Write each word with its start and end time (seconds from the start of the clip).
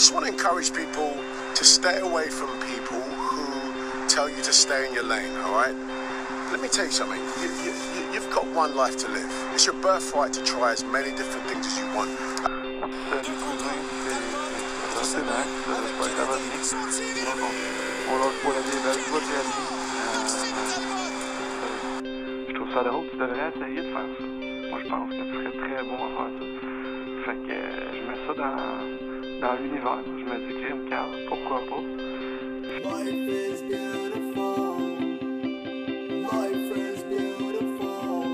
just 0.00 0.14
want 0.14 0.24
to 0.24 0.32
encourage 0.32 0.72
people 0.72 1.12
to 1.54 1.62
stay 1.62 1.98
away 2.00 2.26
from 2.30 2.48
people 2.72 3.02
who 3.28 4.08
tell 4.08 4.30
you 4.30 4.40
to 4.42 4.50
stay 4.50 4.88
in 4.88 4.94
your 4.94 5.04
lane, 5.04 5.28
all 5.44 5.52
right? 5.52 5.76
Let 6.50 6.62
me 6.62 6.68
tell 6.68 6.86
you 6.86 6.90
something. 6.90 7.20
You, 7.36 7.52
you, 7.60 7.72
you, 7.92 8.02
you've 8.14 8.30
got 8.32 8.46
one 8.56 8.74
life 8.74 8.96
to 8.96 9.08
live. 9.08 9.30
It's 9.52 9.66
your 9.66 9.74
birthright 9.74 10.32
to 10.32 10.42
try 10.42 10.72
as 10.72 10.82
many 10.84 11.10
different 11.10 11.46
things 11.50 11.66
as 11.66 11.78
you 11.78 11.84
want. 11.94 12.08
Je 22.48 22.54
trouve 22.54 22.72
ça 22.72 22.82
drôle, 22.84 23.04
tu 23.10 23.16
devrais 23.18 23.52
essayer 23.54 23.82
de 23.82 23.92
faire 23.92 24.08
ça. 24.16 24.24
Moi, 24.70 24.78
je 24.82 24.88
pense 24.88 25.10
que 25.10 25.22
tu 25.28 25.36
serais 25.36 25.52
très 25.60 25.84
bon 25.84 25.96
à 25.96 26.10
faire 26.16 26.32
ça. 26.38 26.44
Fait 27.26 27.36
que 27.46 27.52
euh, 27.52 27.92
je 27.92 28.00
mets 28.08 28.20
ça 28.26 28.32
dans, 28.34 28.99
dans 29.40 29.54
l'univers. 29.54 30.02
Je 30.04 30.24
me 30.24 30.36
dis, 30.46 30.60
Jim, 30.66 30.88
Carl, 30.88 31.10
pourquoi 31.28 31.60
pas? 31.68 31.82
Life 32.82 33.28
is 33.28 33.62
beautiful. 33.68 34.78
Life 36.22 36.76
is 36.76 37.02
beautiful. 37.04 38.24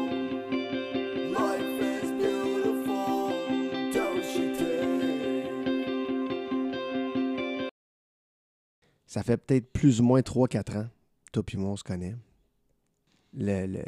Life 1.32 1.80
is 1.80 2.10
beautiful. 2.12 3.32
Don't 3.92 4.24
you 4.34 4.54
think? 4.56 4.66
Ça 9.06 9.22
fait 9.22 9.36
peut-être 9.36 9.72
plus 9.72 10.00
ou 10.00 10.04
moins 10.04 10.20
3-4 10.20 10.78
ans, 10.78 10.88
toi 11.32 11.42
puis 11.42 11.56
moi, 11.56 11.70
on 11.70 11.76
se 11.76 11.84
connaît. 11.84 12.16
Le, 13.32 13.66
le- 13.66 13.84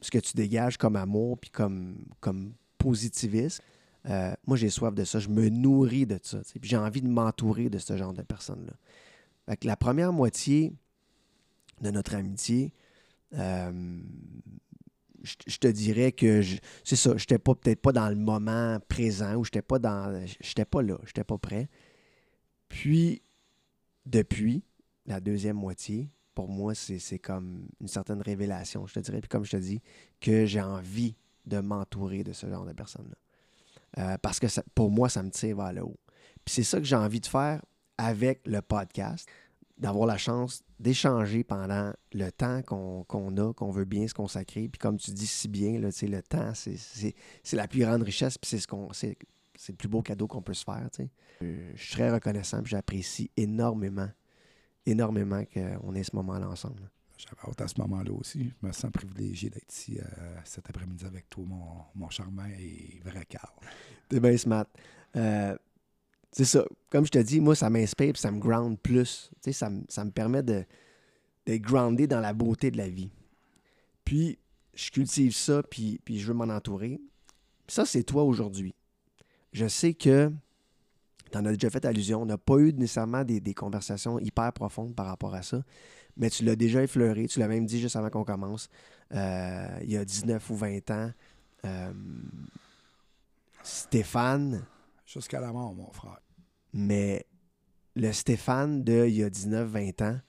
ce 0.00 0.10
que 0.10 0.18
tu 0.18 0.32
dégages 0.34 0.76
comme 0.76 0.96
amour 0.96 1.38
puis 1.38 1.50
comme, 1.50 2.04
comme 2.20 2.52
positivisme, 2.78 3.62
euh, 4.08 4.34
moi, 4.46 4.56
j'ai 4.56 4.70
soif 4.70 4.94
de 4.94 5.04
ça. 5.04 5.18
Je 5.18 5.28
me 5.28 5.48
nourris 5.48 6.06
de 6.06 6.18
ça. 6.22 6.40
Puis 6.60 6.70
j'ai 6.70 6.76
envie 6.76 7.02
de 7.02 7.08
m'entourer 7.08 7.68
de 7.68 7.78
ce 7.78 7.96
genre 7.96 8.12
de 8.12 8.22
personnes-là. 8.22 8.72
Fait 9.46 9.56
que 9.56 9.66
la 9.66 9.76
première 9.76 10.12
moitié 10.12 10.74
de 11.80 11.90
notre 11.90 12.14
amitié, 12.14 12.72
euh, 13.34 14.00
je, 15.22 15.58
te 15.58 15.68
dirais 15.68 16.12
que 16.12 16.42
c'est 16.84 16.96
ça, 16.96 17.10
je 17.16 17.22
n'étais 17.22 17.38
peut-être 17.38 17.80
pas 17.80 17.92
dans 17.92 18.08
le 18.08 18.16
moment 18.16 18.78
présent 18.88 19.34
ou 19.36 19.44
je 19.44 19.48
n'étais 19.48 19.62
pas 19.62 19.78
dans. 19.78 20.24
J'étais 20.40 20.64
pas 20.64 20.82
là, 20.82 20.98
je 21.02 21.08
n'étais 21.08 21.24
pas 21.24 21.38
prêt. 21.38 21.68
Puis, 22.68 23.22
depuis 24.06 24.62
la 25.06 25.20
deuxième 25.20 25.56
moitié, 25.56 26.10
pour 26.34 26.48
moi, 26.48 26.74
c'est 26.74 27.18
comme 27.18 27.68
une 27.80 27.88
certaine 27.88 28.22
révélation, 28.22 28.86
je 28.86 28.94
te 28.94 29.00
dirais. 29.00 29.20
Puis 29.20 29.28
comme 29.28 29.44
je 29.44 29.50
te 29.50 29.56
dis, 29.56 29.80
que 30.20 30.46
j'ai 30.46 30.60
envie 30.60 31.16
de 31.46 31.58
m'entourer 31.58 32.22
de 32.22 32.32
ce 32.32 32.48
genre 32.48 32.64
de 32.64 32.72
personnes-là. 32.72 33.16
Euh, 33.96 34.18
parce 34.18 34.38
que 34.38 34.46
pour 34.74 34.90
moi, 34.90 35.08
ça 35.08 35.22
me 35.22 35.30
tire 35.30 35.56
vers 35.56 35.72
le 35.72 35.82
haut. 35.82 35.98
Puis 36.44 36.54
c'est 36.56 36.62
ça 36.62 36.78
que 36.78 36.84
j'ai 36.84 36.96
envie 36.96 37.20
de 37.20 37.26
faire 37.26 37.64
avec 37.96 38.46
le 38.46 38.60
podcast, 38.60 39.26
d'avoir 39.78 40.06
la 40.06 40.18
chance 40.18 40.62
d'échanger 40.78 41.42
pendant 41.42 41.92
le 42.12 42.30
temps 42.30 42.62
qu'on 42.62 43.36
a, 43.36 43.52
qu'on 43.54 43.70
veut 43.70 43.84
bien 43.84 44.06
se 44.06 44.14
consacrer. 44.14 44.68
Puis 44.68 44.78
comme 44.78 44.98
tu 44.98 45.10
dis 45.12 45.26
si 45.26 45.48
bien, 45.48 45.78
là, 45.80 45.88
le 46.02 46.22
temps, 46.22 46.52
c'est- 46.54 47.14
la 47.52 47.66
plus 47.66 47.80
grande 47.80 48.02
richesse, 48.02 48.38
puis 48.38 48.48
c'est 48.48 48.58
ce 48.58 48.66
qu'on 48.66 48.92
c'est 48.92 49.16
le 49.70 49.74
plus 49.76 49.88
beau 49.88 50.02
cadeau 50.02 50.28
qu'on 50.28 50.42
peut 50.42 50.54
se 50.54 50.64
faire. 50.64 50.88
Euh, 51.42 51.72
Je 51.74 51.82
suis 51.82 51.92
très 51.94 52.10
reconnaissant, 52.12 52.60
j'apprécie 52.64 53.30
énormément, 53.36 54.08
énormément 54.86 55.42
qu'on 55.52 55.94
ait 55.94 56.04
ce 56.04 56.14
moment-là 56.14 56.48
ensemble. 56.48 56.88
J'avais 57.18 57.50
hâte 57.50 57.60
à 57.60 57.68
ce 57.68 57.80
moment-là 57.80 58.12
aussi. 58.12 58.52
Je 58.62 58.66
me 58.66 58.72
sens 58.72 58.90
privilégié 58.92 59.50
d'être 59.50 59.72
ici 59.72 59.98
euh, 59.98 60.36
cet 60.44 60.70
après-midi 60.70 61.04
avec 61.04 61.28
toi, 61.28 61.44
mon, 61.46 61.82
mon 61.94 62.08
charmant 62.10 62.46
et 62.46 63.00
vrai 63.04 63.24
Carl. 63.28 63.52
T'es 64.08 64.20
bien 64.20 64.36
smart. 64.36 64.66
Euh, 65.16 65.56
c'est 66.30 66.44
ça. 66.44 66.64
Comme 66.90 67.04
je 67.04 67.10
te 67.10 67.18
dis, 67.18 67.40
moi, 67.40 67.56
ça 67.56 67.70
m'inspire 67.70 68.12
puis 68.12 68.22
ça 68.22 68.30
me 68.30 68.38
ground 68.38 68.78
plus. 68.78 69.30
Tu 69.42 69.50
sais, 69.50 69.52
ça, 69.52 69.68
me- 69.68 69.82
ça 69.88 70.04
me 70.04 70.10
permet 70.12 70.42
de, 70.44 70.64
d'être 71.44 71.62
groundé 71.62 72.06
dans 72.06 72.20
la 72.20 72.32
beauté 72.32 72.70
de 72.70 72.76
la 72.76 72.88
vie. 72.88 73.10
Puis, 74.04 74.38
je 74.74 74.90
cultive 74.90 75.34
ça, 75.34 75.62
puis, 75.64 76.00
puis 76.04 76.20
je 76.20 76.28
veux 76.28 76.34
m'en 76.34 76.44
entourer. 76.54 77.00
Ça, 77.66 77.84
c'est 77.84 78.04
toi 78.04 78.22
aujourd'hui. 78.22 78.74
Je 79.52 79.66
sais 79.66 79.92
que 79.94 80.30
tu 81.32 81.36
en 81.38 81.44
as 81.46 81.52
déjà 81.52 81.68
fait 81.68 81.84
allusion. 81.84 82.22
On 82.22 82.26
n'a 82.26 82.38
pas 82.38 82.58
eu 82.58 82.72
nécessairement 82.72 83.24
des, 83.24 83.40
des 83.40 83.54
conversations 83.54 84.18
hyper 84.20 84.52
profondes 84.52 84.94
par 84.94 85.06
rapport 85.06 85.34
à 85.34 85.42
ça, 85.42 85.62
mais 86.18 86.28
tu 86.30 86.44
l'as 86.44 86.56
déjà 86.56 86.82
effleuré. 86.82 87.26
Tu 87.28 87.38
l'as 87.38 87.48
même 87.48 87.64
dit 87.66 87.80
juste 87.80 87.96
avant 87.96 88.10
qu'on 88.10 88.24
commence. 88.24 88.68
Euh, 89.14 89.78
il 89.82 89.90
y 89.90 89.96
a 89.96 90.04
19 90.04 90.50
ou 90.50 90.54
20 90.56 90.90
ans. 90.90 91.10
euh, 91.64 91.92
Stéphane, 93.62 94.64
Jusqu'à 95.06 95.40
la 95.40 95.52
mort, 95.52 95.74
mon 95.74 95.90
frère. 95.92 96.20
mais 96.72 97.24
le 97.96 98.12
Stéphane 98.12 98.84
de 98.84 99.06
il 99.06 99.14
y 99.16 99.24
a 99.24 99.30
19-20 99.30 100.02
ans, 100.04 100.20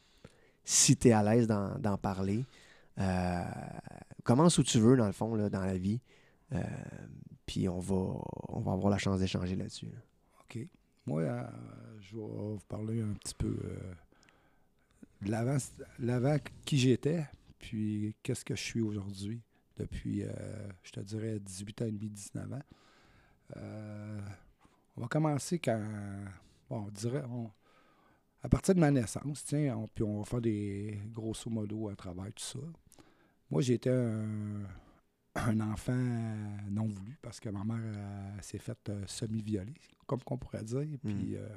si 0.63 0.95
tu 0.95 1.09
es 1.09 1.11
à 1.11 1.21
l'aise 1.23 1.47
d'en 1.47 1.97
parler, 1.97 2.45
euh, 2.99 3.43
commence 4.23 4.57
où 4.57 4.63
tu 4.63 4.79
veux, 4.79 4.95
dans 4.97 5.05
le 5.05 5.11
fond, 5.11 5.35
là, 5.35 5.49
dans 5.49 5.63
la 5.65 5.77
vie. 5.77 6.01
Euh, 6.53 6.61
Puis 7.45 7.67
on 7.69 7.79
va, 7.79 7.95
on 8.49 8.59
va 8.61 8.71
avoir 8.73 8.89
la 8.89 8.97
chance 8.97 9.19
d'échanger 9.19 9.55
là-dessus. 9.55 9.87
là. 9.87 9.99
OK. 10.41 10.59
Moi, 11.05 11.21
euh, 11.21 11.43
je 11.99 12.15
vais 12.15 12.21
vous 12.23 12.59
parler 12.67 13.01
un 13.01 13.13
petit 13.13 13.35
peu 13.35 13.57
l'avant, 15.25 16.37
qui 16.65 16.77
j'étais, 16.77 17.25
puis 17.57 18.15
qu'est-ce 18.23 18.45
que 18.45 18.55
je 18.55 18.61
suis 18.61 18.81
aujourd'hui, 18.81 19.41
depuis, 19.77 20.23
euh, 20.23 20.31
je 20.83 20.91
te 20.91 20.99
dirais, 20.99 21.39
18 21.39 21.81
ans 21.81 21.85
et 21.85 21.91
demi, 21.91 22.09
19 22.09 22.51
ans. 22.53 22.61
Euh, 23.57 24.19
on 24.97 25.01
va 25.01 25.07
commencer 25.07 25.59
quand, 25.59 25.81
bon, 26.69 26.85
on 26.87 26.91
dirait, 26.91 27.23
on- 27.29 27.51
à 28.41 28.49
partir 28.49 28.75
de 28.75 28.79
ma 28.79 28.91
naissance, 28.91 29.43
tiens, 29.45 29.77
on- 29.77 29.87
puis 29.87 30.03
on 30.03 30.19
va 30.19 30.25
faire 30.25 30.41
des 30.41 30.99
grosso 31.11 31.49
modo 31.49 31.89
à 31.89 31.95
travers 31.95 32.25
tout 32.33 32.43
ça. 32.43 32.59
Moi, 33.49 33.61
j'étais 33.61 33.89
un, 33.89 34.63
un 35.35 35.59
enfant 35.61 35.95
non 36.69 36.87
voulu 36.87 37.17
parce 37.21 37.39
que 37.39 37.49
ma 37.49 37.63
mère 37.63 37.77
euh, 37.81 38.37
s'est 38.41 38.59
faite 38.59 38.91
semi-violer, 39.07 39.73
comme 40.05 40.21
qu'on 40.23 40.37
pourrait 40.37 40.63
dire. 40.63 40.87
Puis 41.01 41.35
euh, 41.35 41.47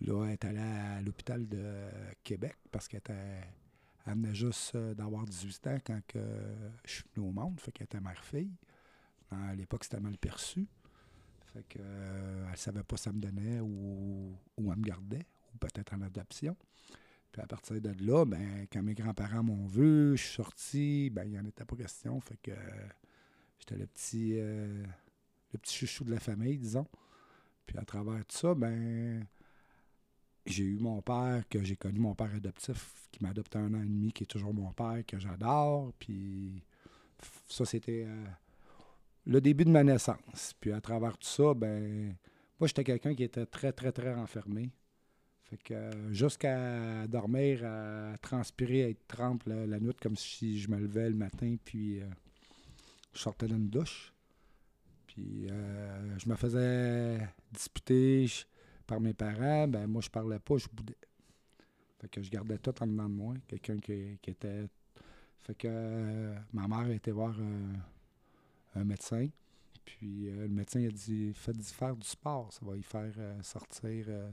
là, 0.00 0.24
elle 0.26 0.32
est 0.32 0.44
allée 0.44 0.58
à 0.58 1.00
l'hôpital 1.02 1.48
de 1.48 1.88
Québec 2.22 2.56
parce 2.70 2.88
qu'elle 2.88 3.02
venait 4.06 4.34
juste 4.34 4.74
euh, 4.74 4.94
d'avoir 4.94 5.24
18 5.24 5.66
ans 5.66 5.78
quand 5.84 6.00
je 6.84 6.90
suis 6.90 7.04
venu 7.14 7.28
au 7.28 7.32
monde. 7.32 7.60
Fait 7.60 7.72
qu'elle 7.72 7.86
était 7.86 8.00
mère-fille. 8.00 8.52
À 9.30 9.54
l'époque, 9.54 9.84
c'était 9.84 10.00
mal 10.00 10.16
perçu. 10.16 10.66
Fait 11.52 11.64
que, 11.68 11.78
euh, 11.80 12.46
elle 12.50 12.56
savait 12.56 12.82
pas 12.82 12.96
ça 12.96 13.12
me 13.12 13.20
donnait 13.20 13.60
ou, 13.60 14.36
ou 14.56 14.72
elle 14.72 14.78
me 14.78 14.84
gardait, 14.84 15.26
ou 15.54 15.58
peut-être 15.58 15.94
en 15.94 16.02
adoption. 16.02 16.56
Puis 17.32 17.42
à 17.42 17.46
partir 17.46 17.80
de 17.80 17.92
là, 18.04 18.24
ben, 18.24 18.66
quand 18.72 18.82
mes 18.82 18.94
grands-parents 18.94 19.42
m'ont 19.42 19.66
vu, 19.66 20.16
je 20.16 20.22
suis 20.22 20.34
sorti, 20.34 21.10
ben, 21.10 21.24
il 21.24 21.30
n'y 21.30 21.38
en 21.38 21.44
était 21.44 21.64
pas 21.64 21.76
question. 21.76 22.20
Fait 22.20 22.38
que 22.42 22.52
j'étais 23.58 23.76
le 23.76 23.86
petit, 23.86 24.34
euh, 24.38 24.84
le 25.52 25.58
petit 25.58 25.76
chouchou 25.76 26.04
de 26.04 26.10
la 26.10 26.20
famille, 26.20 26.58
disons. 26.58 26.86
Puis 27.66 27.76
à 27.76 27.84
travers 27.84 28.24
tout 28.24 28.36
ça, 28.36 28.54
ben, 28.54 29.26
j'ai 30.52 30.64
eu 30.64 30.78
mon 30.78 31.00
père, 31.00 31.42
que 31.48 31.62
j'ai 31.62 31.76
connu 31.76 31.98
mon 31.98 32.14
père 32.14 32.34
adoptif, 32.34 33.08
qui 33.10 33.22
m'a 33.22 33.30
adopté 33.30 33.58
un 33.58 33.72
an 33.74 33.82
et 33.82 33.86
demi, 33.86 34.12
qui 34.12 34.24
est 34.24 34.26
toujours 34.26 34.54
mon 34.54 34.72
père, 34.72 35.02
que 35.06 35.18
j'adore. 35.18 35.92
Puis 35.98 36.62
ça, 37.48 37.64
c'était 37.64 38.04
euh, 38.06 38.24
le 39.26 39.40
début 39.40 39.64
de 39.64 39.70
ma 39.70 39.84
naissance. 39.84 40.54
Puis 40.60 40.72
à 40.72 40.80
travers 40.80 41.16
tout 41.18 41.26
ça, 41.26 41.54
ben, 41.54 42.14
moi, 42.60 42.66
j'étais 42.66 42.84
quelqu'un 42.84 43.14
qui 43.14 43.24
était 43.24 43.46
très, 43.46 43.72
très, 43.72 43.92
très 43.92 44.14
renfermé. 44.14 44.70
Fait 45.44 45.56
que 45.56 45.74
euh, 45.74 46.12
jusqu'à 46.12 47.06
dormir, 47.06 47.64
à 47.64 48.16
transpirer, 48.18 48.84
à 48.84 48.88
être 48.90 49.06
trempe 49.06 49.44
la, 49.46 49.80
nuit, 49.80 49.94
comme 50.00 50.16
si 50.16 50.58
je 50.60 50.70
me 50.70 50.78
levais 50.78 51.08
le 51.08 51.16
matin, 51.16 51.56
puis 51.64 52.00
euh, 52.00 52.06
je 53.14 53.20
sortais 53.20 53.46
d'une 53.46 53.68
douche. 53.68 54.12
Puis 55.06 55.48
je 55.48 56.28
me 56.28 56.36
faisais 56.36 57.18
disputer 57.50 58.26
par 58.88 59.00
mes 59.00 59.14
parents. 59.14 59.68
Ben 59.68 59.86
moi, 59.86 60.02
je 60.02 60.10
parlais 60.10 60.40
pas, 60.40 60.56
je 60.56 60.66
boudais. 60.72 60.96
Fait 62.00 62.08
que 62.08 62.22
je 62.22 62.30
gardais 62.30 62.58
tout 62.58 62.74
en 62.82 62.86
dedans 62.88 63.08
de 63.08 63.14
moi. 63.14 63.34
Quelqu'un 63.46 63.78
qui, 63.78 64.18
était. 64.26 64.66
Fait 65.38 65.54
que 65.54 65.68
euh, 65.70 66.36
ma 66.52 66.66
mère 66.66 66.90
été 66.90 67.12
voir 67.12 67.36
un, 67.40 68.80
un 68.80 68.84
médecin. 68.84 69.28
Puis 69.84 70.28
euh, 70.28 70.42
le 70.42 70.48
médecin 70.48 70.84
a 70.84 70.90
dit 70.90 71.32
Faites 71.34 71.62
faire 71.62 71.94
du 71.96 72.06
sport, 72.06 72.52
ça 72.52 72.60
va 72.64 72.76
y 72.76 72.82
faire 72.82 73.12
euh, 73.18 73.42
sortir. 73.42 74.06
euh, 74.08 74.30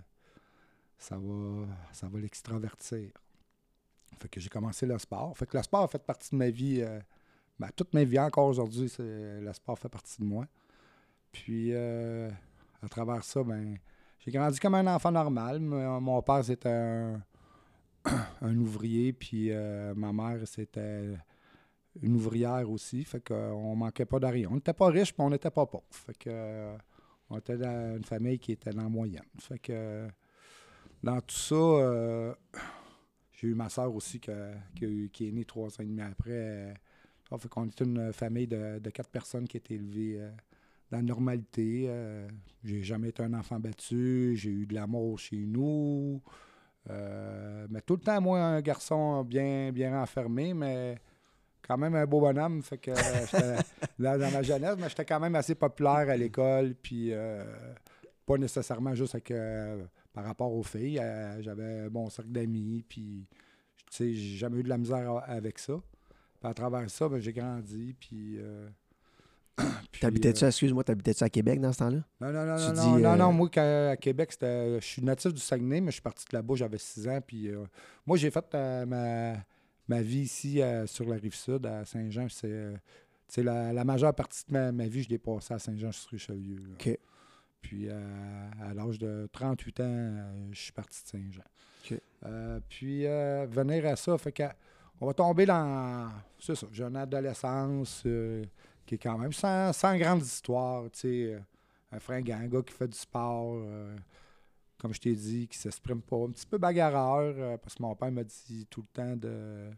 ça 0.97 1.17
va, 1.17 1.67
ça 1.91 2.07
va 2.07 2.19
l'extravertir. 2.19 3.11
Fait 4.17 4.29
que 4.29 4.39
j'ai 4.39 4.49
commencé 4.49 4.85
le 4.85 4.97
sport. 4.97 5.37
Fait 5.37 5.45
que 5.45 5.57
le 5.57 5.63
sport 5.63 5.83
a 5.83 5.87
fait 5.89 6.03
partie 6.03 6.31
de 6.31 6.37
ma 6.37 6.49
vie. 6.49 6.81
euh, 6.81 6.99
ben, 7.59 7.69
toute 7.75 7.93
ma 7.93 8.03
vie, 8.03 8.19
encore 8.19 8.47
aujourd'hui, 8.47 8.91
le 8.99 9.53
sport 9.53 9.77
fait 9.79 9.89
partie 9.89 10.21
de 10.21 10.25
moi. 10.25 10.45
Puis, 11.31 11.69
euh, 11.73 12.29
à 12.81 12.89
travers 12.89 13.23
ça, 13.23 13.43
ben, 13.43 13.77
j'ai 14.25 14.31
grandi 14.31 14.59
comme 14.59 14.75
un 14.75 14.87
enfant 14.95 15.11
normal. 15.11 15.59
Mon 15.59 16.01
mon 16.01 16.21
père, 16.21 16.43
c'était 16.43 16.69
un, 18.41 18.57
ouvrier, 18.57 19.13
puis 19.13 19.51
euh, 19.51 19.93
ma 19.95 20.11
mère, 20.11 20.47
c'était 20.47 21.15
une 22.01 22.15
ouvrière 22.15 22.69
aussi. 22.69 23.03
Fait 23.03 23.21
qu'on 23.21 23.75
manquait 23.75 24.05
pas 24.05 24.19
de 24.19 24.27
rien. 24.27 24.47
On 24.51 24.55
n'était 24.55 24.73
pas 24.73 24.87
riches, 24.87 25.13
mais 25.17 25.23
on 25.25 25.29
n'était 25.29 25.51
pas 25.51 25.65
pauvres. 25.65 25.83
Fait 25.91 26.17
que, 26.17 26.29
euh, 26.31 26.77
On 27.29 27.37
était 27.37 27.57
dans 27.57 27.97
une 27.97 28.03
famille 28.03 28.39
qui 28.39 28.53
était 28.53 28.71
dans 28.71 28.83
la 28.83 28.89
moyenne. 28.89 29.23
Fait 29.39 29.59
que 29.59 29.71
euh, 29.73 30.07
dans 31.03 31.21
tout 31.21 31.35
ça, 31.35 31.55
euh, 31.55 32.33
j'ai 33.33 33.47
eu 33.47 33.53
ma 33.55 33.69
soeur 33.69 33.93
aussi 33.93 34.19
qui, 34.19 34.31
est 34.31 35.31
née 35.31 35.45
trois 35.45 35.69
ans 35.69 35.83
et 35.83 35.85
demi 35.85 36.01
après. 36.01 36.31
euh, 36.31 36.73
fait 37.37 37.47
qu'on 37.47 37.65
était 37.65 37.85
une 37.85 38.11
famille 38.13 38.47
de, 38.47 38.79
quatre 38.91 39.09
personnes 39.09 39.47
qui 39.47 39.57
étaient 39.57 39.75
élevées 39.75 40.17
euh, 40.19 40.31
la 40.91 41.01
normalité. 41.01 41.85
euh, 41.87 42.27
j'ai 42.63 42.83
jamais 42.83 43.09
été 43.09 43.23
un 43.23 43.33
enfant 43.33 43.59
battu. 43.59 44.35
J'ai 44.35 44.49
eu 44.49 44.65
de 44.65 44.73
l'amour 44.73 45.19
chez 45.19 45.45
nous. 45.45 46.21
Euh, 46.89 47.67
mais 47.69 47.81
tout 47.81 47.95
le 47.95 48.01
temps, 48.01 48.19
moi, 48.21 48.39
un 48.39 48.61
garçon 48.61 49.23
bien, 49.23 49.71
bien 49.71 49.99
renfermé, 49.99 50.53
mais 50.53 50.97
quand 51.61 51.77
même 51.77 51.95
un 51.95 52.05
beau 52.05 52.21
bonhomme. 52.21 52.61
Fait 52.61 52.77
que 52.77 52.91
euh, 52.91 53.57
dans, 53.99 54.31
ma 54.31 54.41
jeunesse, 54.41 54.75
mais 54.79 54.89
j'étais 54.89 55.05
quand 55.05 55.19
même 55.19 55.35
assez 55.35 55.55
populaire 55.55 56.09
à 56.09 56.17
l'école. 56.17 56.75
Puis 56.75 57.09
euh, 57.11 57.43
pas 58.25 58.37
nécessairement 58.37 58.95
juste 58.95 59.15
avec, 59.15 59.33
par 60.13 60.25
rapport 60.25 60.51
aux 60.51 60.63
filles. 60.63 61.01
J'avais 61.39 61.81
un 61.81 61.89
bon 61.89 62.09
cercle 62.09 62.31
d'amis. 62.31 62.83
Puis 62.87 63.27
tu 63.77 63.83
sais, 63.89 64.13
j'ai 64.13 64.37
jamais 64.37 64.59
eu 64.59 64.63
de 64.63 64.69
la 64.69 64.77
misère 64.77 65.23
avec 65.27 65.59
ça. 65.59 65.75
Puis 66.39 66.49
à 66.49 66.53
travers 66.53 66.89
ça, 66.89 67.09
ben, 67.09 67.19
j'ai 67.19 67.33
grandi. 67.33 67.95
Puis. 67.99 68.39
euh, 69.59 69.63
T'habitais-tu, 69.99 70.43
euh, 70.43 70.47
excuse-moi, 70.47 70.83
t'habitais-tu 70.83 71.23
à 71.23 71.29
Québec 71.29 71.59
dans 71.61 71.71
ce 71.71 71.79
temps-là? 71.79 71.99
non, 72.21 72.31
non, 72.31 72.45
non, 72.45 72.57
Tu 72.57 72.67
non, 72.67 72.73
dis, 72.73 72.87
non, 72.87 72.97
non, 72.99 73.09
euh, 73.13 73.15
non, 73.15 73.33
moi, 73.33 73.49
à 73.91 73.97
Québec, 73.97 74.31
c'était, 74.33 74.79
je 74.79 74.85
suis 74.85 75.01
natif 75.01 75.33
du 75.33 75.39
Saguenay, 75.41 75.81
mais 75.81 75.87
je 75.91 75.95
suis 75.95 76.01
parti 76.01 76.25
de 76.29 76.35
là-bas, 76.35 76.55
j'avais 76.55 76.77
6 76.77 77.07
ans. 77.07 77.19
Puis, 77.25 77.49
euh, 77.49 77.63
moi, 78.05 78.17
j'ai 78.17 78.31
fait 78.31 78.45
euh, 78.53 78.85
ma, 78.85 79.37
ma 79.87 80.01
vie 80.01 80.21
ici 80.21 80.61
euh, 80.61 80.85
sur 80.87 81.07
la 81.07 81.15
rive 81.15 81.35
sud, 81.35 81.65
à 81.65 81.85
Saint-Jean. 81.85 82.27
C'est, 82.29 82.47
euh, 82.47 82.75
la, 83.37 83.71
la 83.73 83.83
majeure 83.85 84.13
partie 84.13 84.43
de 84.47 84.53
ma, 84.53 84.71
ma 84.71 84.87
vie, 84.87 85.03
je 85.03 85.09
l'ai 85.09 85.17
passée 85.17 85.53
à 85.53 85.59
Saint-Jean-sur-Richelieu. 85.59 86.57
OK. 86.73 86.99
Puis, 87.61 87.87
euh, 87.89 88.49
à 88.69 88.73
l'âge 88.73 88.99
de 88.99 89.27
38 89.31 89.79
ans, 89.79 89.83
euh, 89.87 90.47
je 90.51 90.59
suis 90.59 90.71
parti 90.71 91.01
de 91.03 91.07
Saint-Jean. 91.09 91.43
Euh, 92.25 92.59
puis, 92.69 93.05
euh, 93.05 93.45
venir 93.49 93.85
à 93.85 93.95
ça, 93.95 94.17
fait 94.17 94.31
que, 94.31 94.43
on 94.99 95.07
va 95.07 95.13
tomber 95.13 95.45
dans, 95.45 96.09
c'est 96.39 96.55
ça, 96.55 96.67
j'ai 96.71 96.83
une 96.83 96.95
adolescence 96.95 98.03
euh, 98.05 98.43
qui 98.85 98.95
est 98.95 98.99
quand 98.99 99.17
même 99.17 99.33
sans, 99.33 99.73
sans 99.73 99.97
grande 99.97 100.21
histoire, 100.23 100.83
tu 100.91 100.99
sais, 100.99 101.33
euh, 101.33 101.39
un 101.91 101.99
fringant, 101.99 102.37
un 102.37 102.47
gars 102.47 102.61
qui 102.61 102.73
fait 102.73 102.87
du 102.87 102.97
sport, 102.97 103.53
euh, 103.57 103.95
comme 104.79 104.93
je 104.93 104.99
t'ai 105.01 105.13
dit, 105.15 105.47
qui 105.47 105.57
s'exprime 105.57 106.01
pas, 106.01 106.17
un 106.17 106.29
petit 106.31 106.45
peu 106.45 106.57
bagarreur, 106.57 107.33
euh, 107.37 107.57
parce 107.57 107.75
que 107.75 107.81
mon 107.83 107.95
père 107.95 108.11
m'a 108.11 108.23
dit 108.23 108.65
tout 108.69 108.81
le 108.81 108.87
temps 108.93 109.15
de... 109.15 109.71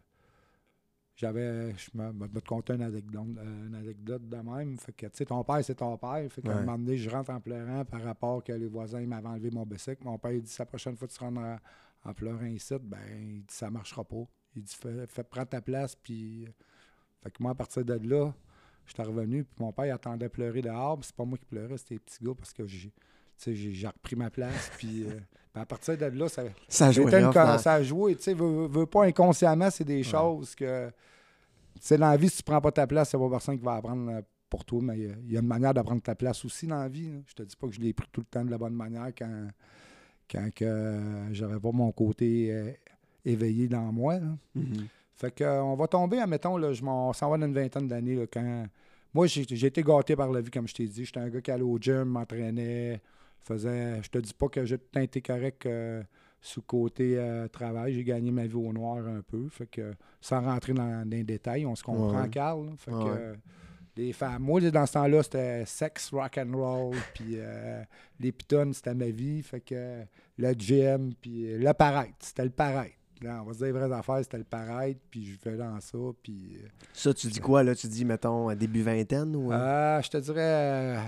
J'avais, 1.16 1.74
je 1.76 1.90
me, 1.96 2.28
te 2.28 2.48
conter 2.48 2.74
une 2.74 2.84
anecdote, 2.84 3.26
une 3.44 3.74
anecdote 3.74 4.30
de 4.30 4.38
même. 4.38 4.78
Fait 4.78 4.94
que, 4.94 5.08
tu 5.08 5.18
sais, 5.18 5.26
ton 5.26 5.44
père, 5.44 5.64
c'est 5.66 5.74
ton 5.74 5.98
père. 5.98 6.32
Fait 6.32 6.44
qu'à 6.44 6.52
un 6.52 6.60
Ouais. 6.60 6.60
moment 6.64 6.78
donné, 6.78 6.96
je 6.96 7.10
rentre 7.10 7.32
en 7.32 7.40
pleurant 7.40 7.84
par 7.86 8.04
rapport 8.04 8.44
que 8.44 8.52
les 8.52 8.68
voisins 8.68 9.04
m'avaient 9.08 9.28
enlevé 9.28 9.50
mon 9.50 9.66
bicycle. 9.66 10.04
Mon 10.04 10.20
père, 10.20 10.34
il 10.34 10.44
dit, 10.44 10.56
la 10.60 10.68
prochaine 10.68 10.96
fois 10.96 11.08
que 11.08 11.14
tu 11.14 11.20
rentres 11.20 11.40
en, 11.40 11.58
en 12.04 12.14
pleurant 12.14 12.46
ici, 12.46 12.76
ben, 12.80 13.00
il 13.20 13.40
dit, 13.42 13.56
ça 13.56 13.72
marchera 13.72 14.04
pas. 14.04 14.26
Il 14.56 14.62
dit, 14.62 14.76
fais, 14.76 15.08
fais 15.08 15.24
prendre 15.24 15.48
ta 15.50 15.60
place, 15.62 15.96
puis... 15.96 16.48
Fait 17.24 17.32
que 17.32 17.42
moi, 17.42 17.54
à 17.54 17.56
partir 17.56 17.84
de 17.84 17.94
là, 18.08 18.32
j'étais 18.88 19.04
revenu, 19.04 19.44
puis 19.44 19.56
mon 19.64 19.72
père, 19.72 19.86
il 19.86 19.92
attendait 19.92 20.30
pleurer 20.30 20.62
dehors, 20.62 20.98
c'est 21.02 21.16
pas 21.16 21.26
moi 21.26 21.38
qui 21.38 21.46
pleurais, 21.46 21.78
c'était 21.78 21.96
les 21.96 22.00
petits 22.00 22.24
gars, 22.24 22.34
parce 22.38 22.54
que 22.54 22.66
j'ai... 22.66 22.92
repris 23.88 24.16
ma 24.16 24.30
place, 24.30 24.72
puis 24.78 25.04
euh, 25.04 25.10
puis 25.12 25.20
à 25.62 25.66
partir 25.66 25.98
de 25.98 26.06
là, 26.06 26.28
ça, 26.30 26.44
Ça 26.68 26.92
jouait 26.92 27.12
une 27.20 27.26
dans- 27.34 27.58
ça 27.60 27.74
a 27.74 27.84
joué, 27.84 28.16
tu 28.16 28.24
sais, 28.24 28.34
veux, 28.34 28.68
veux 28.68 28.86
pas 28.86 29.06
inconsciemment, 29.06 29.70
c'est 29.70 29.84
des 29.84 30.04
choses 30.04 30.56
que. 30.56 30.90
Sais, 31.80 31.98
dans 31.98 32.10
la 32.10 32.18
vie, 32.18 32.30
si 32.30 32.38
tu 32.38 32.44
prends 32.44 32.60
pas 32.62 32.72
ta 32.72 32.88
place, 32.88 33.10
c'est 33.10 33.18
pas 33.20 33.30
personne 33.30 33.58
qui 33.60 33.64
va 33.64 33.76
apprendre 33.76 34.10
euh, 34.12 34.22
pour 34.50 34.66
toi, 34.66 34.80
mais 34.82 34.98
il 34.98 35.04
y 35.04 35.08
a- 35.12 35.16
il 35.26 35.32
y, 35.34 35.38
a 35.38 35.42
une 35.42 35.48
manière 35.48 35.74
de 35.74 35.82
prendre 35.82 36.02
ta 36.02 36.16
place 36.16 36.44
aussi 36.46 36.66
dans 36.66 36.80
la 36.80 36.88
vie. 36.90 37.10
là. 37.12 37.20
Je 37.28 37.34
te 37.36 37.44
dis 37.44 37.56
pas 37.56 37.68
que 37.68 37.74
je 37.74 37.82
l'ai 37.82 37.94
pris 37.94 38.08
tout 38.12 38.22
le 38.22 38.26
temps 38.26 38.44
de 38.46 38.50
la 38.50 38.58
bonne 38.58 38.74
manière 38.74 39.10
quand, 39.16 39.48
quand 40.32 40.50
que, 40.56 40.66
euh, 40.66 41.34
j'avais 41.34 41.60
pas 41.60 41.72
mon 41.72 41.92
côté 41.92 42.52
euh, 42.52 42.72
éveillé 43.26 43.68
dans 43.68 43.92
moi. 43.92 44.20
Fait 45.18 45.32
que, 45.34 45.44
euh, 45.44 45.64
on 45.64 45.76
va 45.76 45.88
tomber, 45.88 46.20
admettons, 46.20 46.58
là, 46.58 46.72
je 46.74 46.84
m'en 46.84 47.10
on 47.10 47.14
s'en 47.14 47.30
va 47.30 47.38
dans 47.38 47.48
une 47.48 47.54
vingtaine 47.54 47.88
d'années. 47.88 48.28
quand... 48.32 48.66
Moi, 49.14 49.26
j'ai 49.28 49.66
été 49.66 49.82
gâté 49.84 50.16
par 50.16 50.32
la 50.32 50.42
vie, 50.42 50.52
comme 50.52 50.68
je 50.68 50.76
t'ai 50.76 50.86
dit. 50.86 51.06
J'étais 51.06 51.20
un 51.20 51.30
gars 51.30 51.42
qui 51.42 51.50
allait 51.50 51.64
au 51.64 51.78
gym, 51.80 52.04
m'entraînait, 52.04 53.02
faisait. 53.42 54.02
Je 54.04 54.10
te 54.10 54.20
dis 54.20 54.34
pas 54.34 54.48
que 54.48 54.64
j'ai 54.66 54.78
tout 54.78 55.00
été 55.00 55.22
correct 55.22 55.66
euh, 55.66 56.04
sous 56.40 56.62
côté 56.62 57.18
euh, 57.18 57.48
travail. 57.48 57.94
J'ai 57.94 58.04
gagné 58.04 58.30
ma 58.32 58.46
vie 58.46 58.54
au 58.56 58.72
noir 58.72 58.98
un 59.08 59.22
peu. 59.22 59.48
Fait 59.50 59.66
que, 59.66 59.94
sans 60.22 60.42
rentrer 60.42 60.74
dans, 60.74 61.04
dans 61.04 61.10
les 61.10 61.24
détails, 61.24 61.66
on 61.66 61.76
se 61.76 61.84
comprend, 61.84 62.22
Ouais. 62.22 62.30
Carl. 62.30 62.70
Fait 62.78 62.92
que, 62.92 62.96
Ouais. 62.98 63.34
les 63.96 64.14
femmes, 64.14 64.44
moi, 64.44 64.62
dans 64.62 64.86
ce 64.86 64.94
temps-là, 64.94 65.24
c'était 65.24 65.66
sexe, 65.66 66.12
rock 66.12 66.38
and 66.38 66.56
roll, 66.56 66.96
puis 67.16 67.38
euh, 67.38 67.82
les 68.20 68.32
pitons, 68.32 68.72
c'était 68.74 68.94
ma 68.94 69.10
vie. 69.10 69.42
Fait 69.42 69.62
que 69.62 70.04
le 70.38 70.52
gym, 70.54 71.14
puis 71.20 71.58
le 71.58 71.74
paraître, 71.74 72.14
c'était 72.20 72.44
le 72.44 72.52
paraître. 72.52 72.94
Là, 73.22 73.42
on 73.42 73.46
va 73.46 73.54
se 73.54 73.58
dire 73.58 73.68
les 73.68 73.72
vraies 73.74 73.92
affaires, 73.94 74.20
c'était 74.22 74.38
le 74.38 74.44
paraître, 74.44 75.00
puis 75.10 75.26
je 75.26 75.38
fais 75.38 75.56
dans 75.58 75.80
ça, 75.80 75.98
puis... 76.22 76.58
euh, 76.64 76.68
Ça, 76.94 77.14
tu 77.14 77.28
dis 77.28 77.40
quoi, 77.40 77.64
là? 77.64 77.74
Tu 77.76 77.88
dis, 77.88 78.06
mettons, 78.06 78.54
début 78.56 78.82
vingtaine 78.84 79.36
ou... 79.36 79.52
euh? 79.52 79.56
euh, 79.56 80.02
je 80.02 80.10
te 80.10 80.18
dirais 80.18 80.42
euh, 80.42 81.00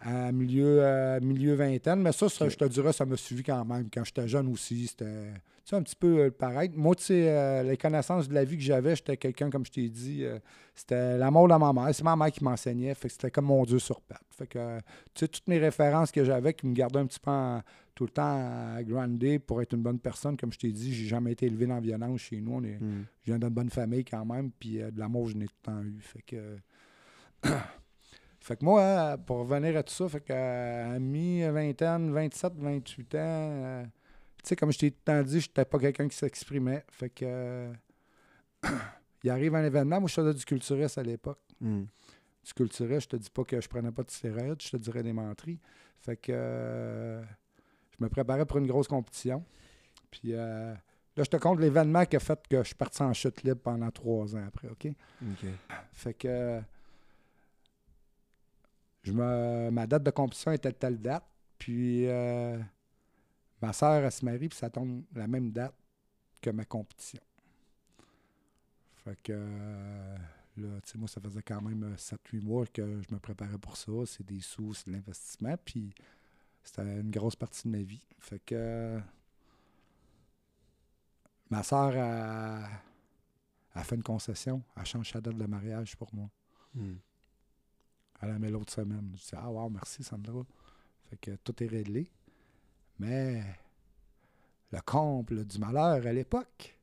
à 0.00 0.32
milieu, 0.32 0.78
euh, 0.82 1.20
milieu 1.20 1.54
vingtaine, 1.54 2.00
mais 2.00 2.12
ça, 2.12 2.28
ça, 2.28 2.48
je 2.48 2.56
te 2.56 2.64
dirais, 2.64 2.92
ça 2.92 3.04
m'a 3.04 3.16
suivi 3.16 3.42
quand 3.42 3.64
même. 3.64 3.88
Quand 3.92 4.04
j'étais 4.04 4.28
jeune 4.28 4.48
aussi, 4.52 4.86
c'était 4.86 5.32
sais, 5.70 5.76
un 5.76 5.82
petit 5.82 5.96
peu 5.96 6.18
euh, 6.18 6.30
pareil. 6.30 6.70
Moi, 6.74 6.94
tu 6.94 7.04
sais, 7.04 7.28
euh, 7.28 7.62
les 7.62 7.76
connaissances 7.76 8.28
de 8.28 8.34
la 8.34 8.44
vie 8.44 8.56
que 8.56 8.62
j'avais, 8.62 8.96
j'étais 8.96 9.16
quelqu'un, 9.16 9.50
comme 9.50 9.64
je 9.66 9.70
t'ai 9.72 9.88
dit, 9.88 10.24
euh, 10.24 10.38
c'était 10.74 11.18
l'amour 11.18 11.48
de 11.48 11.54
ma 11.54 11.72
mère. 11.72 11.88
C'est 11.94 12.04
ma 12.04 12.16
mère 12.16 12.30
qui 12.30 12.42
m'enseignait, 12.44 12.94
fait 12.94 13.08
que 13.08 13.12
c'était 13.12 13.30
comme 13.30 13.46
mon 13.46 13.64
Dieu 13.64 13.78
sur 13.78 14.00
patte. 14.00 14.22
Fait 14.30 14.46
que, 14.46 14.78
tu 15.14 15.20
sais, 15.20 15.28
toutes 15.28 15.48
mes 15.48 15.58
références 15.58 16.10
que 16.12 16.24
j'avais 16.24 16.54
qui 16.54 16.66
me 16.66 16.74
gardaient 16.74 17.00
un 17.00 17.06
petit 17.06 17.20
peu 17.20 17.30
en- 17.30 17.62
tout 17.94 18.04
le 18.04 18.10
temps 18.10 18.74
à 18.76 18.82
grandir 18.84 19.40
pour 19.44 19.60
être 19.60 19.72
une 19.74 19.82
bonne 19.82 19.98
personne, 19.98 20.36
comme 20.36 20.52
je 20.52 20.58
t'ai 20.58 20.70
dit, 20.70 20.94
j'ai 20.94 21.06
jamais 21.06 21.32
été 21.32 21.46
élevé 21.46 21.66
dans 21.66 21.74
la 21.74 21.80
violence 21.80 22.20
chez 22.20 22.40
nous. 22.40 22.52
On 22.54 22.62
est, 22.62 22.78
Hmm. 22.80 23.04
je 23.24 23.32
viens 23.32 23.38
d'une 23.40 23.48
bonne 23.48 23.70
famille 23.70 24.04
quand 24.04 24.24
même, 24.24 24.50
puis 24.52 24.80
euh, 24.80 24.90
de 24.92 24.98
l'amour, 25.00 25.28
je 25.28 25.36
n'ai 25.36 25.46
tout 25.46 25.54
le 25.66 25.72
temps 25.72 25.82
eu. 25.82 25.98
Fait 26.00 26.22
que. 26.22 26.56
fait 28.40 28.56
que 28.56 28.64
moi, 28.64 29.16
pour 29.26 29.38
revenir 29.38 29.76
à 29.76 29.82
tout 29.82 29.92
ça, 29.92 30.08
fait 30.08 30.20
que 30.20 30.32
euh, 30.32 30.94
à 30.96 30.98
mi-vingtaine, 30.98 32.12
27, 32.12 32.52
28 32.56 33.14
ans, 33.16 33.18
euh, 33.18 33.84
tu 34.42 34.48
sais, 34.48 34.56
comme 34.56 34.72
je 34.72 34.78
t'ai 34.78 34.90
tout 34.90 34.98
le 35.06 35.12
temps 35.12 35.22
dit, 35.22 35.40
je 35.40 35.48
n'étais 35.48 35.64
pas 35.64 35.78
quelqu'un 35.78 36.08
qui 36.08 36.16
s'exprimait. 36.16 36.84
Fait 36.90 37.10
que. 37.10 37.24
euh, 37.26 37.72
il 39.24 39.30
arrive 39.30 39.54
un 39.54 39.64
événement, 39.64 40.00
moi 40.00 40.08
je 40.08 40.14
faisais 40.14 40.34
du 40.34 40.44
culturiste 40.44 40.98
à 40.98 41.02
l'époque. 41.02 41.40
Hmm. 41.60 41.84
Du 42.44 42.54
culturiste, 42.54 43.02
je 43.02 43.08
te 43.08 43.16
dis 43.16 43.30
pas 43.30 43.44
que 43.44 43.60
je 43.60 43.68
prenais 43.68 43.90
pas 43.90 44.02
de 44.02 44.10
stéroïdes, 44.10 44.62
je 44.62 44.70
te 44.70 44.76
dirais 44.76 45.02
des 45.02 45.12
menteries. 45.12 45.58
Fait 45.98 46.16
que 46.16 46.32
euh, 46.32 47.22
je 47.90 47.96
me 48.04 48.08
préparais 48.08 48.46
pour 48.46 48.58
une 48.58 48.66
grosse 48.66 48.88
compétition. 48.88 49.44
Puis 50.10 50.32
euh, 50.34 50.72
là, 51.16 51.24
je 51.24 51.28
te 51.28 51.36
compte 51.36 51.60
l'événement 51.60 52.04
qui 52.04 52.16
a 52.16 52.20
fait 52.20 52.40
que 52.48 52.58
je 52.58 52.68
suis 52.68 52.74
parti 52.74 53.02
en 53.02 53.12
chute 53.12 53.42
libre 53.42 53.60
pendant 53.60 53.90
trois 53.90 54.34
ans 54.36 54.44
après, 54.46 54.68
OK? 54.68 54.86
OK. 54.86 55.48
Fait 55.92 56.14
que 56.14 56.60
je 59.02 59.12
me, 59.12 59.70
ma 59.70 59.86
date 59.86 60.04
de 60.04 60.10
compétition 60.10 60.52
était 60.52 60.72
telle 60.72 60.98
date. 60.98 61.24
Puis 61.58 62.06
euh, 62.06 62.56
ma 63.60 63.72
soeur, 63.72 64.04
elle 64.04 64.12
se 64.12 64.24
marie, 64.24 64.48
puis 64.48 64.58
ça 64.58 64.70
tombe 64.70 65.04
la 65.14 65.26
même 65.26 65.50
date 65.50 65.74
que 66.40 66.50
ma 66.50 66.64
compétition. 66.64 67.20
Fait 69.04 69.16
que 69.22 69.32
euh, 69.34 70.16
là, 70.56 70.80
tu 70.82 70.90
sais, 70.92 70.98
moi, 70.98 71.08
ça 71.08 71.20
faisait 71.20 71.42
quand 71.42 71.60
même 71.60 71.94
7-8 71.96 72.42
mois 72.42 72.66
que 72.66 73.00
je 73.00 73.14
me 73.14 73.18
préparais 73.18 73.58
pour 73.58 73.76
ça. 73.76 73.92
C'est 74.06 74.24
des 74.24 74.40
sous, 74.40 74.74
c'est 74.74 74.88
de 74.88 74.92
l'investissement. 74.92 75.56
Puis 75.64 75.94
c'était 76.62 77.00
une 77.00 77.10
grosse 77.10 77.36
partie 77.36 77.68
de 77.68 77.76
ma 77.76 77.82
vie. 77.82 78.02
Fait 78.18 78.38
que 78.40 78.54
euh, 78.54 79.00
ma 81.50 81.62
soeur 81.62 81.94
a, 81.96 82.68
a 83.74 83.84
fait 83.84 83.96
une 83.96 84.02
concession. 84.02 84.62
Elle 84.76 84.86
change 84.86 85.10
sa 85.12 85.20
date 85.20 85.36
de 85.36 85.46
mariage 85.46 85.96
pour 85.96 86.14
moi. 86.14 86.30
Hmm. 86.74 86.96
Elle 88.20 88.28
la 88.30 88.38
met 88.38 88.50
l'autre 88.50 88.72
semaine. 88.72 89.12
Je 89.14 89.22
dis 89.22 89.30
Ah, 89.36 89.50
wow, 89.50 89.70
merci, 89.70 90.02
Sandra. 90.02 90.44
Fait 91.04 91.16
que 91.16 91.36
tout 91.36 91.62
est 91.62 91.68
réglé. 91.68 92.10
Mais 92.98 93.42
le 94.72 94.80
comble 94.80 95.44
du 95.44 95.58
malheur 95.58 96.06
à 96.06 96.12
l'époque, 96.12 96.78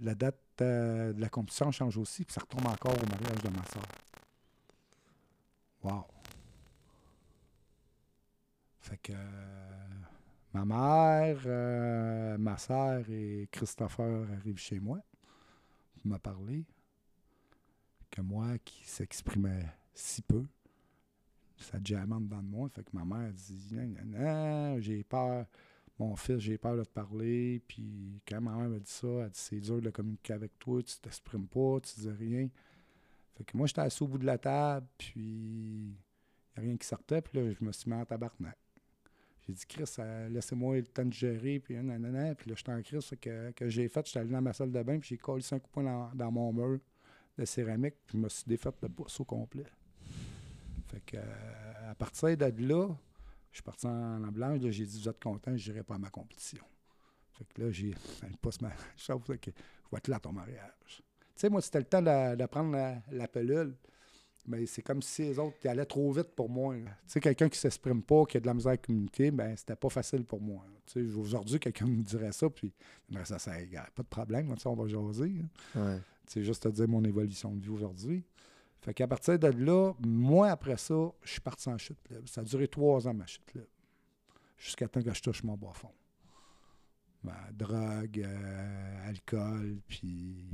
la 0.00 0.14
date 0.14 0.36
euh, 0.60 1.12
de 1.12 1.20
la 1.20 1.28
compétition 1.28 1.70
change 1.70 1.96
aussi, 1.96 2.24
puis 2.24 2.34
ça 2.34 2.40
retombe 2.40 2.66
encore 2.66 2.94
au 2.94 3.06
mariage 3.06 3.42
de 3.42 3.48
ma 3.48 3.64
soeur. 3.66 3.86
Wow. 5.82 6.06
Fait 8.80 8.98
que 8.98 9.12
euh, 9.14 9.86
ma 10.52 10.64
mère, 10.64 11.40
euh, 11.46 12.38
ma 12.38 12.56
soeur 12.58 13.04
et 13.10 13.48
Christopher 13.52 14.26
arrivent 14.38 14.58
chez 14.58 14.80
moi 14.80 15.00
pour 15.92 16.06
me 16.06 16.18
parler 16.18 16.64
que 18.10 18.20
moi 18.20 18.58
qui 18.64 18.84
s'exprimait 18.84 19.66
si 19.94 20.22
peu, 20.22 20.44
ça 21.64 21.78
jammait 21.82 22.14
en 22.14 22.20
dedans 22.20 22.42
de 22.42 22.48
moi. 22.48 22.68
Fait 22.68 22.82
que 22.82 22.90
ma 22.92 23.04
mère 23.04 23.32
dit 23.32 23.74
Non, 24.04 24.80
j'ai 24.80 25.04
peur. 25.04 25.46
Mon 25.98 26.14
fils, 26.14 26.38
j'ai 26.38 26.58
peur 26.58 26.76
de 26.76 26.84
te 26.84 26.90
parler. 26.90 27.60
Puis 27.66 28.20
quand 28.26 28.40
ma 28.40 28.54
mère 28.56 28.68
me 28.68 28.78
dit 28.78 28.90
ça, 28.90 29.08
elle 29.08 29.30
dit 29.30 29.38
c'est 29.38 29.60
dur 29.60 29.80
de 29.80 29.90
communiquer 29.90 30.34
avec 30.34 30.58
toi, 30.58 30.82
tu 30.82 30.96
t'exprimes 30.98 31.48
pas, 31.48 31.80
tu 31.80 32.00
dis 32.00 32.10
rien. 32.10 32.48
Fait 33.36 33.44
que 33.44 33.56
moi, 33.56 33.66
j'étais 33.66 33.80
assis 33.80 34.02
au 34.02 34.08
bout 34.08 34.18
de 34.18 34.26
la 34.26 34.38
table, 34.38 34.86
puis 34.96 35.20
il 35.20 35.90
n'y 35.90 35.96
a 36.56 36.60
rien 36.60 36.76
qui 36.76 36.86
sortait. 36.86 37.20
Puis 37.22 37.38
là, 37.38 37.52
je 37.52 37.64
me 37.64 37.72
suis 37.72 37.90
mis 37.90 37.96
en 37.96 38.04
tabarnak. 38.04 38.56
J'ai 39.46 39.52
dit, 39.52 39.64
Chris, 39.66 39.90
euh, 39.98 40.28
laissez-moi 40.28 40.76
le 40.76 40.86
temps 40.86 41.04
de 41.04 41.12
gérer. 41.12 41.58
Puis 41.58 41.74
nanana. 41.74 42.34
Puis 42.34 42.50
là, 42.50 42.56
j'étais 42.56 42.72
en 42.72 42.82
crise. 42.82 43.10
Que, 43.20 43.50
que 43.52 43.68
j'ai 43.68 43.88
fait, 43.88 44.06
j'étais 44.06 44.20
allé 44.20 44.30
dans 44.30 44.42
ma 44.42 44.52
salle 44.52 44.70
de 44.70 44.82
bain. 44.82 44.98
Puis 44.98 45.10
j'ai 45.10 45.16
collé 45.16 45.44
un 45.50 45.58
coup 45.58 45.66
de 45.68 45.72
poing 45.72 45.84
dans, 45.84 46.10
dans 46.14 46.30
mon 46.30 46.52
mur 46.52 46.80
de 47.38 47.44
céramique. 47.44 47.94
Puis 48.06 48.18
je 48.18 48.22
me 48.22 48.28
suis 48.28 48.44
défait 48.46 48.70
le 48.82 48.88
pouce 48.88 49.18
au 49.20 49.24
complet. 49.24 49.64
Fait 50.88 51.00
que, 51.00 51.16
euh, 51.16 51.90
à 51.90 51.94
partir 51.94 52.36
de 52.36 52.44
là, 52.44 52.88
je 53.50 53.56
suis 53.56 53.62
parti 53.62 53.86
en, 53.86 54.20
blanche. 54.32 54.60
J'ai 54.70 54.86
dit, 54.86 55.00
vous 55.00 55.08
êtes 55.08 55.22
content, 55.22 55.56
je 55.56 55.70
n'irai 55.70 55.82
pas 55.82 55.94
à 55.94 55.98
ma 55.98 56.10
compétition. 56.10 56.64
Fait 57.32 57.44
que 57.44 57.62
là, 57.62 57.70
j'ai. 57.70 57.90
Le 58.22 58.36
pouce 58.40 58.60
m'a. 58.60 58.70
Je 58.96 59.04
savais 59.04 59.38
que 59.38 59.50
je 59.50 59.90
vais 59.92 59.98
être 59.98 60.08
là 60.08 60.16
à 60.16 60.20
ton 60.20 60.32
mariage. 60.32 60.72
Tu 60.86 61.02
sais, 61.36 61.48
moi, 61.48 61.62
c'était 61.62 61.78
le 61.78 61.84
temps 61.84 62.02
de, 62.02 62.36
de 62.36 62.46
prendre 62.46 62.72
la, 62.72 63.00
la 63.10 63.28
pilule. 63.28 63.74
Mais 64.48 64.64
c'est 64.64 64.82
comme 64.82 65.02
si 65.02 65.22
les 65.22 65.38
autres 65.38 65.66
allaient 65.66 65.84
trop 65.84 66.10
vite 66.10 66.34
pour 66.34 66.48
moi. 66.48 66.74
Tu 66.74 66.82
sais, 67.06 67.20
quelqu'un 67.20 67.50
qui 67.50 67.58
s'exprime 67.58 68.02
pas, 68.02 68.24
qui 68.24 68.38
a 68.38 68.40
de 68.40 68.46
la 68.46 68.54
misère 68.54 68.72
à 68.72 68.76
communiquer, 68.78 69.30
ben 69.30 69.54
c'était 69.54 69.76
pas 69.76 69.90
facile 69.90 70.24
pour 70.24 70.40
moi. 70.40 70.64
Tu 70.86 71.06
sais, 71.06 71.14
aujourd'hui, 71.14 71.60
quelqu'un 71.60 71.86
me 71.86 72.02
dirait 72.02 72.32
ça, 72.32 72.48
puis 72.48 72.72
dirait 73.10 73.26
ça, 73.26 73.38
ça 73.38 73.52
pas 73.94 74.02
de 74.02 74.08
problème, 74.08 74.54
on 74.64 74.74
va 74.74 74.88
jaser. 74.88 75.42
là. 75.74 75.82
Ouais. 75.82 76.00
C'est 76.26 76.42
juste 76.42 76.62
te 76.62 76.68
dire 76.68 76.88
mon 76.88 77.04
évolution 77.04 77.54
de 77.54 77.60
vie 77.60 77.70
aujourd'hui. 77.70 78.24
Fait 78.80 78.94
qu'à 78.94 79.06
partir 79.08 79.38
de 79.38 79.48
là, 79.48 79.92
moi, 80.00 80.50
après 80.50 80.76
ça, 80.76 80.94
je 81.22 81.30
suis 81.32 81.40
parti 81.40 81.68
en 81.68 81.76
chute 81.78 81.98
libre. 82.10 82.28
Ça 82.28 82.40
a 82.42 82.44
duré 82.44 82.68
trois 82.68 83.06
ans, 83.08 83.14
ma 83.14 83.26
chute 83.26 83.52
libre. 83.54 83.66
Jusqu'à 84.56 84.88
temps 84.88 85.02
que 85.02 85.12
je 85.12 85.20
touche 85.22 85.42
mon 85.42 85.56
bas 85.56 85.72
fond. 85.72 85.92
Ben, 87.24 87.34
drogue, 87.52 88.20
euh, 88.24 89.08
alcool, 89.08 89.78
puis... 89.88 90.46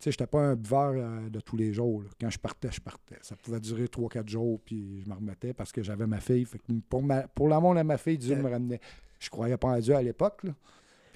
Tu 0.00 0.04
sais, 0.04 0.12
j'étais 0.12 0.28
pas 0.28 0.40
un 0.40 0.54
buveur 0.54 0.92
euh, 0.94 1.28
de 1.28 1.40
tous 1.40 1.56
les 1.56 1.72
jours. 1.72 2.02
là. 2.04 2.08
Quand 2.20 2.30
je 2.30 2.38
partais, 2.38 2.70
je 2.70 2.80
partais. 2.80 3.18
Ça 3.20 3.34
pouvait 3.34 3.58
durer 3.58 3.86
3-4 3.86 4.28
jours, 4.28 4.60
puis 4.64 5.00
je 5.02 5.08
me 5.08 5.14
remettais 5.14 5.52
parce 5.52 5.72
que 5.72 5.82
j'avais 5.82 6.06
ma 6.06 6.20
fille. 6.20 6.44
Fait 6.44 6.58
que 6.60 6.72
pour, 6.88 7.02
ma- 7.02 7.26
pour 7.26 7.48
l'amour 7.48 7.74
de 7.74 7.82
ma 7.82 7.98
fille, 7.98 8.16
Dieu 8.16 8.36
me 8.36 8.48
ramenait. 8.48 8.80
Je 9.18 9.28
croyais 9.28 9.56
pas 9.56 9.68
en 9.70 9.78
Dieu 9.80 9.96
à 9.96 10.02
l'époque. 10.02 10.42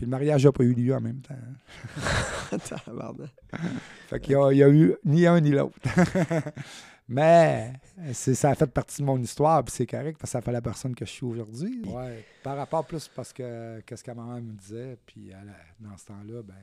Puis 0.02 0.06
le 0.08 0.16
mariage 0.16 0.44
n'a 0.44 0.50
pas 0.50 0.64
eu 0.64 0.74
lieu 0.74 0.92
en 0.92 1.00
même 1.00 1.20
temps. 1.20 1.36
Fait 4.08 4.18
qu'il 4.18 4.32
y 4.32 4.34
a, 4.34 4.50
il 4.50 4.58
y 4.58 4.62
a 4.64 4.68
eu 4.68 4.96
ni 5.04 5.28
un 5.28 5.38
ni 5.38 5.52
l'autre. 5.52 5.78
Mais 7.08 7.72
c'est, 8.12 8.34
ça 8.34 8.50
a 8.50 8.56
fait 8.56 8.66
partie 8.66 9.00
de 9.00 9.06
mon 9.06 9.16
histoire, 9.20 9.62
puis 9.62 9.72
c'est 9.72 9.86
correct, 9.86 10.18
parce 10.18 10.32
que 10.32 10.38
ça 10.38 10.42
fait 10.42 10.50
la 10.50 10.60
personne 10.60 10.96
que 10.96 11.04
je 11.04 11.10
suis 11.12 11.24
aujourd'hui. 11.24 11.84
Ouais, 11.86 12.24
par 12.42 12.56
rapport 12.56 12.84
plus 12.84 13.06
parce 13.14 13.32
que 13.32 13.78
qu'est-ce 13.86 14.02
que 14.02 14.10
ma 14.10 14.24
maman 14.24 14.40
me 14.40 14.54
disait, 14.54 14.98
puis 15.06 15.30
elle 15.30 15.54
dans 15.78 15.96
ce 15.96 16.06
temps-là, 16.06 16.42
ben, 16.42 16.54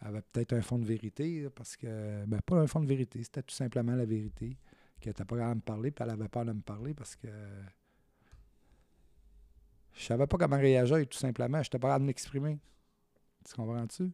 elle 0.00 0.06
avait 0.06 0.22
peut-être 0.32 0.52
un 0.52 0.62
fond 0.62 0.78
de 0.78 0.86
vérité, 0.86 1.48
parce 1.56 1.76
que, 1.76 2.24
ben, 2.26 2.38
pas 2.46 2.58
un 2.58 2.68
fond 2.68 2.78
de 2.78 2.86
vérité, 2.86 3.24
c'était 3.24 3.42
tout 3.42 3.56
simplement 3.56 3.96
la 3.96 4.04
vérité, 4.04 4.56
qu'elle 5.00 5.10
n'était 5.10 5.24
pas 5.24 5.34
capable 5.34 5.54
de 5.54 5.56
me 5.56 5.62
parler, 5.62 5.90
puis 5.90 6.04
elle 6.04 6.10
avait 6.10 6.28
peur 6.28 6.44
de 6.44 6.52
me 6.52 6.60
parler 6.60 6.94
parce 6.94 7.16
que 7.16 7.26
je 9.94 10.04
savais 10.04 10.26
pas 10.26 10.36
comment 10.38 10.56
réagir, 10.58 11.06
tout 11.08 11.18
simplement. 11.18 11.58
Je 11.58 11.68
n'étais 11.68 11.78
pas 11.78 11.88
capable 11.88 12.04
de 12.04 12.06
m'exprimer. 12.06 12.58
Tu 13.46 13.54
comprends-tu? 13.54 14.10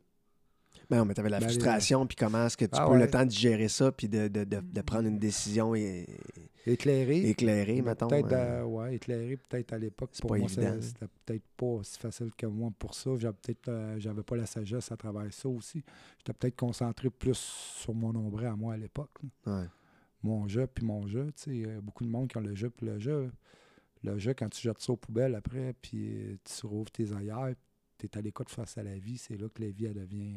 Ben 0.91 0.99
non, 0.99 1.05
mais 1.05 1.15
t'avais 1.15 1.29
la 1.29 1.39
Ben, 1.41 1.47
frustration, 1.49 2.07
puis 2.07 2.17
comment 2.17 2.47
est-ce 2.47 2.57
que 2.57 2.65
tu 2.65 2.71
Ah 2.75 2.83
prends 2.85 2.93
ouais. 2.93 2.99
le 3.01 3.11
temps 3.11 3.25
de 3.27 3.31
gérer 3.31 3.69
ça, 3.69 3.91
puis 3.93 4.09
de, 4.09 4.29
de, 4.29 4.45
de, 4.45 4.61
de 4.61 4.81
prendre 4.81 5.07
une 5.09 5.19
décision 5.19 5.75
Éclairé. 6.67 7.29
éclairée, 7.31 7.77
Mais 7.77 7.91
mettons. 7.91 8.09
Peut-être, 8.09 8.33
euh, 8.33 8.61
euh, 8.61 8.65
ouais, 8.65 8.95
éclairé, 8.97 9.37
peut-être 9.37 9.73
à 9.73 9.79
l'époque. 9.79 10.11
c'est 10.13 10.21
Pour 10.23 10.31
pas 10.31 10.39
moi, 10.39 10.49
c'était 10.49 11.07
peut-être 11.25 11.45
pas 11.57 11.67
aussi 11.67 11.99
facile 11.99 12.31
que 12.37 12.47
moi 12.47 12.71
pour 12.79 12.95
ça. 12.95 13.11
J'avais 13.17 13.37
peut-être, 13.43 13.69
euh, 13.69 13.99
j'avais 13.99 14.23
pas 14.23 14.37
la 14.37 14.47
sagesse 14.47 14.91
à 14.93 14.97
travers 14.97 15.33
ça 15.33 15.49
aussi. 15.49 15.83
J'étais 16.19 16.33
peut-être 16.33 16.57
concentré 16.57 17.11
plus 17.11 17.39
sur 17.39 17.95
mon 17.95 18.13
nombril 18.13 18.47
à 18.47 18.57
moi 18.57 18.75
à 18.75 18.77
l'époque. 18.77 19.11
ouais. 19.47 19.65
Mon 20.23 20.49
jeu, 20.49 20.67
puis 20.67 20.85
mon 20.85 21.07
jeu. 21.07 21.27
Tu 21.37 21.43
sais, 21.43 21.51
il 21.51 21.61
y 21.61 21.65
a 21.65 21.81
beaucoup 21.81 22.05
de 22.05 22.09
monde 22.11 22.29
qui 22.29 22.37
ont 22.37 22.41
le 22.41 22.55
jeu, 22.55 22.71
puis 22.71 22.87
le 22.87 22.99
jeu. 22.99 23.31
Le 24.05 24.19
jeu, 24.19 24.35
quand 24.35 24.49
tu 24.49 24.61
jettes 24.63 24.81
ça 24.81 24.93
aux 24.93 24.97
poubelles 24.97 25.35
après, 25.35 25.75
puis 25.81 26.09
euh, 26.09 26.37
tu 26.45 26.67
rouvres 26.67 26.91
tes 26.91 27.13
ailleurs, 27.13 27.53
tu 27.99 28.07
es 28.07 28.19
à 28.19 28.21
l'écoute 28.21 28.51
face 28.51 28.79
à 28.79 28.83
la 28.83 28.97
vie, 28.99 29.19
c'est 29.19 29.37
là 29.37 29.49
que 29.49 29.63
la 29.63 29.71
vie, 29.71 29.87
elle 29.87 29.95
devient, 29.95 30.37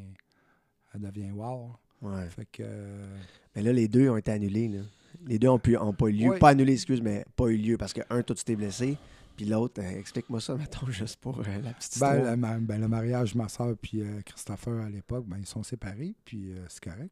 elle 0.94 1.02
devient 1.02 1.32
wow. 1.32 1.72
ouais. 2.02 2.30
Fait 2.30 2.46
que... 2.46 2.64
euh, 2.66 3.18
Mais 3.56 3.62
là, 3.62 3.72
les 3.72 3.88
deux 3.88 4.10
ont 4.10 4.18
été 4.18 4.32
annulés. 4.32 4.68
Là. 4.68 4.82
Les 5.28 5.38
deux 5.38 5.50
ont, 5.50 5.60
pu, 5.60 5.78
ont 5.78 5.94
pas 5.94 6.08
eu 6.08 6.14
lieu. 6.14 6.30
Ouais. 6.30 6.40
Pas 6.40 6.50
annulés, 6.50 6.74
excuse, 6.74 7.02
mais 7.02 7.26
pas 7.36 7.48
eu 7.48 7.58
lieu 7.58 7.78
parce 7.78 7.94
que 7.94 8.02
un, 8.10 8.24
toi, 8.24 8.36
tu 8.36 8.44
t'es 8.44 8.56
blessé. 8.56 8.98
Puis 9.36 9.46
l'autre, 9.46 9.82
euh, 9.82 10.00
explique-moi 10.00 10.42
ça, 10.42 10.56
mettons, 10.58 10.88
juste 10.88 11.20
pour 11.20 11.40
euh, 11.40 11.44
la 11.64 11.74
petite 11.74 11.94
histoire. 11.94 12.36
Ben, 12.38 12.60
le, 12.60 12.60
ben, 12.66 12.82
le 12.82 12.88
mariage 12.88 13.34
de 13.34 13.38
ma 13.38 13.50
soeur 13.50 13.76
puis 13.82 14.02
euh, 14.02 14.22
Christopher 14.26 14.82
à 14.82 14.90
l'époque, 14.90 15.26
ben, 15.28 15.38
ils 15.40 15.46
sont 15.46 15.64
séparés, 15.64 16.16
puis 16.26 16.54
c'est 16.68 16.84
correct. 16.84 17.12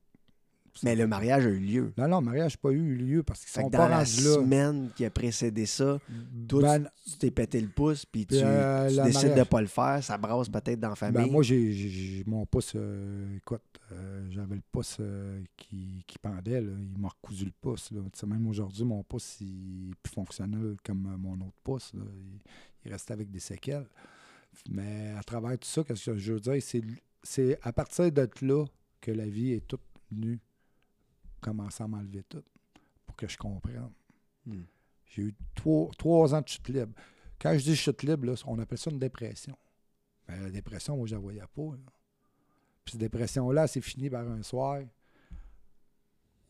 Mais 0.84 0.96
le 0.96 1.08
mariage 1.08 1.46
a 1.46 1.50
eu 1.50 1.60
lieu. 1.60 1.94
Non, 1.98 2.08
non, 2.08 2.20
le 2.20 2.26
mariage 2.26 2.54
n'a 2.54 2.60
pas 2.62 2.72
eu 2.72 2.96
lieu 2.96 3.24
parce 3.24 3.42
qu'ils 3.42 3.50
Fait 3.50 3.62
sont 3.62 3.68
que 3.68 3.74
dans 3.74 3.80
pas 3.80 3.90
la 3.90 3.98
là. 4.00 4.06
semaine 4.06 4.90
qui 4.96 5.06
a 5.06 5.10
précédé 5.10 5.66
ça, 5.66 6.00
toi, 6.48 6.62
Ben, 6.62 6.90
tu 7.06 7.18
t'es 7.18 7.32
pété 7.32 7.60
le 7.62 7.68
pouce, 7.68 8.06
puis 8.06 8.22
tu, 8.26 8.36
Puis, 8.36 8.40
euh, 8.44 8.90
tu 8.90 8.96
décides 9.04 9.22
de 9.22 9.28
mariage- 9.30 9.48
pas 9.50 9.62
le 9.62 9.68
faire. 9.68 10.04
Ça 10.04 10.18
brasse 10.18 10.50
peut-être 10.50 10.80
dans 10.80 10.90
la 10.90 10.96
famille. 10.96 11.26
ben, 11.26 11.32
moi, 11.32 11.44
j'ai, 11.44 11.72
j'ai- 11.74 11.90
j'ai- 11.90 12.24
mon 12.26 12.46
pouce, 12.46 12.74
euh, 12.76 13.38
écoute, 13.38 13.62
euh, 13.92 14.28
j'avais 14.32 14.56
le 14.56 14.62
pouce 14.72 14.98
euh, 15.00 15.42
qui, 15.58 16.04
qui 16.08 16.18
pendait, 16.20 16.62
là. 16.62 16.72
il 16.94 17.00
m'a 17.02 17.10
recousu 17.10 17.46
le 17.46 17.52
pouce. 17.60 17.92
Là. 17.92 18.02
Tu 18.14 18.20
sais, 18.20 18.26
même 18.28 18.46
aujourd'hui, 18.48 18.84
mon 18.86 19.04
pouce 19.04 19.38
il 19.42 19.92
est 19.92 19.96
plus 20.04 20.14
fonctionnel 20.14 20.76
comme 20.84 21.06
euh, 21.08 21.18
mon 21.18 21.34
autre 21.36 21.58
pouce. 21.64 21.92
là. 21.94 22.02
Il, 22.16 22.40
il 22.86 22.92
restait 22.92 23.14
avec 23.14 23.30
des 23.32 23.40
séquelles. 23.40 23.86
Mais 24.70 25.14
à 25.18 25.24
travers 25.24 25.52
tout 25.58 25.68
ça, 25.68 25.84
qu'est-ce 25.84 26.12
que 26.12 26.18
je 26.18 26.34
veux 26.34 26.40
dire, 26.40 26.56
c'est, 26.62 26.82
c'est 27.24 27.60
à 27.62 27.72
partir 27.72 28.12
de 28.12 28.28
là 28.42 28.66
que 29.02 29.12
la 29.12 29.26
vie 29.28 29.52
est 29.54 29.68
toute 29.68 29.82
venue 30.12 30.40
commencer 31.40 31.84
à 31.84 31.88
m'enlever 31.88 32.24
tout 32.24 32.44
pour 33.06 33.16
que 33.16 33.28
je 33.28 33.38
comprenne. 33.38 33.92
Hmm. 34.46 34.64
J'ai 35.06 35.24
eu 35.24 35.36
trois, 35.56 35.90
trois 35.98 36.34
ans 36.34 36.42
de 36.42 36.48
chute 36.48 36.70
libre. 36.70 36.94
Quand 37.40 37.58
je 37.58 37.64
dis 37.64 37.76
chute 37.76 38.04
libre, 38.04 38.28
là, 38.28 38.34
on 38.46 38.60
appelle 38.60 38.78
ça 38.78 38.92
une 38.92 39.00
dépression. 39.00 39.58
Mais 40.28 40.40
la 40.40 40.50
dépression, 40.50 40.98
moi, 40.98 41.08
je 41.08 41.16
la 41.16 41.20
voyais 41.20 41.42
pas. 41.56 41.62
là. 41.62 41.92
Puis 42.84 42.92
cette 42.94 43.02
dépression-là, 43.02 43.68
c'est 43.68 43.82
fini 43.82 44.10
par 44.10 44.28
un 44.28 44.44
soir 44.44 44.82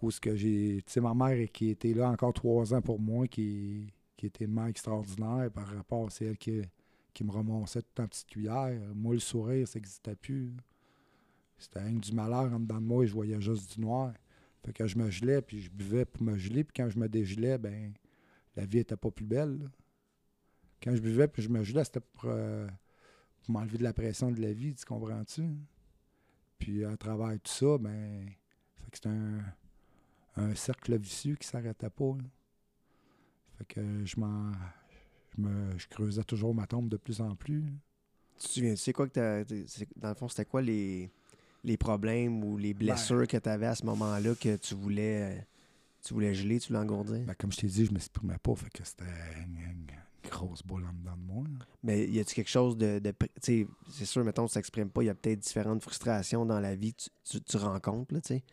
où 0.01 0.11
ce 0.11 0.19
que 0.19 0.35
j'ai. 0.35 0.81
Tu 0.85 0.93
sais, 0.93 1.01
ma 1.01 1.13
mère 1.13 1.51
qui 1.51 1.69
était 1.69 1.93
là 1.93 2.09
encore 2.09 2.33
trois 2.33 2.73
ans 2.73 2.81
pour 2.81 2.99
moi, 2.99 3.27
qui, 3.27 3.93
qui 4.17 4.25
était 4.25 4.45
une 4.45 4.53
mère 4.53 4.67
extraordinaire 4.67 5.51
par 5.51 5.67
rapport, 5.67 6.11
c'est 6.11 6.25
elle 6.25 6.37
qui, 6.37 6.61
qui 7.13 7.23
me 7.23 7.31
remonçait 7.31 7.81
tout 7.81 8.01
en 8.01 8.07
petite 8.07 8.27
cuillère. 8.27 8.79
Moi, 8.95 9.13
le 9.13 9.19
sourire, 9.19 9.67
ça 9.67 9.79
n'existait 9.79 10.15
plus. 10.15 10.53
C'était 11.57 11.81
rien 11.81 11.99
que 11.99 12.05
du 12.05 12.13
malheur 12.13 12.53
en 12.53 12.59
dedans 12.59 12.79
de 12.79 12.85
moi 12.85 13.03
et 13.03 13.07
je 13.07 13.13
voyais 13.13 13.39
juste 13.41 13.75
du 13.75 13.81
noir. 13.81 14.13
Fait 14.65 14.73
que 14.73 14.87
je 14.87 14.97
me 14.97 15.09
gelais, 15.09 15.41
puis 15.41 15.61
je 15.61 15.69
buvais 15.69 16.05
pour 16.05 16.23
me 16.23 16.37
geler, 16.37 16.63
puis 16.63 16.73
quand 16.75 16.89
je 16.89 16.99
me 16.99 17.07
dégelais, 17.09 17.57
ben 17.57 17.93
la 18.55 18.65
vie 18.65 18.79
était 18.79 18.97
pas 18.97 19.11
plus 19.11 19.25
belle. 19.25 19.69
Quand 20.81 20.95
je 20.95 21.01
buvais, 21.01 21.27
puis 21.27 21.41
je 21.43 21.49
me 21.49 21.63
gelais, 21.63 21.83
c'était 21.83 21.99
pour, 21.99 22.25
euh, 22.25 22.67
pour 23.43 23.51
m'enlever 23.51 23.77
de 23.77 23.83
la 23.83 23.93
pression 23.93 24.31
de 24.31 24.41
la 24.41 24.53
vie, 24.53 24.73
tu 24.75 24.85
comprends-tu? 24.85 25.43
Puis 26.57 26.83
à 26.85 26.95
travers 26.97 27.33
tout 27.41 27.51
ça, 27.51 27.77
ben, 27.77 28.29
fait 28.83 28.91
que 28.91 28.97
c'était 28.97 29.09
un, 29.09 29.39
un 30.35 30.55
cercle 30.55 30.97
vicieux 30.97 31.35
qui 31.35 31.47
s'arrêtait 31.47 31.89
pas. 31.89 32.17
Fait 33.57 33.65
que 33.65 34.05
je 34.05 34.19
m'en. 34.19 34.51
Je, 35.37 35.41
me, 35.41 35.77
je 35.77 35.87
creusais 35.87 36.23
toujours 36.23 36.55
ma 36.55 36.65
tombe 36.67 36.89
de 36.89 36.97
plus 36.97 37.21
en 37.21 37.35
plus. 37.35 37.63
Tu 38.39 38.47
te 38.47 38.53
souviens, 38.53 38.71
tu 38.73 38.77
sais 38.77 38.93
quoi 38.93 39.07
que 39.07 39.13
t'as- 39.13 39.43
dans 39.95 40.09
le 40.09 40.15
fond, 40.15 40.27
c'était 40.27 40.45
quoi 40.45 40.61
les, 40.61 41.11
les 41.63 41.77
problèmes 41.77 42.43
ou 42.43 42.57
les 42.57 42.73
blessures 42.73 43.27
que 43.27 43.37
tu 43.37 43.49
avais 43.49 43.67
à 43.67 43.75
ce 43.75 43.85
moment-là 43.85 44.33
que 44.35 44.55
tu 44.57 44.75
voulais, 44.75 45.21
euh, 45.37 45.41
tu 46.05 46.13
voulais 46.13 46.33
geler, 46.33 46.59
tu 46.59 46.69
voulais 46.69 46.79
engourdir? 46.79 47.19
Ben, 47.25 47.33
comme 47.37 47.51
je 47.51 47.57
t'ai 47.57 47.67
dit, 47.67 47.85
je 47.85 47.91
m'exprimais 47.91 48.37
pas, 48.41 48.55
fait 48.55 48.69
que 48.69 48.83
c'était 48.83 49.03
une, 49.43 49.57
grosse 50.29 50.61
boule 50.63 50.83
en 50.85 50.93
dedans 50.93 51.15
de 51.17 51.33
moi. 51.33 51.43
là. 51.43 51.65
Mais 51.81 52.05
y 52.07 52.19
a-tu 52.19 52.35
quelque 52.35 52.49
chose 52.49 52.77
de. 52.77 52.99
de 52.99 53.13
c'est 53.41 53.65
sûr, 54.05 54.23
mettons, 54.23 54.45
tu 54.47 54.53
t'exprimes 54.53 54.89
pas, 54.89 55.01
il 55.01 55.07
y 55.07 55.09
a 55.09 55.15
peut-être 55.15 55.39
différentes 55.39 55.81
frustrations 55.81 56.45
dans 56.45 56.59
la 56.59 56.75
vie 56.75 56.93
que 56.93 57.01
tu, 57.03 57.09
tu- 57.23 57.41
tu 57.41 57.57
rencontres, 57.57 58.13
là, 58.13 58.21
tu 58.21 58.35
sais. 58.35 58.43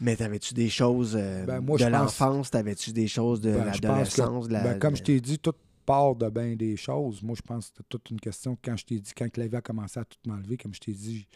Mais 0.00 0.16
t'avais-tu 0.16 0.54
des 0.54 0.68
choses 0.68 1.14
euh, 1.18 1.44
Ben, 1.44 1.60
moi, 1.60 1.78
de 1.78 1.82
pense- 1.84 1.92
l'enfance, 1.92 2.50
t'avais-tu 2.50 2.92
des 2.92 3.06
choses 3.06 3.40
de 3.40 3.52
Ben, 3.52 3.60
que- 3.60 3.66
l'adolescence, 3.66 4.48
de 4.48 4.52
la. 4.54 4.62
Ben, 4.64 4.78
comme 4.78 4.96
je 4.96 5.02
t'ai 5.02 5.20
dit, 5.20 5.38
tout 5.38 5.52
part 5.84 6.16
de 6.16 6.28
bien 6.28 6.56
des 6.56 6.76
choses. 6.76 7.22
Moi, 7.22 7.36
je 7.36 7.42
pense 7.42 7.66
que 7.66 7.76
c'était 7.76 7.88
toute 7.88 8.10
une 8.10 8.20
question. 8.20 8.56
Quand 8.62 8.76
je 8.76 8.84
t'ai 8.84 9.00
dit, 9.00 9.12
quand 9.16 9.36
la 9.36 9.46
vie 9.46 9.56
a 9.56 9.62
commencé 9.62 10.00
à 10.00 10.04
tout 10.04 10.18
m'enlever, 10.26 10.56
comme 10.56 10.74
je 10.74 10.80
t'ai 10.80 10.92
dit, 10.92 11.26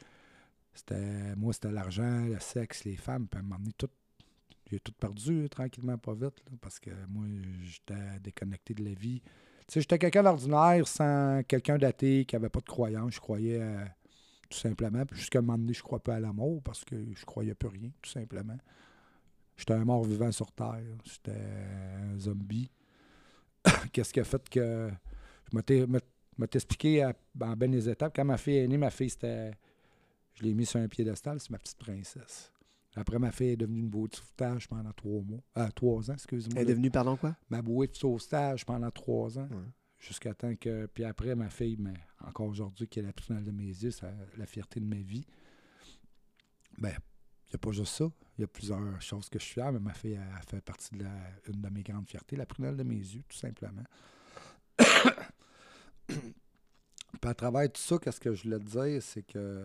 c'était 0.75 1.35
moi, 1.37 1.52
c'était 1.52 1.71
l'argent, 1.71 2.25
le 2.26 2.38
sexe, 2.40 2.85
les 2.85 2.97
femmes. 2.97 3.26
Puis 3.28 3.38
à 3.38 3.40
un 3.40 3.45
moment 3.45 3.59
donné, 3.59 3.73
tout, 3.76 3.88
j'ai 4.71 4.81
tout 4.81 4.93
perdu 4.93 5.49
tranquillement, 5.49 5.99
pas 5.99 6.14
vite, 6.14 6.43
parce 6.61 6.78
que 6.78 6.90
moi, 7.09 7.26
j'étais 7.62 8.21
déconnecté 8.23 8.75
de 8.75 8.85
la 8.85 8.95
vie. 8.95 9.21
Tu 9.21 9.75
sais, 9.75 9.81
j'étais 9.81 9.99
quelqu'un 9.99 10.23
d'ordinaire 10.23 10.87
sans 10.87 11.43
quelqu'un 11.47 11.78
d'athée 11.78 12.25
qui 12.25 12.37
avait 12.37 12.49
pas 12.49 12.61
de 12.61 12.67
croyance. 12.67 13.14
Je 13.14 13.21
croyais 13.21 13.61
euh, 13.61 13.85
tout 14.49 14.59
simplement. 14.59 15.05
Puis 15.05 15.19
jusqu'à 15.19 15.40
un 15.40 15.43
moment 15.43 15.59
donné, 15.59 15.75
je 15.75 15.83
crois 15.83 15.99
pas 15.99 16.17
à 16.17 16.21
l'amour 16.21 16.62
parce 16.62 16.85
que 16.85 16.97
je 17.14 17.25
croyais 17.25 17.55
plus 17.55 17.69
rien, 17.69 17.90
tout 18.00 18.11
simplement. 18.11 18.57
J'étais 19.57 19.75
un 19.75 19.85
mort 19.85 20.05
vivant 20.05 20.33
sur 20.33 20.52
Terre. 20.52 20.81
J'étais 21.05 21.33
un 21.33 22.19
zombie. 22.19 22.71
Qu'est-ce 23.93 24.12
qui 24.12 24.21
a 24.21 24.25
fait 24.25 24.49
que 24.49 24.91
je 25.53 25.57
m'étais 25.57 26.59
expliqué 26.59 27.03
à- 27.03 27.15
en 27.41 27.57
bien 27.57 27.69
des 27.69 27.88
étapes. 27.88 28.12
Quand 28.15 28.25
ma 28.25 28.37
fille 28.38 28.57
est 28.59 28.69
née, 28.69 28.79
ma 28.79 28.91
fille, 28.91 29.11
c'était. 29.11 29.53
Je 30.35 30.45
l'ai 30.45 30.55
mis 30.55 30.67
sur 30.67 30.79
un 30.81 30.87
piédestal, 30.88 31.41
c'est 31.41 31.50
ma 31.50 31.59
petite 31.59 31.79
princesse. 31.79 32.53
Après, 32.95 33.19
ma 33.19 33.31
fille 33.33 33.50
est 33.50 33.57
devenue 33.57 33.81
une 33.81 33.88
bouée 33.88 34.09
de 34.09 34.17
sauvetage 34.17 34.67
pendant 34.69 34.93
trois 34.93 35.21
mois. 35.23 35.41
Euh, 35.59 35.69
trois 35.75 36.11
ans, 36.11 36.15
excuse-moi. 36.15 36.55
Elle 36.61 36.69
est 36.69 36.73
devenue, 36.73 36.91
pardon, 36.91 37.17
quoi? 37.17 37.37
Ma 37.50 37.61
bouée 37.62 37.87
de 37.88 37.95
sauvetage 37.95 38.65
pendant 38.65 38.91
trois 38.91 39.38
ans. 39.38 39.49
Ouais. 39.50 39.57
Jusqu'à 39.99 40.33
temps 40.35 40.55
que. 40.57 40.87
Puis 40.87 41.05
après, 41.05 41.35
ma 41.35 41.49
fille, 41.49 41.77
mais 41.79 41.95
encore 42.25 42.47
aujourd'hui, 42.47 42.87
qui 42.87 43.00
est 43.00 43.03
la 43.03 43.12
plus 43.12 43.29
de 43.29 43.50
mes 43.50 43.65
yeux, 43.67 43.91
c'est 43.91 44.07
la 44.37 44.47
fierté 44.47 44.79
de 44.81 44.87
ma 44.87 44.97
vie. 45.03 45.27
Ben, 46.79 46.93
n'y 47.52 47.57
a 47.57 47.59
pas 47.59 47.73
juste 47.73 47.95
ça. 47.95 48.05
Il 48.37 48.43
y 48.43 48.45
a 48.45 48.47
plusieurs 48.47 49.00
choses 49.00 49.28
que 49.28 49.38
je 49.38 49.45
suis 49.45 49.55
fier, 49.55 49.73
mais 49.73 49.78
ma 49.81 49.93
fille, 49.95 50.12
elle, 50.12 50.23
elle 50.37 50.43
fait 50.47 50.61
partie 50.61 50.95
de 50.97 51.02
la, 51.05 51.11
une 51.52 51.61
de 51.61 51.69
mes 51.71 51.83
grandes 51.83 52.09
fiertés, 52.09 52.37
la 52.37 52.47
prunelle 52.47 52.76
de 52.76 52.83
mes 52.85 52.95
yeux, 52.97 53.23
tout 53.28 53.37
simplement. 53.37 53.83
Puis 57.21 57.31
à 57.31 57.35
travers 57.35 57.71
tout 57.73 57.81
ça, 57.81 57.99
qu'est-ce 57.99 58.21
que 58.21 58.35
je 58.35 58.45
voulais 58.45 58.59
te 58.59 58.64
dire, 58.64 59.02
c'est 59.02 59.23
que. 59.23 59.64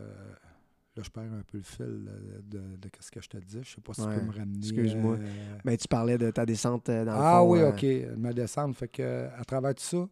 Là, 0.96 1.02
je 1.02 1.10
perds 1.10 1.24
un 1.34 1.42
peu 1.42 1.58
le 1.58 1.64
fil 1.64 2.06
de, 2.44 2.60
de, 2.78 2.90
ce 3.00 3.10
que 3.10 3.20
je 3.20 3.28
te 3.28 3.38
dis. 3.38 3.60
Je 3.64 3.76
sais 3.76 3.82
pas 3.82 3.96
si 3.96 4.02
Ouais, 4.02 4.14
tu 4.14 4.20
peux 4.20 4.26
me 4.28 4.32
ramener. 4.32 4.60
excuse-moi. 4.60 5.16
euh, 5.16 5.58
Mais 5.66 5.76
tu 5.76 5.88
parlais 5.88 6.20
de 6.20 6.30
ta 6.30 6.46
descente 6.46 6.88
euh, 6.90 7.04
dans 7.04 7.14
le 7.14 7.20
ah 7.20 7.40
fond, 7.40 7.50
oui, 7.50 7.60
euh, 7.62 7.70
OK. 8.12 8.18
Ma 8.20 8.32
descente, 8.32 8.76
fait 8.76 8.88
que 8.90 9.28
à 9.36 9.44
travers 9.44 9.74
tout 9.74 9.82
ça, 9.84 10.08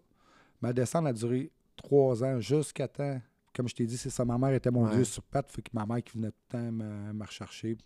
ma 0.60 0.74
descente 0.74 1.06
a 1.06 1.14
duré 1.14 1.52
trois 1.76 2.24
ans 2.24 2.40
jusqu'à 2.40 2.88
temps. 2.88 3.22
Comme 3.54 3.68
je 3.68 3.76
t'ai 3.76 3.86
dit, 3.86 3.98
c'est 3.98 4.10
ça. 4.10 4.24
Ma 4.26 4.38
mère 4.38 4.54
était 4.54 4.72
mon 4.72 4.86
Ouais. 4.86 4.96
Dieu 4.96 5.04
sur 5.04 5.24
patte. 5.24 5.52
Fait 5.52 5.62
que 5.62 5.70
ma 5.74 5.86
mère 5.86 6.02
qui 6.04 6.18
venait 6.18 6.32
tout 6.32 6.38
le 6.48 6.52
temps 6.52 6.72
me, 6.72 7.14
me 7.14 7.26
rechercher. 7.26 7.78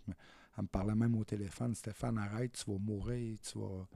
Elle 0.56 0.62
me 0.62 0.68
parlait 0.68 0.94
même 0.94 1.14
au 1.16 1.24
téléphone. 1.24 1.74
Stéphane, 1.74 2.18
arrête, 2.18 2.52
tu 2.52 2.70
vas 2.70 2.78
mourir, 2.78 3.36
tu 3.42 3.58
vas. 3.58 3.86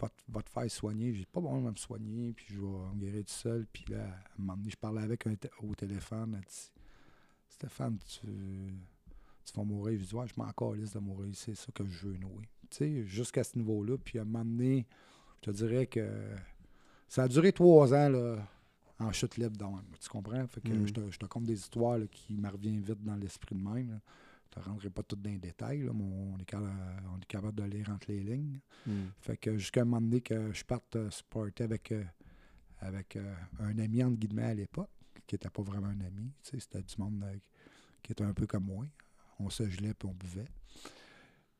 Va, 0.00 0.08
te- 0.08 0.22
va 0.32 0.42
te 0.42 0.50
faire 0.50 0.70
soigner. 0.70 1.12
J'ai 1.14 1.26
pas 1.26 1.40
bon 1.40 1.62
de 1.62 1.70
me 1.70 1.76
soigner, 1.76 2.32
puis 2.32 2.46
je 2.48 2.60
vais 2.60 2.66
me 2.66 3.00
guérir 3.00 3.24
tout 3.24 3.32
seul. 3.32 3.66
Puis 3.72 3.84
là, 3.88 4.02
à 4.02 4.06
un 4.06 4.12
moment 4.38 4.56
donné, 4.56 4.70
je 4.70 4.76
parlais 4.76 5.02
avec 5.02 5.26
un 5.26 5.34
au 5.62 5.74
téléphone. 5.74 6.34
Elle 6.38 6.44
dit 6.48 6.70
Stéphane, 7.50 7.98
tu, 7.98 8.26
tu 9.44 9.52
vas 9.54 9.64
mourir. 9.64 9.98
Je 10.00 10.06
dis 10.06 10.14
Ouais, 10.14 10.26
je 10.26 10.34
m'en 10.36 10.50
calisse 10.52 10.92
de 10.94 10.98
mourir. 10.98 11.30
C'est 11.34 11.54
ça 11.54 11.70
que 11.72 11.84
je 11.86 12.08
veux, 12.08 12.16
Noé. 12.16 12.48
Tu 12.70 12.76
sais, 12.78 13.04
jusqu'à 13.06 13.44
ce 13.44 13.56
niveau-là. 13.58 13.96
Puis 13.98 14.18
à 14.18 14.22
un 14.22 14.24
moment 14.24 14.44
donné, 14.44 14.86
je 15.36 15.50
te 15.50 15.56
dirais 15.56 15.86
que 15.86 16.30
ça 17.08 17.24
a 17.24 17.28
duré 17.28 17.52
trois 17.52 17.92
ans, 17.92 18.08
là, 18.08 18.36
en 19.00 19.12
chute 19.12 19.36
libre 19.36 19.56
dans 19.56 19.80
Tu 20.00 20.08
comprends? 20.08 20.46
Fait 20.46 20.60
que 20.60 20.68
Mm. 20.68 20.86
je, 20.86 20.92
te, 20.92 21.10
je 21.10 21.18
te 21.18 21.26
conte 21.26 21.44
des 21.44 21.58
histoires 21.58 21.98
là, 21.98 22.06
qui 22.06 22.34
me 22.36 22.48
reviennent 22.48 22.80
vite 22.82 23.02
dans 23.02 23.16
l'esprit 23.16 23.54
de 23.54 23.60
même. 23.62 23.90
là. 23.90 24.00
Je 24.54 24.58
ne 24.60 24.64
rentrerai 24.64 24.90
pas 24.90 25.02
tout 25.04 25.14
dans 25.16 25.30
les 25.30 25.38
détails, 25.38 25.82
là, 25.82 25.92
mais 25.94 26.02
on 26.02 26.36
est, 26.38 26.44
capable, 26.44 26.72
on 27.14 27.18
est 27.18 27.24
capable 27.26 27.54
de 27.54 27.62
lire 27.64 27.88
entre 27.90 28.10
les 28.10 28.20
lignes. 28.20 28.58
hmm. 28.86 29.06
Fait 29.20 29.36
que 29.36 29.56
jusqu'à 29.56 29.82
un 29.82 29.84
moment 29.84 30.00
donné 30.00 30.20
que 30.20 30.52
je 30.52 30.64
parte 30.64 30.96
euh, 30.96 31.08
supporter 31.10 31.62
avec, 31.64 31.92
euh, 31.92 32.04
avec 32.80 33.14
euh, 33.16 33.34
un 33.60 33.78
ami 33.78 34.02
entre 34.02 34.16
guillemets 34.18 34.42
à 34.44 34.54
l'époque, 34.54 34.90
qui 35.26 35.34
n'était 35.36 35.50
pas 35.50 35.62
vraiment 35.62 35.86
un 35.86 36.00
ami. 36.00 36.32
C'était 36.42 36.82
du 36.82 36.94
monde 36.98 37.22
euh, 37.24 37.36
qui 38.02 38.10
était 38.12 38.24
un 38.24 38.34
peu 38.34 38.46
comme 38.48 38.64
moi. 38.64 38.84
On 39.38 39.48
se 39.50 39.68
gelait 39.70 39.94
puis 39.94 40.08
on 40.08 40.14
buvait. 40.14 40.48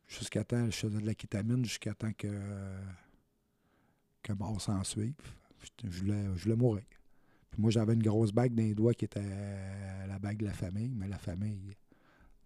Jusqu'à 0.09 0.43
temps, 0.43 0.67
je 0.67 0.73
faisais 0.77 0.99
de 1.01 1.07
la 1.07 1.15
kétamine 1.15 1.65
jusqu'à 1.65 1.95
temps 1.95 2.13
que, 2.13 2.29
que 4.23 4.33
mort 4.33 4.61
s'en 4.61 4.83
suive. 4.83 5.15
Je, 5.63 5.89
je 5.89 5.99
voulais, 6.01 6.25
je 6.35 6.43
voulais 6.43 6.57
mourir. 6.57 6.83
Puis 7.51 7.61
moi, 7.61 7.71
j'avais 7.71 7.95
une 7.95 8.03
grosse 8.03 8.33
bague 8.33 8.55
dans 8.55 8.63
les 8.63 8.75
doigts 8.75 8.95
qui 8.95 9.05
était 9.05 9.21
euh, 9.23 10.07
la 10.07 10.19
bague 10.19 10.39
de 10.39 10.47
la 10.47 10.53
famille, 10.53 10.95
mais 10.95 11.09
la 11.09 11.19
famille, 11.19 11.77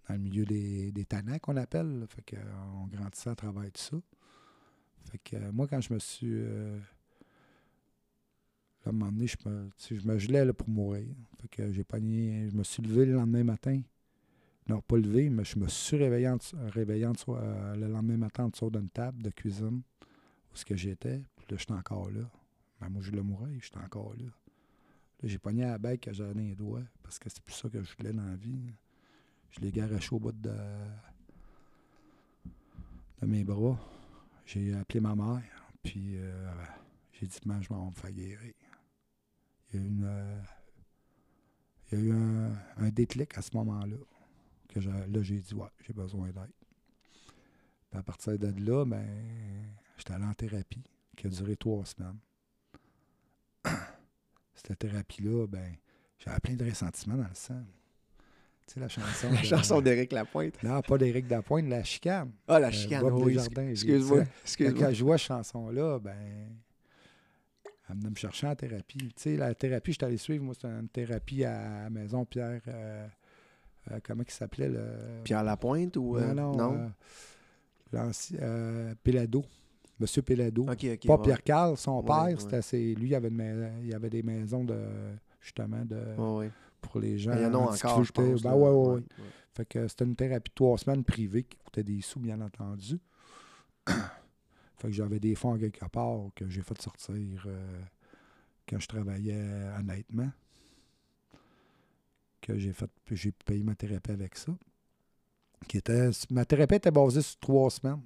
dans 0.08 0.14
le 0.14 0.20
milieu 0.20 0.44
des, 0.44 0.92
des 0.92 1.06
qu'on 1.40 1.56
appelle. 1.56 2.00
là. 2.00 2.06
Fait 2.06 2.22
que, 2.22 2.36
euh, 2.36 2.86
grandissait 2.92 3.30
à 3.30 3.34
travers 3.34 3.64
tout 3.64 3.80
ça. 3.80 3.96
Fait 5.10 5.18
que 5.18 5.36
euh, 5.36 5.52
moi, 5.52 5.66
quand 5.68 5.80
je 5.80 5.92
me 5.92 5.98
suis. 5.98 6.34
à 8.84 8.88
un 8.88 8.92
moment 8.92 9.12
donné, 9.12 9.26
je 9.26 9.36
me, 9.48 9.70
tu 9.76 9.96
je 9.96 10.06
me 10.06 10.18
gelais 10.18 10.44
là, 10.44 10.52
pour 10.52 10.68
mourir. 10.68 11.14
Fait 11.40 11.48
que 11.48 11.72
j'ai 11.72 11.84
pogné. 11.84 12.48
Je 12.50 12.56
me 12.56 12.64
suis 12.64 12.82
levé 12.82 13.06
le 13.06 13.12
lendemain 13.12 13.44
matin. 13.44 13.80
Non, 14.66 14.80
pas 14.80 14.96
levé, 14.96 15.28
mais 15.28 15.44
je 15.44 15.58
me 15.58 15.68
suis 15.68 15.96
réveillé, 15.96 16.26
euh, 16.26 17.74
le 17.76 17.86
lendemain 17.86 18.16
matin 18.16 18.44
en 18.44 18.48
dessous 18.48 18.70
d'une 18.70 18.88
table 18.88 19.22
de 19.22 19.28
cuisine 19.28 19.82
où 20.50 20.56
ce 20.56 20.64
que 20.64 20.74
j'étais. 20.74 21.22
Puis 21.36 21.46
là, 21.50 21.56
j'étais 21.58 21.72
encore 21.72 22.10
là. 22.10 22.30
Mais 22.80 22.88
moi, 22.88 23.02
je 23.02 23.10
voulais 23.10 23.22
mourir, 23.22 23.58
j'étais 23.60 23.78
encore 23.78 24.14
là. 24.14 24.24
J'ai 25.26 25.38
pogné 25.38 25.62
la 25.62 25.78
bague 25.78 26.00
que 26.00 26.12
j'avais 26.12 26.34
dans 26.34 26.76
les 26.76 26.84
parce 27.02 27.18
que 27.18 27.30
c'est 27.30 27.42
plus 27.42 27.54
ça 27.54 27.70
que 27.70 27.82
je 27.82 27.96
voulais 27.96 28.12
dans 28.12 28.26
la 28.26 28.36
vie. 28.36 28.74
Je 29.50 29.60
l'ai 29.60 29.72
garoché 29.72 30.14
au 30.14 30.18
bout 30.18 30.32
de, 30.32 30.54
de 33.22 33.26
mes 33.26 33.42
bras. 33.42 33.78
J'ai 34.44 34.74
appelé 34.74 35.00
ma 35.00 35.14
mère, 35.14 35.66
puis 35.82 36.16
euh, 36.16 36.52
j'ai 37.12 37.26
dit, 37.26 37.38
man, 37.46 37.62
je 37.62 37.72
m'en 37.72 37.84
vais 37.84 37.90
me 37.90 37.94
faire 37.94 38.12
guérir. 38.12 38.52
Il 39.72 39.80
y 39.80 40.04
a 40.04 40.06
euh, 40.06 40.42
il 41.90 41.98
y 41.98 42.02
a 42.02 42.04
eu 42.04 42.12
un, 42.12 42.52
un 42.76 42.90
déclic 42.90 43.38
à 43.38 43.42
ce 43.42 43.56
moment-là. 43.56 43.96
Que 44.68 44.80
là, 44.80 45.22
j'ai 45.22 45.40
dit, 45.40 45.54
ouais, 45.54 45.68
j'ai 45.86 45.94
besoin 45.94 46.32
d'aide. 46.32 46.52
À 47.92 48.02
partir 48.02 48.38
de 48.38 48.48
là, 48.60 48.84
ben, 48.84 49.06
j'étais 49.96 50.12
allé 50.12 50.24
en 50.24 50.34
thérapie, 50.34 50.82
qui 51.16 51.28
a 51.28 51.30
duré 51.30 51.56
trois 51.56 51.86
semaines. 51.86 52.18
Cette 54.66 54.78
thérapie-là, 54.78 55.46
ben, 55.46 55.74
j'avais 56.18 56.40
plein 56.40 56.54
de 56.54 56.64
ressentiments 56.64 57.16
dans 57.16 57.22
le 57.28 57.34
sang. 57.34 57.62
Tu 58.66 58.74
sais, 58.74 58.80
la 58.80 58.88
chanson. 58.88 59.30
La 59.30 59.40
de- 59.40 59.46
chanson 59.46 59.80
d'Éric 59.82 60.12
Lapointe. 60.12 60.62
Non, 60.62 60.80
pas 60.80 60.96
d'Éric 60.96 61.26
Dapointe, 61.26 61.68
la 61.68 61.84
chicane. 61.84 62.32
Ah, 62.48 62.58
la 62.58 62.68
Euh, 62.68 62.70
chicane. 62.70 63.02
Bob 63.02 63.12
oui, 63.22 63.34
excuse-moi. 63.70 64.24
Quand 64.78 64.88
je 64.90 64.94
jouais 64.94 65.18
cette 65.18 65.26
chanson-là, 65.26 65.98
ben, 65.98 66.16
elle 67.90 67.96
venait 67.96 68.10
me 68.10 68.16
chercher 68.16 68.46
en 68.46 68.54
thérapie. 68.54 68.96
Tu 68.98 69.12
sais, 69.16 69.36
la 69.36 69.54
thérapie, 69.54 69.92
je 69.92 69.96
suis 69.98 70.04
allé 70.06 70.16
suivre, 70.16 70.42
moi, 70.44 70.54
c'était 70.54 70.68
une 70.68 70.88
thérapie 70.88 71.44
à 71.44 71.90
Maison 71.90 72.24
Pierre. 72.24 72.62
euh, 72.68 73.06
euh, 73.90 74.00
comment 74.02 74.22
il 74.26 74.32
s'appelait 74.32 74.70
le. 74.70 75.20
Pierre 75.24 75.44
Lapointe 75.44 75.98
ou. 75.98 76.16
euh, 76.16 76.32
non, 76.32 76.56
non? 76.56 76.74
euh, 76.78 76.88
l'ancien- 77.92 78.38
euh, 78.40 78.94
Ok, 80.68 80.84
ok. 80.84 81.06
Pas 81.06 81.16
ouais. 81.16 81.22
Pierre 81.22 81.42
Carl, 81.42 81.76
son 81.76 81.98
Ouais, 82.00 82.06
père, 82.06 82.24
ouais. 82.24 82.36
c'était 82.38 82.56
assez- 82.56 82.94
lui, 82.94 83.08
il 83.10 83.14
avait, 83.14 83.28
une 83.28 83.34
mais- 83.36 83.72
il 83.84 83.94
avait 83.94 84.10
des 84.10 84.22
maisons 84.22 84.64
de 84.64 84.76
justement 85.40 85.84
de, 85.84 86.00
pour 86.80 86.98
les 87.00 87.18
gens. 87.18 87.32
Il 87.34 87.42
y 87.42 87.46
en 87.46 87.54
a 87.54 87.56
en 87.58 87.62
encore, 87.64 87.74
je 87.74 88.00
difficulté. 88.00 88.30
pense. 88.32 88.42
Ben 88.42 88.54
ouais. 88.54 88.94
ouais. 88.94 89.02
Fait 89.52 89.64
que 89.66 89.86
c'était 89.88 90.04
une 90.04 90.16
thérapie 90.16 90.50
de 90.50 90.54
trois 90.54 90.76
semaines 90.78 91.04
privée 91.04 91.44
qui 91.44 91.56
coûtait 91.58 91.84
des 91.84 92.00
sous, 92.00 92.18
bien 92.18 92.40
entendu. 92.40 92.98
fait 93.86 94.88
que 94.88 94.90
j'avais 94.92 95.20
des 95.20 95.34
fonds 95.36 95.56
quelque 95.56 95.84
part 95.86 96.18
que 96.34 96.48
j'ai 96.48 96.62
fait 96.62 96.80
sortir 96.82 97.44
euh, 97.46 97.80
quand 98.68 98.80
je 98.80 98.88
travaillais 98.88 99.40
honnêtement. 99.78 100.30
Que 102.40 102.58
j'ai 102.58 102.72
fait 102.72 102.90
j'ai 103.12 103.32
payé 103.32 103.62
ma 103.62 103.74
thérapie 103.74 104.10
avec 104.10 104.36
ça. 104.36 104.52
Qui 105.68 105.78
était, 105.78 106.10
ma 106.30 106.44
thérapie 106.44 106.74
était 106.74 106.90
basée 106.90 107.22
sur 107.22 107.38
trois 107.38 107.70
semaines. 107.70 108.02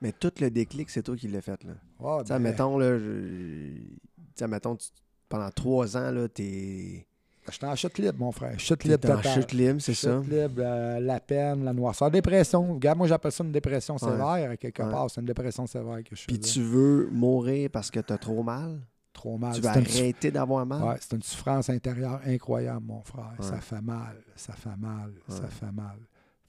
Mais 0.00 0.12
tout 0.12 0.32
le 0.40 0.50
déclic, 0.50 0.90
c'est 0.90 1.02
toi 1.02 1.16
qui 1.16 1.28
l'as 1.28 1.40
fait. 1.42 1.62
Là. 1.64 2.22
Ben, 2.28 2.38
mettons, 2.38 2.78
là, 2.78 2.98
je- 2.98 4.44
mettons, 4.46 4.76
tu- 4.76 4.88
pendant 5.28 5.50
trois 5.50 5.96
ans, 5.96 6.10
là, 6.10 6.28
t'es 6.28 7.04
J'étais 7.50 7.64
en 7.66 7.74
chute 7.74 7.96
libre, 7.98 8.18
mon 8.18 8.30
frère. 8.30 8.60
Chute 8.60 8.84
libre 8.84 9.10
en 9.10 9.22
chute 9.22 9.52
libre, 9.52 9.80
c'est 9.80 9.94
ça? 9.94 10.22
Chute 10.22 10.30
libre, 10.30 10.56
euh, 10.62 11.00
la 11.00 11.18
peine, 11.18 11.64
la 11.64 11.72
noirceur. 11.72 12.10
Dépression. 12.10 12.74
Regarde, 12.74 12.98
moi, 12.98 13.06
j'appelle 13.06 13.32
ça 13.32 13.42
une 13.42 13.52
dépression 13.52 13.96
sévère, 13.96 14.56
quelque 14.58 14.82
Ouais. 14.82 14.90
part. 14.90 15.10
C'est 15.10 15.20
une 15.22 15.26
dépression 15.26 15.66
sévère 15.66 16.04
que 16.04 16.14
je 16.14 16.26
Puis 16.26 16.36
faisais. 16.36 16.52
tu 16.52 16.60
veux 16.62 17.08
mourir 17.10 17.70
parce 17.72 17.90
que 17.90 18.00
t'as 18.00 18.18
trop 18.18 18.42
mal? 18.42 18.78
Trop 19.14 19.38
mal. 19.38 19.52
tu 19.54 19.58
une 19.60 19.64
souff- 19.64 19.96
arrêter 19.98 20.30
d'avoir 20.30 20.64
mal? 20.66 20.82
Ouais, 20.82 20.96
c'est 21.00 21.16
une 21.16 21.22
souffrance 21.22 21.70
intérieure 21.70 22.20
incroyable, 22.26 22.84
mon 22.86 23.02
frère. 23.02 23.32
Ça 23.40 23.60
fait 23.62 23.80
mal, 23.80 24.16
ça 24.36 24.52
fait 24.52 24.76
mal, 24.76 25.12
ça 25.28 25.48
fait 25.48 25.72
mal. 25.72 25.96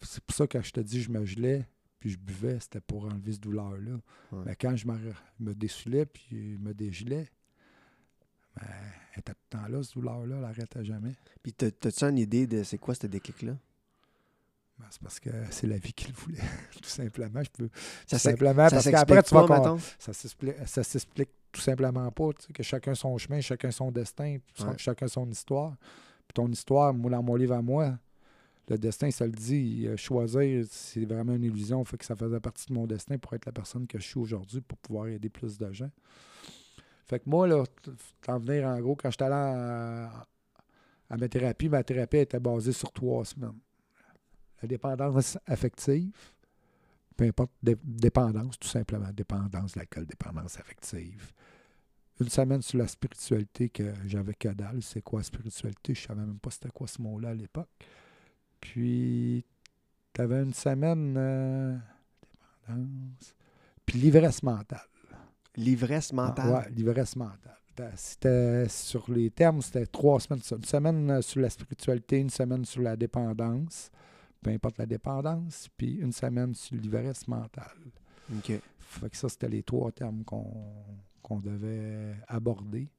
C'est 0.02 0.22
pour 0.24 0.36
ça 0.36 0.46
que 0.48 0.62
je 0.62 0.72
te 0.72 0.80
dis, 0.82 1.02
je 1.02 1.10
me 1.10 1.26
gelais, 1.26 1.66
puis 2.00 2.10
je 2.12 2.18
buvais, 2.18 2.60
c'était 2.60 2.80
pour 2.82 3.06
enlever 3.06 3.34
cette 3.34 3.42
douleur-là. 3.42 3.94
Ouais. 4.32 4.44
Mais 4.46 4.56
quand 4.56 4.76
je 4.76 4.88
me, 4.88 5.54
dessoulais, 5.54 6.06
puis 6.06 6.58
me 6.60 6.74
dégelais, 6.74 7.28
ben, 8.56 8.68
elle 9.14 9.20
était 9.20 9.34
tout 9.34 9.40
le 9.52 9.58
temps 9.58 9.68
là, 9.68 9.84
cette 9.84 9.94
douleur-là, 9.96 10.36
elle 10.36 10.42
n'arrêtait 10.42 10.84
jamais. 10.84 11.16
Puis 11.44 11.54
t'as- 11.54 11.72
t'as-tu 11.72 12.04
une 12.06 12.18
idée 12.18 12.48
de 12.48 12.64
c'est 12.64 12.78
quoi 12.78 12.96
ce 12.96 13.08
déclic-là? 13.08 13.56
Ben, 14.80 14.86
c'est 14.92 15.02
parce 15.02 15.20
que 15.20 15.30
c'est 15.52 15.68
la 15.68 15.78
vie 15.78 15.92
qu'il 15.94 16.14
voulait, 16.14 16.40
tout 16.82 16.88
simplement. 16.90 17.44
Je 17.44 17.50
peux, 17.50 17.70
Ça 18.08 18.16
tout 18.18 18.22
simplement, 18.22 18.70
ça 18.70 18.76
parce 18.78 18.90
qu'après, 18.90 19.24
tu 19.24 19.34
vas 19.36 19.46
pas, 19.48 19.78
ça 19.98 20.14
s'explique, 20.14 20.56
ça 20.66 20.84
s'explique 20.84 21.30
tout 21.52 21.62
simplement 21.62 22.10
pas, 22.12 22.30
tu 22.34 22.48
sais, 22.48 22.54
que 22.54 22.64
chacun 22.64 22.96
son 22.96 23.18
chemin, 23.18 23.42
chacun 23.42 23.72
son 23.72 23.92
destin, 23.92 24.38
son- 24.54 24.78
chacun 24.78 25.08
son 25.08 25.30
histoire. 25.30 25.76
Puis 26.28 26.34
ton 26.36 26.48
histoire, 26.48 26.94
moi, 26.94 27.12
dans 27.12 27.24
mon 27.24 27.36
livre 27.36 27.56
à 27.56 27.62
moi, 27.62 27.98
le 28.70 28.78
destin, 28.78 29.10
ça 29.12 29.26
le 29.26 29.32
dit, 29.32 29.88
euh, 29.88 29.98
choisir, 29.98 30.66
c'est 30.70 31.06
vraiment 31.06 31.34
une 31.34 31.44
illusion, 31.44 31.84
fait 31.84 31.98
que 31.98 32.06
ça 32.06 32.16
faisait 32.16 32.40
partie 32.40 32.68
de 32.68 32.74
mon 32.74 32.86
destin 32.86 33.18
pour 33.18 33.34
être 33.34 33.46
la 33.46 33.52
personne 33.52 33.88
que 33.88 34.00
je 34.00 34.06
suis 34.06 34.20
aujourd'hui, 34.20 34.62
pour 34.62 34.78
pouvoir 34.78 35.08
aider 35.08 35.30
plus 35.30 35.58
de 35.58 35.72
gens. 35.72 35.92
Fait 37.06 37.20
que 37.20 37.28
moi, 37.28 37.48
là, 37.48 37.64
t'en 38.22 38.38
venir 38.38 38.68
en 38.68 38.80
gros, 38.80 38.96
quand 38.96 39.10
j'étais 39.10 39.24
allé 39.24 39.34
à, 39.34 40.28
à 41.10 41.18
ma 41.18 41.28
thérapie, 41.28 41.68
ma 41.68 41.84
thérapie 41.84 42.18
était 42.18 42.40
basée 42.40 42.72
sur 42.72 42.92
trois 42.92 43.26
semaines. 43.26 43.58
La 44.62 44.68
dépendance 44.68 45.38
affective, 45.48 46.34
peu 47.18 47.26
importe, 47.26 47.52
dé- 47.64 47.78
dépendance, 47.84 48.60
tout 48.60 48.68
simplement. 48.68 49.12
Dépendance, 49.12 49.76
l'alcool, 49.76 50.06
dépendance 50.06 50.60
affective. 50.60 51.32
Une 52.20 52.30
semaine 52.30 52.62
sur 52.62 52.78
la 52.78 52.88
spiritualité 52.88 53.70
que 53.70 53.94
j'avais 54.06 54.34
que 54.34 54.50
dalle. 54.50 54.84
C'est 54.84 55.02
quoi 55.02 55.24
spiritualité? 55.24 55.96
Je 55.96 56.02
savais 56.06 56.22
même 56.22 56.38
pas 56.38 56.52
c'était 56.52 56.70
quoi 56.70 56.88
ce 56.88 57.02
mot-là 57.02 57.30
à 57.30 57.34
l'époque. 57.34 57.70
Puis, 58.60 59.46
Tu 60.14 60.22
avais 60.22 60.42
une 60.44 60.54
semaine 60.54 61.16
euh, 61.18 61.78
dépendance. 62.68 63.36
Puis 63.86 64.00
l'ivresse 64.00 64.44
mentale. 64.44 64.80
L'ivresse 65.56 66.14
mentale? 66.14 66.46
Ah, 66.48 66.60
ouais, 66.60 66.70
l'ivresse 66.72 67.16
mentale. 67.16 67.56
C'était 67.96 68.68
sur 68.68 69.10
les 69.10 69.32
termes, 69.32 69.62
c'était 69.62 69.86
trois 69.86 70.20
semaines. 70.20 70.42
Une 70.52 70.66
semaine 70.66 71.10
euh, 71.12 71.22
sur 71.22 71.40
la 71.40 71.50
spiritualité, 71.50 72.18
une 72.20 72.30
semaine 72.30 72.66
sur 72.66 72.82
la 72.82 72.98
dépendance, 72.98 73.90
peu 74.42 74.50
importe 74.50 74.78
la 74.80 74.86
dépendance, 74.86 75.70
puis 75.78 75.94
une 75.96 76.12
semaine 76.12 76.54
sur 76.54 76.76
l'ivresse 76.76 77.26
mentale. 77.28 77.78
OK. 78.36 78.52
Fait 78.80 79.10
que 79.10 79.16
ça, 79.16 79.30
c'était 79.30 79.48
les 79.48 79.64
trois 79.64 79.92
termes 79.92 80.26
qu'on 80.26 80.46
qu'on 81.22 81.40
devait 81.40 82.16
aborder. 82.28 82.90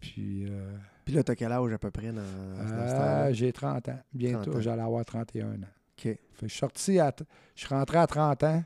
Puis, 0.00 0.44
euh, 0.48 0.76
Puis 1.10 1.16
là, 1.16 1.24
t'as 1.24 1.34
quel 1.34 1.50
âge 1.50 1.72
à 1.72 1.78
peu 1.78 1.90
près 1.90 2.12
dans, 2.12 2.22
dans 2.22 2.68
ce 2.68 2.72
euh, 2.72 2.92
temps-là? 2.92 3.32
j'ai 3.32 3.52
30 3.52 3.88
ans. 3.88 3.92
30 3.94 4.04
Bientôt, 4.12 4.60
j'allais 4.60 4.82
avoir 4.82 5.04
31 5.04 5.54
ans. 5.54 5.56
OK. 5.56 6.04
Fait 6.04 6.14
que 6.14 6.20
je 6.42 6.46
suis 6.46 6.58
sorti 6.60 7.00
à. 7.00 7.12
Je 7.56 7.66
suis 7.66 7.74
rentré 7.74 7.98
à 7.98 8.06
30 8.06 8.44
ans. 8.44 8.64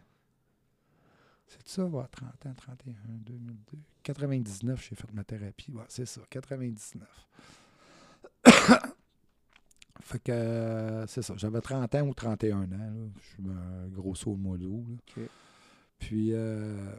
C'est 1.46 1.66
ça, 1.66 1.86
ouais, 1.86 2.04
30 2.10 2.28
ans, 2.44 2.54
31, 2.54 2.92
2002. 3.24 3.78
99, 4.02 4.86
j'ai 4.90 4.94
fait 4.94 5.10
ma 5.14 5.24
thérapie. 5.24 5.72
Ouais, 5.72 5.84
c'est 5.88 6.04
ça, 6.04 6.20
99. 6.28 7.08
fait 10.02 10.18
que 10.18 10.32
euh, 10.32 11.06
c'est 11.06 11.22
ça, 11.22 11.32
j'avais 11.38 11.62
30 11.62 11.94
ans 11.94 12.08
ou 12.08 12.12
31 12.12 12.58
ans. 12.58 12.66
là. 12.68 12.90
Je 13.22 13.26
suis 13.26 13.42
un 13.48 13.88
grosso 13.88 14.36
modo. 14.36 14.84
là. 14.86 14.96
OK. 15.16 15.30
Puis, 15.98 16.34
euh, 16.34 16.94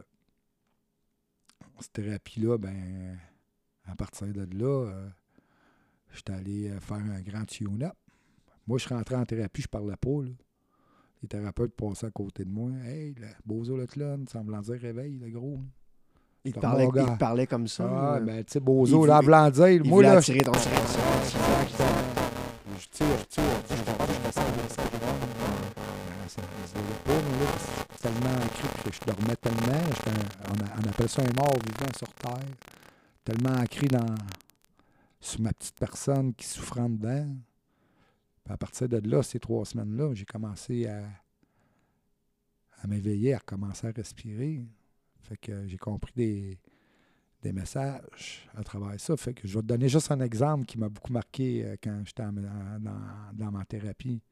cette 1.78 1.92
thérapie-là, 1.92 2.58
ben, 2.58 3.16
à 3.84 3.94
partir 3.94 4.26
de 4.26 4.58
là, 4.58 4.90
euh, 4.90 5.08
j'étais 6.16 6.32
allé 6.32 6.70
euh, 6.70 6.80
faire 6.80 6.96
un 6.98 7.20
grand 7.20 7.44
tune-up. 7.44 7.92
Moi, 8.66 8.78
je 8.78 8.86
suis 8.86 8.94
rentré 8.94 9.14
en 9.14 9.24
thérapie, 9.24 9.62
je 9.62 9.68
parlais 9.68 9.96
pas. 9.96 10.22
Là. 10.24 10.30
Les 11.22 11.28
thérapeutes 11.28 11.72
passaient 11.74 12.06
à 12.06 12.10
côté 12.10 12.44
de 12.44 12.50
moi. 12.50 12.70
Hey, 12.84 13.14
le 13.18 13.28
Bozo 13.44 13.76
le 13.76 13.86
clone, 13.86 14.26
semblant 14.28 14.60
dire 14.60 14.78
réveille, 14.80 15.18
le 15.18 15.30
gros. 15.30 15.60
Il 16.44 16.52
te 16.52 16.60
parlait, 16.60 16.84
il 16.86 17.04
te 17.04 17.18
parlait 17.18 17.46
comme 17.46 17.66
ça? 17.66 18.14
Ah, 18.14 18.20
ben, 18.20 18.44
tu 18.44 18.52
sais, 18.52 18.60
Bozo, 18.60 19.04
il 19.04 19.08
là, 19.08 19.16
voulait- 19.16 19.26
blanc 19.26 19.50
dire, 19.50 19.68
il 19.68 19.84
moi, 19.84 20.02
là. 20.02 20.12
attirer 20.18 20.40
ton 20.40 20.52
je-. 20.52 20.58
Exactement. 20.58 21.86
Je 22.78 22.86
tire, 22.88 23.06
je 23.18 23.24
tire, 23.24 23.44
je 23.68 23.74
suis 23.74 23.84
capable 23.84 24.12
de 24.12 24.26
descendre, 24.26 24.46
je 24.56 24.62
descends, 24.62 24.82
je 24.84 24.98
descends. 24.98 25.16
Ben, 25.76 26.28
ça 26.28 26.42
se 26.66 26.74
voyait 26.74 27.02
pas, 27.04 27.26
mais 27.26 27.44
là, 27.44 27.50
je 27.56 27.94
suis 27.94 28.02
tellement 28.02 28.36
ancré 28.36 28.68
que 28.84 28.92
je 28.94 29.00
dormais 29.06 29.36
tellement. 29.36 30.76
on 30.84 30.88
appelle 30.88 31.08
ça 31.08 31.22
un 31.22 31.40
mort 31.40 31.54
vivant 31.66 31.92
sur 31.96 32.12
terre. 32.14 32.54
Tellement 33.24 33.58
ancré 33.60 33.86
dans, 33.88 34.14
sur 35.20 35.40
ma 35.40 35.52
petite 35.52 35.76
personne 35.76 36.34
qui 36.34 36.46
souffrait 36.46 36.80
en 36.80 36.90
dedans. 36.90 37.36
Puis 38.44 38.52
à 38.52 38.56
partir 38.56 38.88
de 38.88 38.98
là, 39.08 39.22
ces 39.22 39.40
trois 39.40 39.64
semaines-là, 39.64 40.14
j'ai 40.14 40.24
commencé 40.24 40.86
à, 40.86 41.02
à 42.80 42.86
m'éveiller, 42.86 43.34
à 43.34 43.38
recommencer 43.38 43.88
à 43.88 43.90
respirer. 43.90 44.64
Fait 45.22 45.36
que 45.36 45.66
j'ai 45.66 45.78
compris 45.78 46.12
des, 46.14 46.58
des 47.42 47.52
messages 47.52 48.48
à 48.56 48.62
travers 48.62 48.98
ça. 49.00 49.16
Fait 49.16 49.34
que 49.34 49.46
je 49.46 49.54
vais 49.54 49.62
te 49.62 49.66
donner 49.66 49.88
juste 49.88 50.10
un 50.10 50.20
exemple 50.20 50.66
qui 50.66 50.78
m'a 50.78 50.88
beaucoup 50.88 51.12
marqué 51.12 51.64
euh, 51.64 51.76
quand 51.82 52.02
j'étais 52.04 52.22
dans, 52.22 52.80
dans 53.32 53.50
ma 53.50 53.64
thérapie. 53.64 54.22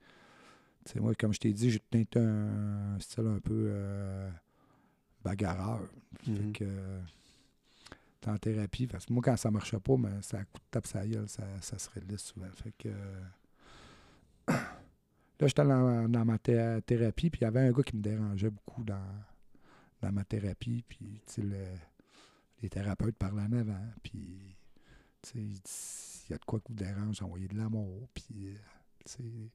Moi, 0.97 1.14
comme 1.14 1.33
je 1.33 1.40
t'ai 1.40 1.53
dit, 1.53 1.70
j'ai 1.70 1.83
été 1.92 2.18
un, 2.18 2.99
style 3.01 3.27
un 3.27 3.40
peu 3.40 3.68
euh, 3.68 4.31
bagarreur. 5.23 5.81
Fait 6.25 6.53
que 6.53 6.64
euh, 6.64 7.01
en 8.31 8.39
thérapie. 8.39 8.87
Parce 8.87 9.07
que 9.07 9.13
moi, 9.13 9.23
quand 9.23 9.37
ça 9.37 9.51
marchait 9.51 9.81
pas, 9.81 9.95
ça 10.23 10.45
coup 10.45 10.59
de 10.59 10.65
tape 10.71 10.87
sa 10.87 11.07
gueule, 11.07 11.29
ça, 11.29 11.45
ça 11.61 11.79
se 11.79 11.91
réalise 11.91 12.21
souvent. 12.21 12.51
Fait 12.55 12.73
que 12.79 12.89
euh, 12.89 13.21
là, 15.41 15.47
j'étais 15.47 15.65
dans, 15.65 16.25
ma 16.25 16.39
thé- 16.39 16.81
thérapie, 16.87 17.31
puis 17.31 17.41
il 17.41 17.45
y 17.45 17.47
avait 17.47 17.61
un 17.61 17.73
gars 17.73 17.83
qui 17.83 17.97
me 17.97 18.03
dérangeait 18.03 18.51
beaucoup 18.51 18.85
dans, 18.85 19.25
dans 20.03 20.13
ma 20.13 20.25
thérapie. 20.25 20.85
Puis, 20.89 21.21
tu 21.27 21.33
sais, 21.35 21.43
le- 21.43 21.79
les 22.63 22.69
thérapeutes 22.71 23.17
parlaient 23.17 23.43
en 23.43 23.53
avant. 23.53 23.85
Puis, 24.03 24.57
tu 25.23 25.31
sais, 25.65 26.25
il 26.29 26.33
y 26.33 26.35
a 26.35 26.39
de 26.39 26.45
quoi 26.45 26.61
qui 26.61 26.73
vous 26.73 26.79
dérange, 26.79 27.21
envoyer 27.23 27.49
de 27.49 27.57
l'amour. 27.57 28.09
Puis, 28.15 28.49
euh, 28.49 28.55
tu 29.05 29.13
sais, 29.13 29.51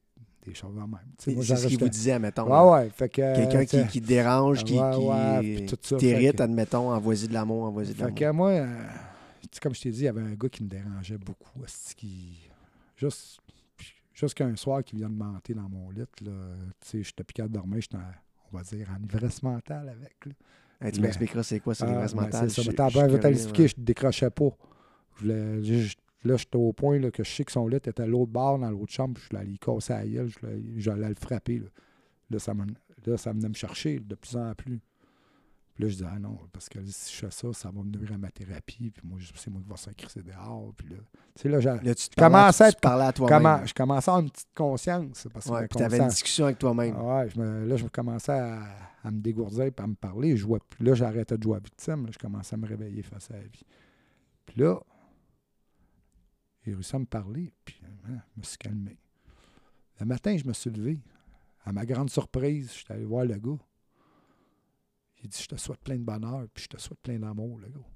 des 0.45 0.53
choses 0.53 0.77
en 0.77 0.87
même. 0.87 0.99
C'est 1.17 1.31
ce 1.41 1.67
qu'il 1.67 1.79
vous 1.79 1.89
disait, 1.89 2.17
mettons. 2.19 2.43
Ouais, 2.45 2.71
ouais. 2.83 2.89
Fait 2.89 3.09
que, 3.09 3.15
Quelqu'un 3.35 3.65
qui, 3.65 3.87
qui 3.87 4.01
te 4.01 4.07
dérange, 4.07 4.63
qui, 4.63 4.79
Ouais, 4.79 5.65
qui 5.67 5.77
t'irrite, 5.97 6.37
fait 6.37 6.41
admettons, 6.41 6.91
envoie-y 6.91 7.27
de 7.27 7.33
l'amour, 7.33 7.63
envoie-y 7.65 7.87
de 7.89 7.93
Fait 7.93 8.01
l'amour. 8.03 8.15
que 8.15 8.31
moi, 8.31 8.49
euh, 8.51 8.83
comme 9.61 9.75
je 9.75 9.81
t'ai 9.81 9.91
dit, 9.91 9.99
il 9.99 10.05
y 10.05 10.07
avait 10.07 10.21
un 10.21 10.33
gars 10.35 10.49
qui 10.49 10.63
me 10.63 10.69
dérangeait 10.69 11.17
beaucoup. 11.17 11.59
Qui, 11.95 12.37
juste 12.95 13.39
juste 14.13 14.33
qu'un 14.33 14.55
soir, 14.55 14.83
qui 14.83 14.95
vient 14.97 15.09
de 15.09 15.15
monter 15.15 15.53
dans 15.53 15.69
mon 15.69 15.89
lit, 15.91 15.99
là, 15.99 16.05
tu 16.21 16.87
sais, 16.87 17.03
j'étais 17.03 17.23
plus 17.23 17.33
capable 17.33 17.53
de 17.53 17.59
dormir, 17.59 17.79
j'étais, 17.81 17.95
en- 17.95 18.51
on 18.51 18.57
va 18.57 18.63
dire, 18.63 18.87
en 18.97 19.01
ivresse 19.03 19.41
mentale 19.43 19.89
avec. 19.89 20.15
Là. 20.25 20.31
Hey, 20.81 20.91
tu 20.93 21.01
m'expliqueras 21.01 21.43
c'est 21.43 21.59
quoi, 21.59 21.73
c'est 21.75 21.83
Ah, 21.85 21.87
l'ivresse 21.87 22.13
ben, 22.13 22.21
mentale. 22.23 22.49
c'est 22.49 22.55
ça. 22.55 22.61
Je- 22.63 22.71
je 22.71 23.67
je 23.67 23.73
décrochais 23.77 24.29
pas. 24.29 24.49
Je 25.17 25.21
voulais- 25.21 25.63
je- 25.63 25.95
là, 26.23 26.37
j'étais 26.37 26.57
au 26.57 26.73
point 26.73 26.99
là, 26.99 27.11
que 27.11 27.23
je 27.23 27.29
sais 27.29 27.43
que 27.45 27.51
son 27.51 27.67
lit 27.67 27.77
était 27.77 28.01
à 28.01 28.05
l'autre 28.05 28.31
bord, 28.31 28.59
dans 28.59 28.69
l'autre 28.71 28.91
chambre, 28.93 29.15
puis 29.15 29.23
je 29.31 29.35
l'allais 29.37 29.57
casser 29.57 29.93
à 29.93 29.99
la 30.03 30.07
gueule, 30.07 30.29
je 30.29 30.45
l'allais- 30.45 30.63
j'allais 30.77 31.09
le 31.09 31.15
frapper. 31.15 31.59
Là, 31.59 31.67
là, 32.31 32.39
ça, 32.39 32.53
là, 33.05 33.17
ça 33.17 33.31
venait 33.31 33.49
me 33.49 33.53
chercher 33.53 33.99
de 33.99 34.15
plus 34.15 34.35
en 34.35 34.53
plus. 34.53 34.79
Puis 35.75 35.83
là, 35.85 35.89
je 35.91 35.95
disais, 35.95 36.09
ah 36.13 36.19
non, 36.19 36.37
parce 36.51 36.67
que 36.67 36.79
si 36.83 37.13
je 37.15 37.19
fais 37.25 37.31
ça, 37.31 37.53
ça 37.53 37.71
va 37.71 37.81
me 37.81 37.89
nuire 37.97 38.11
à 38.11 38.17
ma 38.17 38.29
thérapie, 38.29 38.91
puis 38.91 39.01
moi, 39.07 39.17
c'est 39.33 39.49
moi 39.49 39.61
qui 39.63 39.69
vais 39.69 39.77
s'inquiéter 39.77 40.21
dehors. 40.21 40.73
Puis 40.75 40.89
là, 40.89 40.97
tu 41.35 41.41
sais, 41.41 41.47
là, 41.49 41.59
tu 41.95 42.09
te 42.09 42.15
Comment 42.15 42.29
parlais, 42.31 42.61
à- 42.63 42.69
tu 42.69 42.75
te 42.75 42.81
parlais 42.81 43.05
à 43.05 43.13
toi-même. 43.13 43.37
comment, 43.37 43.65
je 43.65 43.73
commençais 43.73 44.09
à 44.09 44.13
avoir 44.15 44.25
une 44.25 44.29
petite 44.29 44.53
conscience. 44.53 45.27
Parce 45.31 45.45
que 45.45 45.51
Ouais, 45.53 45.67
puis 45.69 45.77
t'avais 45.77 45.95
une 45.95 46.03
conscience- 46.03 46.13
discussion 46.15 46.45
avec 46.45 46.59
toi-même. 46.59 46.95
ah 46.97 47.19
ouais, 47.19 47.29
je 47.29 47.39
me- 47.39 47.65
là, 47.65 47.75
je 47.77 47.87
commençais 47.87 48.33
à, 48.33 48.61
à 49.05 49.09
me 49.11 49.21
dégourdir 49.21 49.63
et 49.63 49.73
à 49.77 49.87
me 49.87 49.95
parler. 49.95 50.31
Je 50.35 50.41
jouais, 50.41 50.59
là, 50.81 50.93
j'arrêtais 50.95 51.37
de 51.37 51.43
jouer 51.43 51.55
à 51.55 51.59
victime. 51.59 52.05
là, 52.07 52.11
je 52.11 52.19
commençais 52.19 52.55
à 52.55 52.57
me 52.57 52.67
réveiller 52.67 53.01
face 53.01 53.31
à 53.31 53.35
la 53.35 53.43
vie. 53.43 53.63
Puis 54.47 54.59
là, 54.59 54.81
j'ai 56.69 56.75
réussi 56.75 56.95
à 56.95 56.99
me 56.99 57.05
parler, 57.05 57.51
puis 57.65 57.81
hein, 58.07 58.19
je 58.35 58.39
me 58.39 58.43
suis 58.43 58.57
calmé. 58.57 58.97
Le 59.99 60.05
matin, 60.05 60.37
je 60.37 60.45
me 60.45 60.53
suis 60.53 60.69
levé. 60.69 60.99
À 61.65 61.71
ma 61.71 61.85
grande 61.85 62.09
surprise, 62.09 62.71
j'étais 62.77 62.93
allé 62.93 63.05
voir 63.05 63.25
le 63.25 63.37
gars. 63.37 63.57
J'ai 65.15 65.27
dit, 65.27 65.41
je 65.41 65.47
te 65.47 65.55
souhaite 65.55 65.81
plein 65.81 65.97
de 65.97 66.03
bonheur, 66.03 66.47
puis 66.53 66.63
je 66.63 66.69
te 66.69 66.77
souhaite 66.77 66.99
plein 66.99 67.17
d'amour, 67.17 67.57
le 67.57 67.69
gars. 67.69 67.89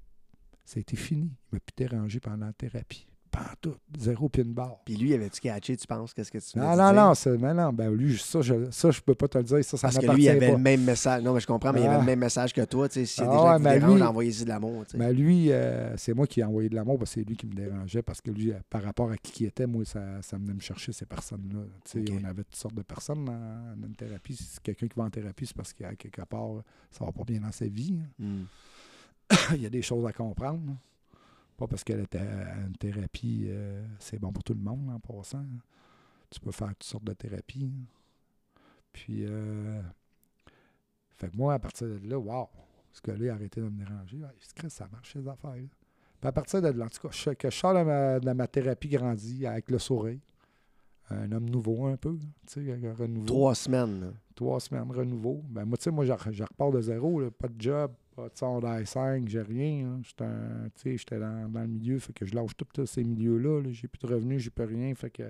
Ça 0.64 0.78
a 0.78 0.80
été 0.80 0.96
fini. 0.96 1.30
Il 1.52 1.54
m'a 1.54 1.60
plus 1.60 1.74
dérangé 1.76 2.20
pendant 2.20 2.46
la 2.46 2.52
thérapie. 2.52 3.06
Pas 3.34 3.52
tout. 3.60 3.74
Zéro 3.98 4.28
pin 4.28 4.44
barre. 4.44 4.78
Puis 4.84 4.94
lui, 4.94 5.12
avais-tu 5.12 5.40
catché, 5.40 5.76
tu 5.76 5.86
penses? 5.88 6.14
Qu'est-ce 6.14 6.30
que 6.30 6.38
tu 6.38 6.56
Non, 6.56 6.76
non, 6.76 6.92
non, 6.92 7.14
c'est- 7.14 7.36
mais 7.36 7.52
non, 7.52 7.72
ben 7.72 7.90
lui, 7.92 8.16
ça, 8.16 8.40
je, 8.42 8.70
ça, 8.70 8.92
je 8.92 9.00
peux 9.00 9.16
pas 9.16 9.26
te 9.26 9.38
le 9.38 9.42
dire. 9.44 9.64
Ça, 9.64 9.76
ça 9.76 9.88
Parce 9.88 9.98
que 9.98 10.06
lui, 10.12 10.22
il 10.22 10.28
avait 10.28 10.46
pas. 10.46 10.52
le 10.52 10.58
même 10.58 10.84
message. 10.84 11.22
Non, 11.24 11.34
mais 11.34 11.40
je 11.40 11.46
comprends, 11.48 11.72
mais 11.72 11.80
il 11.80 11.86
avait 11.86 11.96
Ah. 11.96 12.00
le 12.00 12.04
même 12.06 12.20
message 12.20 12.52
que 12.52 12.60
toi. 12.64 12.88
S'il 12.88 13.02
y 13.02 13.04
a 13.04 13.08
Ah 13.24 13.26
des 13.26 13.36
gens 13.36 13.44
ouais, 13.44 13.56
qui 13.56 13.80
vous 13.80 13.86
dérangent, 13.94 14.02
envoyez-y 14.10 14.44
de 14.44 14.48
l'amour. 14.48 14.84
Mais 14.94 15.12
lui, 15.12 15.50
euh, 15.50 15.96
c'est 15.96 16.14
moi 16.14 16.28
qui 16.28 16.40
ai 16.40 16.44
envoyé 16.44 16.68
de 16.68 16.76
l'amour 16.76 16.96
parce 16.98 17.10
que 17.14 17.20
c'est 17.22 17.28
lui 17.28 17.36
qui 17.36 17.46
me 17.46 17.54
dérangeait. 17.54 18.02
Parce 18.02 18.20
que 18.20 18.30
lui, 18.30 18.52
euh, 18.52 18.56
par 18.70 18.82
rapport 18.84 19.10
à 19.10 19.16
qui 19.16 19.42
il 19.42 19.46
était, 19.48 19.66
moi, 19.66 19.84
ça, 19.84 20.00
ça 20.22 20.36
venait 20.36 20.54
me 20.54 20.60
chercher 20.60 20.92
ces 20.92 21.06
personnes-là. 21.06 21.60
Tu 21.84 21.90
sais, 22.06 22.12
Ok. 22.12 22.20
On 22.22 22.24
avait 22.28 22.44
toutes 22.44 22.54
sortes 22.56 22.74
de 22.76 22.82
personnes 22.82 23.24
dans, 23.24 23.32
dans 23.80 23.86
une 23.88 23.96
thérapie. 23.96 24.36
Si 24.36 24.44
c'est 24.44 24.62
quelqu'un 24.62 24.86
qui 24.86 24.96
va 24.96 25.04
en 25.06 25.10
thérapie, 25.10 25.44
c'est 25.46 25.56
parce 25.56 25.72
qu'à 25.72 25.94
quelque 25.96 26.22
part, 26.22 26.62
ça 26.90 27.04
va 27.04 27.10
pas 27.10 27.24
bien 27.24 27.40
dans 27.40 27.50
sa 27.52 27.66
vie. 27.66 27.98
hein. 28.20 28.24
Hmm. 28.24 28.44
il 29.56 29.62
y 29.62 29.66
a 29.66 29.70
des 29.70 29.82
choses 29.82 30.06
à 30.06 30.12
comprendre. 30.12 30.60
hein. 30.70 30.76
Pas 31.56 31.66
parce 31.66 31.84
qu'elle 31.84 32.00
était 32.00 32.18
une 32.18 32.76
thérapie, 32.76 33.46
euh, 33.48 33.86
c'est 33.98 34.18
bon 34.18 34.32
pour 34.32 34.42
tout 34.42 34.54
le 34.54 34.60
monde 34.60 34.90
en 34.90 34.98
passant. 34.98 35.44
Tu 36.30 36.40
peux 36.40 36.50
faire 36.50 36.68
toutes 36.68 36.82
sortes 36.84 37.04
de 37.04 37.12
thérapies. 37.12 37.72
Puis, 38.92 39.24
euh, 39.24 39.80
fait 41.16 41.30
que 41.30 41.36
moi, 41.36 41.54
à 41.54 41.58
partir 41.58 41.86
de 41.86 42.08
là, 42.08 42.18
wow, 42.18 42.48
ce 42.92 43.00
gars-là 43.02 43.32
a 43.32 43.34
arrêté 43.34 43.60
de 43.60 43.68
me 43.68 43.84
déranger. 43.84 44.18
Ouais, 44.18 44.68
ça 44.68 44.88
marche, 44.88 45.12
ces 45.12 45.28
affaires. 45.28 45.54
là. 45.54 45.62
Puis 46.20 46.28
à 46.28 46.32
partir 46.32 46.62
de 46.62 46.68
là, 46.68 46.86
en 46.86 46.88
tout 46.88 47.06
cas, 47.06 47.12
je, 47.12 47.30
que 47.30 47.50
je 47.50 47.56
sors 47.56 47.74
de 47.74 48.24
ma, 48.24 48.34
ma 48.34 48.46
thérapie 48.48 48.88
grandie 48.88 49.46
avec 49.46 49.70
le 49.70 49.78
sourire. 49.78 50.18
Un 51.10 51.30
homme 51.32 51.48
nouveau, 51.50 51.86
un 51.86 51.96
peu. 51.96 52.16
Tu 52.46 52.64
sais, 52.66 52.72
un 52.72 52.94
renouveau. 52.94 53.26
Trois 53.26 53.54
semaines. 53.54 54.00
là. 54.00 54.06
Trois 54.34 54.58
semaines 54.60 54.90
renouveau. 54.90 55.42
Ben, 55.48 55.64
moi, 55.64 55.76
tu 55.76 55.84
sais, 55.84 55.90
moi, 55.90 56.04
je, 56.04 56.12
re- 56.12 56.32
je 56.32 56.42
repars 56.44 56.70
de 56.72 56.80
zéro. 56.80 57.20
là. 57.20 57.28
Pas 57.30 57.48
de 57.48 57.60
job, 57.60 57.92
pas 58.16 58.28
de 58.28 58.36
secondaire 58.36 58.88
5, 58.88 59.28
j'ai 59.28 59.42
rien. 59.42 59.86
hein. 59.86 60.00
J'étais 60.02 60.24
un- 60.24 60.68
tu 60.74 60.82
sais, 60.82 60.96
j'étais 60.96 61.18
dans, 61.18 61.48
dans 61.50 61.60
le 61.60 61.66
milieu, 61.68 61.98
fait 61.98 62.12
que 62.12 62.24
je 62.24 62.34
lâche 62.34 62.52
tous 62.56 62.86
ces 62.86 63.04
milieux-là. 63.04 63.60
là. 63.62 63.68
J'ai 63.70 63.86
plus 63.86 63.98
de 64.06 64.12
revenus, 64.12 64.42
j'ai 64.42 64.50
plus 64.50 64.64
rien. 64.64 64.94
Fait 64.94 65.10
que 65.10 65.24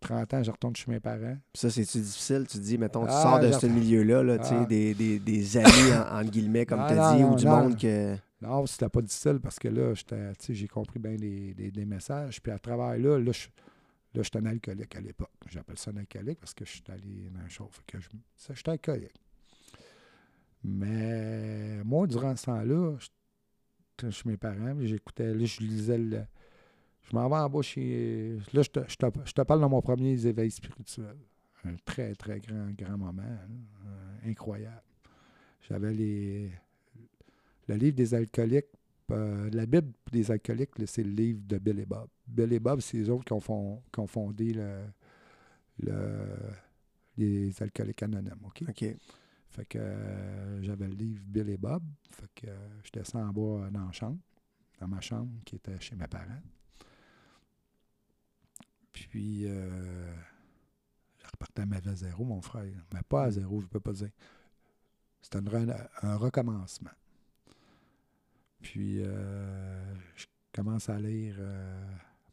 30 0.00 0.32
ans, 0.34 0.42
je 0.42 0.50
retourne 0.50 0.74
chez 0.74 0.90
mes 0.90 1.00
parents. 1.00 1.36
Puis 1.52 1.60
ça, 1.60 1.68
c'est-tu 1.70 1.98
difficile? 1.98 2.46
Tu 2.48 2.56
te 2.58 2.62
dis, 2.62 2.78
mettons, 2.78 3.04
tu 3.04 3.12
Ah, 3.12 3.22
sors 3.22 3.40
de 3.40 3.52
ce 3.52 3.66
milieu-là, 3.66 4.22
là, 4.22 4.38
tu 4.38 4.46
sais, 4.46 4.56
Ah. 4.58 4.64
des, 4.64 4.94
des, 4.94 5.18
des 5.18 5.56
amis, 5.58 5.92
en, 5.94 6.20
entre 6.20 6.30
guillemets, 6.30 6.64
comme 6.64 6.80
tu 6.88 6.94
as 6.94 7.14
dit, 7.14 7.22
non, 7.22 7.32
ou 7.32 7.36
du 7.36 7.44
non. 7.44 7.56
monde 7.64 7.78
que. 7.78 8.16
Non, 8.40 8.64
c'était 8.64 8.88
pas 8.88 9.02
difficile 9.02 9.38
parce 9.42 9.58
que 9.58 9.68
là, 9.68 9.92
j'étais, 9.92 10.32
j'ai 10.48 10.66
compris 10.66 10.98
bien 10.98 11.14
des, 11.16 11.52
des- 11.52 11.70
des 11.70 11.84
messages. 11.84 12.40
Puis 12.42 12.50
à 12.50 12.58
travers 12.58 12.96
là, 12.98 13.18
là, 13.18 13.32
je, 13.32 13.48
là, 14.14 14.22
j'étais 14.22 14.38
un 14.38 14.46
alcoolique 14.46 14.96
à 14.96 15.00
l'époque. 15.00 15.30
J'appelle 15.48 15.78
ça 15.78 15.90
un 15.92 15.96
alcoolique 15.98 16.40
parce 16.40 16.54
que 16.54 16.64
je 16.64 16.70
suis 16.70 16.82
allé 16.88 17.30
dans 17.30 17.40
un. 17.40 17.68
Fait 17.70 17.82
que 17.86 18.00
je, 18.00 18.08
j'étais 18.54 18.70
alcoolique. 18.70 19.14
Mais 20.62 21.82
moi, 21.84 22.06
durant 22.06 22.36
ce 22.36 22.46
temps-là, 22.46 22.96
j'étais 22.98 24.10
chez 24.12 24.28
mes 24.28 24.36
parents, 24.36 24.74
j'écoutais, 24.80 25.38
je 25.46 25.60
lisais 25.62 25.98
le. 25.98 26.22
Je 27.02 27.16
m'en 27.16 27.28
vais 27.28 27.36
en 27.36 27.48
bas 27.48 27.62
chez. 27.62 28.38
Là, 28.52 28.62
je 28.62 28.70
te, 28.70 28.80
je 28.88 28.96
te- 28.96 29.06
je 29.24 29.32
te 29.32 29.42
parle 29.42 29.62
de 29.62 29.66
mon 29.66 29.80
premier 29.82 30.12
éveil 30.26 30.50
spirituel. 30.50 31.16
un 31.64 31.76
très, 31.84 32.14
très 32.14 32.40
grand, 32.40 32.70
grand 32.72 32.98
moment. 32.98 33.22
là, 33.22 33.46
euh, 33.86 34.30
incroyable. 34.30 34.82
J'avais 35.68 35.92
les. 35.94 36.50
Le 37.68 37.74
livre 37.76 37.96
des 37.96 38.14
alcooliques. 38.14 38.66
euh, 39.12 39.50
la 39.52 39.66
Bible 39.66 39.92
des 40.12 40.30
alcooliques, 40.30 40.70
c'est 40.86 41.02
le 41.02 41.10
livre 41.10 41.40
de 41.46 41.58
Bill 41.58 41.80
et 41.80 41.86
Bob. 41.86 42.08
Bill 42.30 42.52
et 42.52 42.60
Bob, 42.60 42.80
c'est 42.80 42.96
les 42.98 43.08
autres 43.10 43.24
qui 43.24 43.32
ont, 43.32 43.40
fond- 43.40 43.82
qui 43.92 44.00
ont 44.00 44.06
fondé 44.06 44.52
le, 44.52 44.84
le- 45.80 46.52
les 47.16 47.62
alcooliques 47.62 48.02
anonymes. 48.02 48.44
OK? 48.44 48.64
OK. 48.68 48.84
Fait 49.50 49.64
que 49.66 49.78
euh, 49.78 50.62
j'avais 50.62 50.86
le 50.88 50.94
livre 50.94 51.22
Bill 51.26 51.48
et 51.50 51.56
Bob. 51.56 51.82
Fait 52.10 52.28
que 52.34 52.46
euh, 52.48 52.82
je 52.84 52.90
descends 52.92 53.28
en 53.28 53.32
bas 53.32 53.68
dans 53.70 53.86
la 53.86 53.92
chambre, 53.92 54.18
dans 54.80 54.88
ma 54.88 55.00
chambre 55.00 55.32
qui 55.44 55.56
était 55.56 55.78
chez 55.80 55.96
mes 55.96 56.06
parents. 56.06 56.42
Puis 58.92 59.46
euh, 59.46 60.14
je 61.18 61.26
repartais 61.32 61.62
à 61.62 61.66
ma 61.66 61.80
vie 61.80 61.88
à 61.88 61.94
zéro, 61.94 62.24
mon 62.24 62.40
frère. 62.42 62.84
Mais 62.92 63.02
pas 63.08 63.24
à 63.24 63.30
zéro, 63.30 63.60
je 63.60 63.66
peux 63.66 63.80
pas 63.80 63.92
dire. 63.92 64.10
C'était 65.22 65.38
un 66.02 66.16
recommencement. 66.16 66.90
Puis 68.62 69.02
euh, 69.02 69.94
je 70.16 70.26
commence 70.52 70.88
à 70.88 70.98
lire 70.98 71.36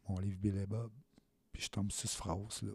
mon 0.10 0.20
livre 0.20 0.38
Bill 0.38 0.58
et 0.58 0.66
Bob. 0.66 0.92
Puis 1.52 1.64
je 1.64 1.70
tombe 1.70 1.92
sur 1.92 2.10
cette 2.10 2.18
phrase-là. 2.18 2.74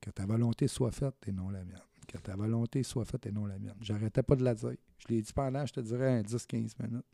Que 0.00 0.10
ta 0.10 0.26
volonté 0.26 0.66
soit 0.66 0.90
faite 0.90 1.14
et 1.26 1.32
non 1.32 1.50
la 1.50 1.64
mienne. 1.64 1.78
Que 2.08 2.18
ta 2.18 2.34
volonté 2.34 2.82
soit 2.82 3.04
faite 3.04 3.26
et 3.26 3.32
non 3.32 3.46
la 3.46 3.58
mienne. 3.58 3.76
J'arrêtais 3.80 4.22
pas 4.22 4.34
de 4.34 4.42
la 4.42 4.54
dire. 4.54 4.76
Je 4.98 5.08
l'ai 5.08 5.22
dit 5.22 5.32
pendant, 5.32 5.64
je 5.64 5.72
te 5.72 5.80
dirais, 5.80 6.18
un 6.18 6.22
10-15 6.22 6.74
minutes. 6.80 7.06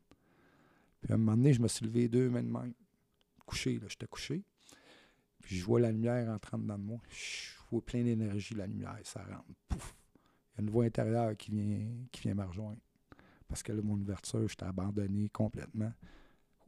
Puis 1.01 1.13
à 1.13 1.15
un 1.15 1.19
moment 1.19 1.37
donné, 1.37 1.53
je 1.53 1.61
me 1.61 1.69
suis 1.69 1.85
levé 1.87 2.09
deux 2.09 2.31
mains 2.31 2.43
de 2.43 2.51
même. 2.51 2.75
Couché, 3.47 3.79
là, 3.79 3.87
j'étais 3.89 4.07
couché. 4.07 4.43
Puis 5.43 5.57
je 5.57 5.65
vois 5.65 5.81
la 5.81 5.93
lumière 5.93 6.29
entrant 6.31 6.59
dedans 6.59 6.79
de 6.79 6.85
moi. 6.85 7.01
Je 7.11 7.59
vois 7.71 7.85
plein 7.85 8.03
d'énergie, 8.03 8.55
la 8.55 8.67
lumière, 8.67 8.99
ça 9.05 9.23
rentre. 9.23 9.45
Pouf! 9.69 9.95
Il 10.55 10.57
y 10.57 10.61
a 10.61 10.63
une 10.63 10.71
voix 10.71 10.85
intérieure 10.85 11.37
qui 11.37 11.51
vient, 11.51 11.87
qui 12.11 12.23
vient 12.23 12.35
me 12.35 12.45
rejoindre. 12.45 12.81
Parce 13.47 13.63
que 13.63 13.73
là, 13.73 13.83
mon 13.83 13.99
ouverture, 13.99 14.47
j'étais 14.49 14.65
abandonné 14.65 15.29
complètement. 15.31 15.93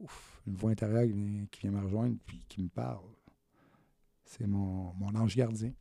Ouf! 0.01 0.41
Une 0.47 0.55
voix 0.55 0.71
intérieure 0.71 1.03
qui 1.05 1.11
vient, 1.13 1.45
qui 1.51 1.61
vient 1.61 1.71
me 1.71 1.83
rejoindre 1.85 2.15
puis 2.25 2.43
qui 2.47 2.61
me 2.63 2.69
parle. 2.69 3.05
C'est 4.25 4.47
mon, 4.47 4.93
mon 4.93 5.13
ange 5.15 5.35
gardien. 5.35 5.71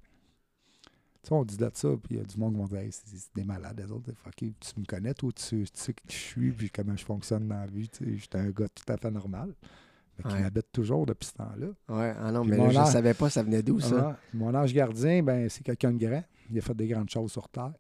Tu 1.23 1.29
sais, 1.29 1.35
on 1.35 1.45
dit 1.45 1.57
de 1.57 1.71
ça, 1.75 1.89
puis 2.03 2.15
il 2.15 2.17
y 2.17 2.21
a 2.21 2.25
du 2.25 2.37
monde 2.39 2.55
qui 2.55 2.59
vont 2.61 2.67
dire 2.67 2.79
Hey, 2.79 2.91
c'est 2.93 3.35
des 3.35 3.45
malades, 3.45 3.79
les 3.79 3.91
autres. 3.91 4.11
Tu 4.37 4.81
me 4.81 4.85
connais, 4.87 5.13
toi, 5.15 5.31
tu, 5.33 5.65
tu 5.65 5.67
sais 5.75 5.93
qui 5.95 6.03
je 6.09 6.13
suis, 6.15 6.53
puis 6.53 6.71
comment 6.71 6.97
je 6.97 7.05
fonctionne 7.05 7.47
dans 7.47 7.57
la 7.61 7.67
vie. 7.67 7.89
Tu 7.89 8.05
sais, 8.05 8.17
j'étais 8.17 8.39
un 8.39 8.51
gars 8.51 8.69
tout 8.69 8.91
à 8.93 8.97
fait 8.97 9.11
normal, 9.11 9.55
mais 10.19 10.25
qui 10.25 10.35
Ouais. 10.37 10.43
m'habite 10.43 10.73
toujours 10.73 11.05
depuis 11.07 11.27
ce 11.27 11.35
temps-là. 11.35 11.67
Ouais, 11.89 12.15
ah 12.19 12.33
non, 12.33 12.43
Puis 12.43 12.51
mais 12.53 12.57
là, 12.59 12.71
je 12.71 12.79
âge- 12.79 12.93
savais 12.93 13.15
pas 13.15 13.29
ça 13.31 13.43
venait 13.43 13.63
d'où, 13.63 13.81
ça? 13.81 14.11
Ah, 14.17 14.21
mon 14.35 14.55
ange 14.55 14.73
gardien, 14.73 15.23
ben, 15.23 15.49
c'est 15.49 15.63
quelqu'un 15.63 15.93
de 15.93 15.99
grand. 16.07 16.25
Il 16.51 16.59
a 16.59 16.63
fait 16.63 16.75
des 16.75 16.89
grandes 16.89 17.11
choses 17.11 17.31
sur 17.33 17.49
Terre. 17.49 17.75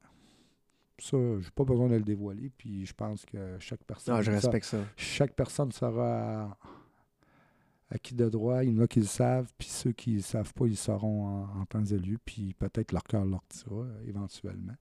Ça, 1.01 1.17
j'ai 1.41 1.51
pas 1.51 1.65
besoin 1.65 1.89
de 1.89 1.95
le 1.95 2.03
dévoiler, 2.03 2.51
puis 2.57 2.85
je 2.85 2.93
pense 2.93 3.25
que 3.25 3.57
chaque 3.59 3.83
personne. 3.85 4.15
Non, 4.15 4.23
je 4.23 4.31
respecte 4.31 4.67
ça. 4.67 4.79
chaque 4.97 5.35
personne 5.35 5.73
sera 5.73 6.57
acquis 7.91 8.15
de 8.15 8.29
droit. 8.29 8.63
Il 8.65 8.75
y 8.75 8.79
en 8.79 8.83
a 8.83 8.87
qui 8.87 9.01
le 9.01 9.07
savent, 9.07 9.51
puis 9.59 9.69
ceux 9.69 9.93
qui 9.93 10.11
ne 10.13 10.17
le 10.17 10.23
savent 10.23 10.53
pas, 10.55 10.67
ils 10.67 10.77
sauront 10.77 11.27
en, 11.27 11.61
en 11.61 11.65
temps 11.67 11.83
puis 12.25 12.55
peut-être 12.55 12.93
leur 12.93 13.05
cœur 13.05 13.25
leur 13.25 13.43
dira 13.51 13.83
euh, 13.83 14.03
éventuellement. 14.07 14.77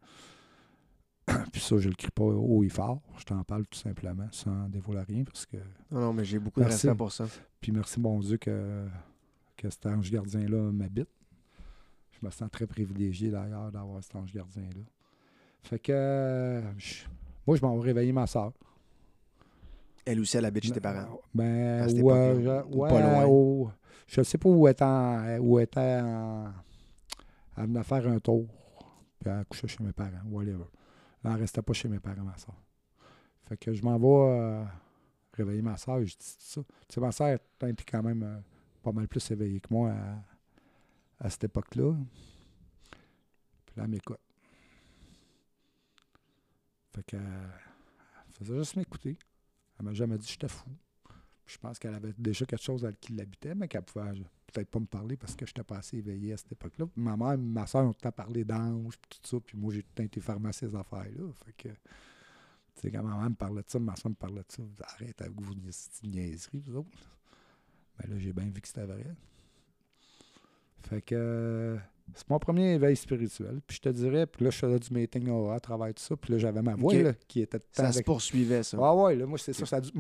puis 1.51 1.61
ça, 1.61 1.77
je 1.77 1.89
le 1.89 1.95
crie 1.95 2.11
pas 2.11 2.23
haut 2.23 2.63
et 2.63 2.69
fort. 2.69 3.01
Je 3.17 3.23
t'en 3.23 3.43
parle 3.43 3.65
tout 3.67 3.79
simplement, 3.79 4.27
sans 4.31 4.69
dévoiler 4.69 5.03
rien, 5.03 5.23
parce 5.23 5.45
que. 5.45 5.57
Non, 5.91 5.99
non, 6.01 6.13
mais 6.13 6.25
j'ai 6.25 6.39
beaucoup 6.39 6.59
de 6.59 6.65
respect 6.65 6.95
pour 6.95 7.11
ça. 7.11 7.25
Puis 7.61 7.71
merci, 7.71 7.99
bon 7.99 8.19
Dieu, 8.19 8.37
que, 8.37 8.87
que 9.57 9.69
cet 9.69 9.85
ange 9.85 10.11
gardien-là 10.11 10.71
m'habite. 10.71 11.09
Je 12.11 12.25
me 12.25 12.31
sens 12.31 12.49
très 12.51 12.67
privilégié 12.67 13.29
d'ailleurs 13.29 13.71
d'avoir 13.71 14.03
cet 14.03 14.15
ange 14.15 14.33
gardien-là. 14.33 14.81
Fait 15.63 15.79
que. 15.79 15.91
euh, 15.91 16.61
je- 16.77 17.05
moi, 17.45 17.55
je 17.57 17.61
m'en 17.61 17.75
vais 17.77 17.83
réveiller 17.87 18.11
ma 18.11 18.27
soeur. 18.27 18.51
Elle 20.05 20.19
aussi, 20.21 20.37
elle 20.37 20.45
habite 20.45 20.63
chez 20.65 20.71
tes 20.71 20.79
parents. 20.81 21.19
Ben, 21.33 21.83
ou, 22.01 22.11
euh, 22.11 22.41
je- 22.41 22.75
ou 22.75 22.81
ouais, 22.81 22.89
pas 22.89 23.01
loin. 23.01 23.25
au- 23.25 23.71
je 24.07 24.21
sais 24.23 24.37
pas 24.37 24.49
où 24.49 24.67
elle 24.67 24.71
était 24.71 24.83
en, 24.83 25.37
où 25.39 25.59
était 25.59 25.99
en- 26.01 26.51
Elle 27.57 27.65
venait 27.67 27.83
faire 27.83 28.07
un 28.07 28.19
tour. 28.19 28.47
Puis 29.19 29.29
elle 29.29 29.45
couchait 29.45 29.67
chez 29.67 29.83
mes 29.83 29.91
parents, 29.91 30.21
whatever. 30.29 30.63
Elle 31.23 31.31
ne 31.33 31.37
restait 31.37 31.61
pas 31.61 31.73
chez 31.73 31.89
mes 31.89 31.99
parents, 31.99 32.23
ma 32.23 32.37
soeur. 32.37 32.55
Fait 33.43 33.57
que 33.57 33.73
je 33.73 33.83
m'en 33.83 33.97
vais 33.99 34.07
euh, 34.07 34.63
réveiller 35.33 35.61
ma 35.61 35.75
soeur. 35.75 35.99
Je 35.99 36.15
dis 36.15 36.35
ça. 36.39 36.61
Tu 36.87 36.93
sais, 36.95 37.01
ma 37.01 37.11
soeur 37.11 37.37
était 37.63 37.83
quand 37.83 38.01
même 38.01 38.23
euh, 38.23 38.37
pas 38.81 38.93
mal 38.93 39.07
plus 39.09 39.29
éveillée 39.31 39.59
que 39.59 39.67
moi 39.71 39.91
à, 39.91 41.25
à 41.25 41.29
cette 41.29 41.43
époque-là. 41.43 41.93
Puis 43.65 43.73
là, 43.75 43.83
elle 43.83 43.89
m'écoute. 43.89 44.17
Fait 46.93 47.03
que, 47.03 47.17
euh, 47.17 47.47
elle 48.27 48.33
faisait 48.33 48.57
juste 48.57 48.75
m'écouter. 48.75 49.17
Elle 49.77 49.85
m'a 49.85 49.93
jamais 49.93 50.17
dit 50.17 50.25
que 50.25 50.31
j'étais 50.31 50.47
fou. 50.47 50.69
Je 51.45 51.57
pense 51.57 51.79
qu'elle 51.79 51.95
avait 51.95 52.13
déjà 52.17 52.45
quelque 52.45 52.63
chose 52.63 52.87
qui 53.01 53.13
l'habitait, 53.13 53.55
mais 53.55 53.67
qu'elle 53.67 53.81
pouvait 53.81 54.13
peut-être 54.51 54.69
pas 54.69 54.79
me 54.79 54.85
parler 54.85 55.17
parce 55.17 55.35
que 55.35 55.45
je 55.45 55.51
n'étais 55.51 55.63
pas 55.63 55.77
assez 55.77 55.97
éveillé 55.97 56.33
à 56.33 56.37
cette 56.37 56.51
époque-là. 56.51 56.85
Ma 56.95 57.17
mère 57.17 57.33
et 57.33 57.37
ma 57.37 57.65
soeur 57.65 57.85
ont 57.85 57.93
tout 57.93 57.99
le 57.99 58.03
temps 58.03 58.11
parlé 58.11 58.43
d'anges, 58.43 58.97
puis 58.97 59.19
tout 59.19 59.27
ça. 59.27 59.39
Puis 59.39 59.57
moi, 59.57 59.73
j'ai 59.73 59.81
tout 59.81 59.89
le 59.91 59.95
temps 59.95 60.03
été 60.03 60.21
fermé 60.21 60.49
à 60.49 60.51
ces 60.51 60.75
affaires-là. 60.75 61.31
Fait 61.45 61.53
que, 61.53 61.69
tu 61.69 61.75
sais, 62.75 62.91
quand 62.91 63.03
ma 63.03 63.17
mère 63.17 63.29
me 63.29 63.35
parlait 63.35 63.63
de 63.63 63.69
ça, 63.69 63.79
ma 63.79 63.95
soeur 63.95 64.11
me 64.11 64.15
parlait 64.15 64.41
de 64.41 64.51
ça, 64.51 64.63
je 64.77 64.83
arrête 64.83 65.21
avec 65.21 65.39
vos 65.39 65.53
niaiseries, 66.03 66.59
vous 66.65 66.75
autres. 66.75 67.17
Mais 67.97 68.07
là, 68.09 68.19
j'ai 68.19 68.33
bien 68.33 68.45
vu 68.45 68.61
que 68.61 68.67
c'était 68.67 68.85
vrai. 68.85 69.15
Fait 70.83 71.01
que 71.01 71.77
c'est 72.15 72.29
mon 72.29 72.39
premier 72.39 72.73
éveil 72.73 72.95
spirituel. 72.95 73.59
Puis 73.67 73.77
je 73.77 73.81
te 73.81 73.89
dirais, 73.89 74.25
puis 74.27 74.43
là, 74.45 74.51
je 74.51 74.57
faisais 74.57 74.79
du 74.79 74.93
meeting 74.93 75.29
au- 75.29 75.49
à 75.51 75.59
travers 75.59 75.93
tout 75.93 76.03
ça. 76.03 76.15
Puis 76.17 76.33
là, 76.33 76.39
j'avais 76.39 76.61
ma 76.61 76.75
voix 76.75 76.93
là, 77.03 77.13
qui 77.27 77.41
était 77.41 77.59
Ça 77.71 77.91
se 77.91 78.01
poursuivait, 78.01 78.63
ça. 78.63 78.77
ah 78.81 78.95
ouais, 78.95 79.15
là, 79.15 79.25
moi, 79.25 79.37
c'est 79.37 79.53
ça. 79.53 79.79
dû- 79.81 79.91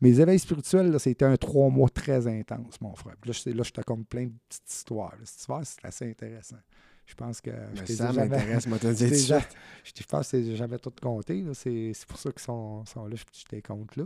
Mes 0.00 0.20
éveils 0.20 0.38
spirituels, 0.38 0.90
là, 0.90 0.98
c'était 0.98 1.24
un 1.24 1.36
trois 1.36 1.68
mois 1.70 1.88
très 1.88 2.26
intense, 2.26 2.80
mon 2.80 2.94
frère. 2.94 3.14
Puis 3.20 3.30
là, 3.32 3.38
je, 3.44 3.50
là, 3.56 3.62
je 3.62 3.70
te 3.72 3.80
compte 3.82 4.06
plein 4.08 4.24
de 4.26 4.32
petites 4.48 4.70
histoires. 4.72 5.14
Cette 5.24 5.40
histoire, 5.40 5.60
c'est 5.64 5.84
assez 5.84 6.08
intéressant. 6.10 6.56
Je 7.06 7.14
pense 7.14 7.40
que. 7.42 7.50
Mais 7.50 7.82
t'ai 7.84 7.94
ça 7.96 8.08
dit 8.10 8.16
m'intéresse, 8.16 8.66
moi, 8.66 8.78
te 8.78 8.86
le 8.86 8.94
je 9.84 10.02
pense 10.08 10.20
que 10.30 10.42
c'est 10.42 10.56
jamais 10.56 10.78
tout 10.78 10.92
compté. 11.02 11.44
C'est 11.52 11.92
c'est 11.92 12.06
pour 12.06 12.18
ça 12.18 12.30
qu'ils 12.30 12.40
sont, 12.40 12.84
sont 12.86 13.06
là, 13.06 13.14
je 13.14 13.24
je 13.38 13.44
t'ai 13.44 13.60
compte 13.60 13.96
là. 13.96 14.04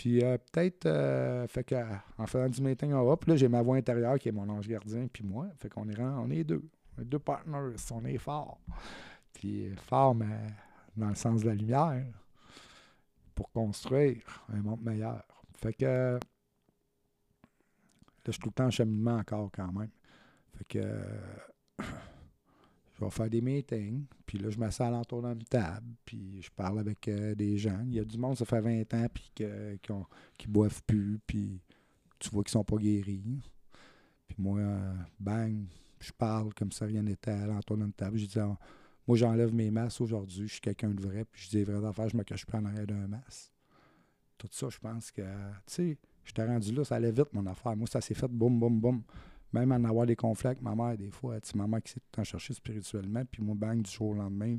Puis 0.00 0.24
euh, 0.24 0.38
peut-être, 0.50 0.86
euh, 0.86 1.46
fait 1.46 1.62
que, 1.62 1.74
en 2.16 2.26
faisant 2.26 2.48
du 2.48 2.62
meeting 2.62 2.94
en 2.94 3.00
Europe, 3.00 3.26
là, 3.26 3.36
j'ai 3.36 3.48
ma 3.48 3.60
voix 3.60 3.76
intérieure 3.76 4.18
qui 4.18 4.30
est 4.30 4.32
mon 4.32 4.48
ange 4.48 4.66
gardien, 4.66 5.06
puis 5.12 5.22
moi. 5.22 5.48
Fait 5.58 5.68
qu'on 5.68 5.86
est, 5.90 6.00
on 6.00 6.30
est 6.30 6.42
deux. 6.42 6.62
On 6.96 7.02
est 7.02 7.04
deux 7.04 7.18
partners. 7.18 7.76
On 7.90 8.02
est 8.06 8.16
forts. 8.16 8.58
Puis 9.34 9.68
euh, 9.68 9.76
fort, 9.76 10.14
mais 10.14 10.46
dans 10.96 11.10
le 11.10 11.14
sens 11.14 11.42
de 11.42 11.48
la 11.48 11.54
lumière, 11.54 12.06
pour 13.34 13.50
construire 13.52 14.22
un 14.50 14.62
monde 14.62 14.80
meilleur. 14.80 15.22
Fait 15.58 15.74
que, 15.74 15.84
là, 15.84 16.18
je 18.24 18.30
suis 18.30 18.40
tout 18.40 18.48
le 18.48 18.54
temps 18.54 18.68
en 18.68 18.70
cheminement 18.70 19.16
encore 19.16 19.50
quand 19.52 19.70
même. 19.70 19.90
Fait 20.56 20.64
que, 20.64 21.82
je 23.00 23.04
vais 23.06 23.10
faire 23.10 23.30
des 23.30 23.40
meetings, 23.40 24.04
puis 24.26 24.38
là, 24.38 24.50
je 24.50 24.58
m'assois 24.58 24.86
alentour 24.86 25.22
d'une 25.22 25.42
table, 25.44 25.94
puis 26.04 26.42
je 26.42 26.50
parle 26.50 26.80
avec 26.80 27.08
euh, 27.08 27.34
des 27.34 27.56
gens. 27.56 27.80
Il 27.86 27.94
y 27.94 27.98
a 27.98 28.04
du 28.04 28.18
monde, 28.18 28.36
ça 28.36 28.44
fait 28.44 28.60
20 28.60 28.92
ans, 28.94 29.06
puis 29.12 29.32
que- 29.34 29.76
qui, 30.36 30.48
boivent 30.48 30.82
plus, 30.86 31.18
puis 31.26 31.60
tu 32.18 32.28
vois 32.28 32.42
qu'ils 32.44 32.50
sont 32.52 32.64
pas 32.64 32.76
guéris. 32.76 33.40
Puis 34.28 34.36
moi, 34.38 34.58
euh, 34.58 34.94
bang, 35.18 35.64
je 35.98 36.12
parle 36.12 36.52
comme 36.52 36.72
ça, 36.72 36.84
rien 36.84 37.02
n'était 37.02 37.30
alentour 37.30 37.78
d'une 37.78 37.92
table. 37.92 38.18
Je 38.18 38.26
dis, 38.26 38.38
Ah, 38.38 38.58
moi, 39.06 39.16
j'enlève 39.16 39.54
mes 39.54 39.70
masques 39.70 40.02
aujourd'hui, 40.02 40.46
je 40.46 40.52
suis 40.52 40.60
quelqu'un 40.60 40.90
de 40.90 41.00
vrai, 41.00 41.24
puis 41.24 41.42
je 41.44 41.48
dis 41.48 41.56
les 41.56 41.64
vraies 41.64 41.86
affaires, 41.86 42.08
je 42.10 42.16
me 42.16 42.22
cache 42.22 42.44
pas 42.44 42.58
en 42.58 42.66
arrière 42.66 42.86
d'un 42.86 43.08
masque. 43.08 43.50
Tout 44.36 44.48
ça, 44.50 44.68
je 44.68 44.78
pense 44.78 45.10
que, 45.10 45.22
tu 45.22 45.28
sais, 45.66 45.98
j'étais 46.24 46.44
rendu 46.44 46.72
là, 46.72 46.84
ça 46.84 46.96
allait 46.96 47.12
vite, 47.12 47.32
mon 47.32 47.46
affaire. 47.46 47.74
Moi, 47.76 47.86
ça 47.86 48.00
s'est 48.02 48.14
fait 48.14 48.28
boum, 48.28 48.60
boum, 48.60 48.78
boum. 48.78 49.02
Même 49.52 49.72
en 49.72 49.84
avoir 49.84 50.06
des 50.06 50.16
conflits 50.16 50.48
avec 50.48 50.62
ma 50.62 50.74
mère, 50.74 50.96
des 50.96 51.10
fois, 51.10 51.36
sais, 51.42 51.56
ma 51.56 51.66
mère 51.66 51.82
qui 51.82 51.92
s'est 51.92 52.00
tout 52.00 52.06
le 52.12 52.16
temps 52.16 52.24
chercher 52.24 52.54
spirituellement, 52.54 53.24
puis 53.24 53.42
moi, 53.42 53.54
bang, 53.56 53.82
du 53.82 53.90
jour 53.90 54.10
au 54.10 54.14
lendemain, 54.14 54.56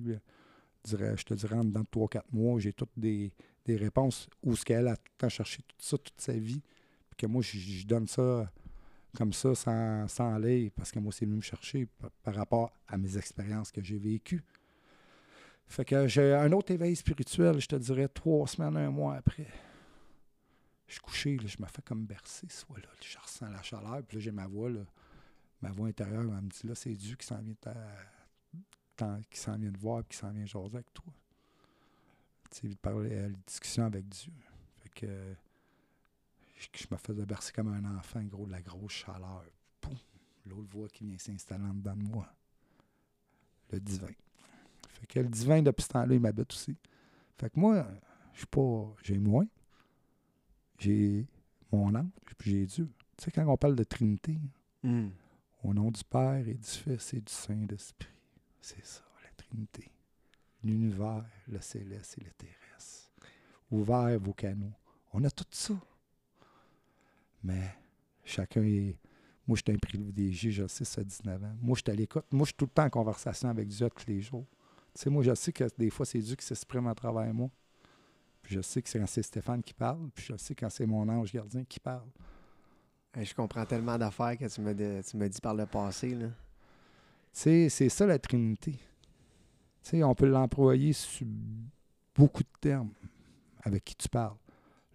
je, 0.86 1.24
te 1.24 1.34
dirais, 1.34 1.56
en 1.56 1.64
dedans 1.64 1.82
de 1.82 2.00
3-4 2.00 2.24
mois, 2.32 2.60
j'ai 2.60 2.74
toutes 2.74 2.92
des, 2.98 3.32
des 3.66 3.78
réponses 3.78 4.28
où 4.44 4.56
ce 4.56 4.66
qu'elle 4.66 4.88
a 4.88 4.96
tout 4.96 5.12
le 5.14 5.18
temps 5.18 5.30
cherché 5.30 5.62
tout 5.62 5.76
ça 5.78 5.98
toute 5.98 6.20
sa 6.20 6.34
vie, 6.34 6.62
puis 7.10 7.18
que 7.18 7.26
moi, 7.28 7.42
je, 7.42 7.58
je 7.58 7.86
donne 7.86 8.08
ça 8.08 8.52
comme 9.16 9.34
ça, 9.34 9.54
sans, 9.56 10.08
sans 10.08 10.34
aller, 10.34 10.72
parce 10.76 10.92
que 10.92 11.00
moi, 11.00 11.12
c'est 11.12 11.26
venu 11.26 11.38
me 11.38 11.42
chercher 11.42 11.86
par, 11.86 12.12
par 12.24 12.36
rapport 12.36 12.72
à 12.88 12.98
mes 12.98 13.18
expériences 13.18 13.72
que 13.72 13.84
j'ai 13.84 13.98
vécues. 13.98 14.44
Fait 15.68 15.86
que 15.86 16.08
j'ai 16.08 16.34
un 16.34 16.52
autre 16.52 16.72
éveil 16.74 16.96
spirituel, 16.96 17.60
je 17.60 17.68
te 17.68 17.76
dirais, 17.76 18.08
trois 18.10 18.48
semaines, 18.48 18.76
un 18.76 18.92
mois 18.92 19.16
après. 19.16 19.48
Je 20.92 20.96
suis 20.96 21.04
couché, 21.04 21.38
là, 21.38 21.48
je 21.48 21.56
me 21.58 21.68
fais 21.68 21.82
comme 21.82 22.06
bercer, 22.06 22.50
soit 22.50 22.78
là, 22.80 22.90
je 23.02 23.18
ressens 23.18 23.48
la 23.48 23.62
chaleur, 23.62 24.04
puis 24.04 24.18
là, 24.18 24.24
j'ai 24.24 24.32
ma 24.34 24.46
voix, 24.46 24.70
là, 24.70 24.82
ma 25.62 25.72
voix 25.72 25.88
intérieure, 25.88 26.24
elle 26.24 26.44
me 26.44 26.50
dit, 26.50 26.68
là, 26.68 26.76
c'est 26.76 26.92
Dieu 26.92 27.16
qui 27.16 27.26
s'en 27.26 27.38
vient, 27.38 27.56
qui 29.30 29.40
s'en 29.40 29.56
vient 29.56 29.72
de 29.72 29.78
voir, 29.78 30.04
puis 30.04 30.18
qui 30.18 30.18
s'en 30.18 30.32
vient 30.32 30.46
jaser 30.46 30.76
avec 30.76 30.94
toi. 30.94 31.14
Tu 32.50 32.70
sais, 32.70 32.76
parler 32.76 33.18
à 33.18 33.30
la 33.30 33.36
discussion 33.48 33.86
avec 33.86 34.10
Dieu. 34.10 34.34
Fait 34.84 34.90
que 34.90 35.06
euh, 35.06 35.34
je, 36.58 36.68
je 36.74 36.88
me 36.92 36.98
faisais 36.98 37.26
bercer 37.26 37.54
comme 37.54 37.70
un 37.70 37.98
enfant, 37.98 38.22
gros, 38.26 38.46
de 38.46 38.52
la 38.52 38.62
grosse 38.62 38.92
chaleur. 38.92 39.46
Poum! 39.80 39.96
L'autre 40.46 40.68
voix 40.72 40.90
qui 40.90 41.06
vient 41.06 41.18
s'installer 41.18 41.64
en 41.64 41.74
dedans 41.74 41.96
de 41.96 42.04
moi. 42.04 42.28
le 43.72 43.80
divin. 43.80 44.12
Fait 44.90 45.08
que 45.08 45.20
le 45.22 45.30
divin, 45.30 45.62
depuis 45.62 45.84
ce 45.84 45.88
temps-là, 45.88 46.14
il 46.14 46.20
m'habite 46.20 46.52
aussi. 46.52 46.76
Fait 47.40 47.50
que 47.50 47.58
moi, 47.58 47.88
je 48.34 48.40
suis 48.40 48.48
pas. 48.48 48.94
J'ai 49.04 49.18
moins. 49.18 49.48
J'ai 50.82 51.28
mon 51.72 51.94
ange, 51.94 52.10
puis 52.38 52.52
j'ai 52.52 52.66
Dieu. 52.66 52.90
Tu 53.18 53.26
sais, 53.26 53.32
quand 53.32 53.46
on 53.48 53.56
parle 53.58 53.76
de 53.76 53.84
Trinité, 53.84 54.38
Hmm. 54.84 55.10
au 55.64 55.76
nom 55.76 55.92
du 55.92 56.04
Père 56.04 56.48
et 56.48 56.56
du 56.56 56.68
Fils 56.68 57.14
et 57.14 57.22
du 57.22 57.32
Saint-Esprit, 57.32 58.10
c'est 58.60 58.84
ça, 58.84 59.04
la 59.24 59.30
Trinité. 59.38 59.92
L'univers, 60.64 61.24
le 61.48 61.62
céleste 61.62 62.18
et 62.20 62.24
le 62.24 62.32
terrestre. 62.32 63.12
Ouvert 63.70 64.20
vos 64.20 64.34
canaux. 64.34 64.74
On 65.14 65.24
a 65.24 65.30
tout 65.30 65.46
ça. 65.52 65.76
Mais 67.44 67.76
chacun 68.24 68.64
est. 68.64 68.98
Moi, 69.48 69.56
je 69.58 69.62
suis 69.66 69.76
un 69.76 69.78
privilégié, 69.80 70.52
je 70.52 70.62
le 70.64 70.68
sais, 70.68 70.86
ça 70.86 71.04
19 71.04 71.44
ans. 71.44 71.56
Moi, 71.62 71.76
je 71.76 71.82
suis 71.82 71.92
à 71.92 71.96
l'écoute. 71.96 72.26
Moi, 72.32 72.42
je 72.46 72.50
suis 72.50 72.56
tout 72.58 72.66
le 72.66 72.72
temps 72.72 72.86
en 72.86 72.90
conversation 72.90 73.50
avec 73.50 73.68
Dieu 73.68 73.88
tous 73.90 74.08
les 74.08 74.22
jours. 74.22 74.46
Tu 74.96 75.02
sais, 75.02 75.10
moi, 75.10 75.24
je 75.24 75.34
sais 75.36 75.52
que 75.54 75.64
des 75.78 75.90
fois, 75.90 76.06
c'est 76.06 76.20
Dieu 76.20 76.36
qui 76.36 76.46
s'exprime 76.46 76.88
à 76.88 76.96
travers 76.96 77.32
moi. 77.34 77.50
Puis 78.52 78.58
je 78.58 78.62
sais 78.64 78.82
que 78.82 78.90
c'est 78.90 79.00
quand 79.00 79.08
c'est 79.08 79.24
Stéphane 79.24 79.64
qui 79.64 79.74
parle. 79.74 80.10
Puis 80.14 80.26
je 80.28 80.36
sais 80.36 80.54
quand 80.54 80.70
c'est 80.70 80.86
mon 80.86 81.08
ange 81.08 81.32
gardien 81.32 81.64
qui 81.64 81.80
parle. 81.80 82.10
Hey, 83.16 83.24
je 83.26 83.34
comprends 83.34 83.66
tellement 83.66 83.98
d'affaires 83.98 84.38
que 84.38 84.44
tu 84.46 84.60
me, 84.60 84.76
de- 84.76 85.02
tu 85.10 85.16
me 85.16 85.30
dis 85.30 85.40
par 85.40 85.54
le 85.54 85.66
passé. 85.66 86.16
Là. 86.16 86.28
Sais, 87.32 87.70
c'est 87.70 87.88
ça 87.88 88.06
la 88.06 88.20
Trinité. 88.20 88.78
On 89.94 90.14
peut 90.14 90.28
l'employer 90.28 90.92
sur 90.92 91.26
beaucoup 92.14 92.44
de 92.44 92.50
termes 92.60 92.92
avec 93.64 93.86
qui 93.86 93.96
tu 93.96 94.10
parles. 94.10 94.36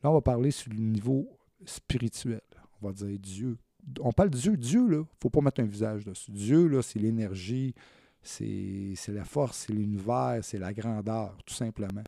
Là, 0.03 0.11
on 0.11 0.13
va 0.13 0.21
parler 0.21 0.51
sur 0.51 0.71
le 0.71 0.79
niveau 0.79 1.27
spirituel. 1.65 2.43
On 2.83 2.89
va 2.89 2.93
dire 2.93 3.19
Dieu. 3.19 3.57
On 4.01 4.13
parle 4.13 4.29
de 4.29 4.37
Dieu. 4.37 4.55
Dieu, 4.59 4.87
là, 4.87 5.03
faut 5.19 5.31
pas 5.31 5.41
mettre 5.41 5.63
un 5.63 5.67
visage 5.67 6.05
dessus. 6.05 6.31
Dieu, 6.31 6.67
là, 6.69 6.83
c'est 6.83 6.99
l'énergie, 6.99 7.75
c'est 8.23 8.93
c'est 8.97 9.13
la 9.13 9.25
force, 9.25 9.65
c'est 9.67 9.73
l'univers, 9.73 10.41
c'est 10.43 10.59
la 10.59 10.75
grandeur, 10.75 11.39
tout 11.47 11.55
simplement. 11.55 12.05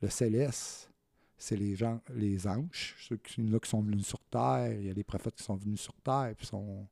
Le 0.00 0.08
céleste, 0.08 0.90
c'est 1.36 1.56
les 1.56 1.76
gens, 1.76 2.00
les 2.14 2.46
anges, 2.46 2.96
ceux 2.98 3.16
qui, 3.16 3.42
là, 3.42 3.58
qui 3.58 3.70
sont 3.70 3.82
venus 3.82 4.06
sur 4.06 4.20
Terre. 4.30 4.72
Il 4.72 4.86
y 4.86 4.90
a 4.90 4.94
des 4.94 5.04
prophètes 5.04 5.36
qui 5.36 5.44
sont 5.44 5.56
venus 5.56 5.80
sur 5.80 5.94
Terre, 5.94 6.34
puis 6.36 6.46
sont 6.46 6.88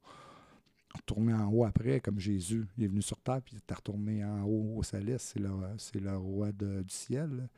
retournés 0.95 1.35
en 1.35 1.53
haut 1.53 1.65
après, 1.65 2.01
comme 2.01 2.19
Jésus. 2.19 2.67
Il 2.79 2.85
est 2.85 2.89
venu 2.89 3.03
sur 3.03 3.21
Terre, 3.21 3.43
puis 3.43 3.55
il 3.55 3.59
est 3.59 3.75
retourné 3.75 4.25
en 4.25 4.45
haut 4.45 4.79
au 4.79 4.83
céleste. 4.83 5.33
C'est 5.33 5.41
le, 5.41 5.51
c'est 5.79 6.01
le 6.01 6.17
roi 6.17 6.53
du 6.53 6.85
ciel. 6.89 7.49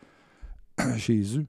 Jésus. 0.96 1.46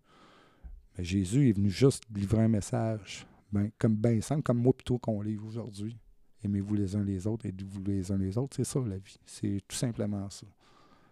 Mais 0.98 1.04
Jésus 1.04 1.50
est 1.50 1.54
venu 1.54 1.70
juste 1.70 2.04
livrer 2.14 2.44
un 2.44 2.48
message, 2.48 3.26
ben, 3.52 3.70
comme 3.78 3.96
ben 3.96 4.22
simple, 4.22 4.44
comme 4.44 4.60
moi 4.60 4.74
plutôt 4.74 4.98
qu'on 4.98 5.22
livre 5.22 5.46
aujourd'hui. 5.46 5.98
Aimez-vous 6.44 6.76
les 6.76 6.96
uns 6.96 7.04
les 7.04 7.28
autres, 7.28 7.46
aidez-vous 7.46 7.84
les 7.84 8.12
uns 8.12 8.18
les 8.18 8.38
autres. 8.38 8.56
C'est 8.56 8.64
ça 8.64 8.80
la 8.80 8.98
vie. 8.98 9.18
C'est 9.26 9.62
tout 9.68 9.76
simplement 9.76 10.30
ça. 10.30 10.46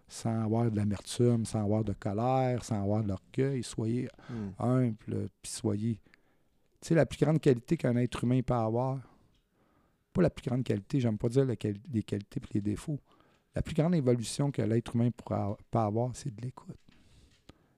Sans 0.09 0.43
avoir 0.43 0.71
de 0.71 0.75
l'amertume, 0.75 1.45
sans 1.45 1.61
avoir 1.63 1.83
de 1.83 1.93
colère, 1.93 2.63
sans 2.63 2.81
avoir 2.81 3.03
de 3.03 3.09
l'orgueil, 3.09 3.61
soyez 3.63 4.07
Hmm. 4.29 4.49
humble, 4.59 5.29
puis 5.41 5.51
soyez. 5.51 5.99
Tu 6.79 6.89
sais, 6.89 6.95
la 6.95 7.05
plus 7.05 7.17
grande 7.19 7.41
qualité 7.41 7.75
qu'un 7.75 7.95
être 7.97 8.23
humain 8.23 8.41
peut 8.41 8.53
avoir, 8.53 8.99
pas 10.13 10.21
la 10.21 10.29
plus 10.29 10.47
grande 10.49 10.63
qualité, 10.63 10.99
j'aime 11.01 11.17
pas 11.17 11.27
dire 11.29 11.45
quali- 11.57 11.81
les 11.91 12.03
qualités 12.03 12.39
et 12.39 12.53
les 12.53 12.61
défauts. 12.61 12.99
La 13.53 13.61
plus 13.61 13.73
grande 13.75 13.95
évolution 13.95 14.51
que 14.51 14.61
l'être 14.61 14.95
humain 14.95 15.09
pourra, 15.11 15.57
peut 15.71 15.79
avoir, 15.79 16.15
c'est 16.15 16.33
de 16.33 16.41
l'écoute. 16.41 16.77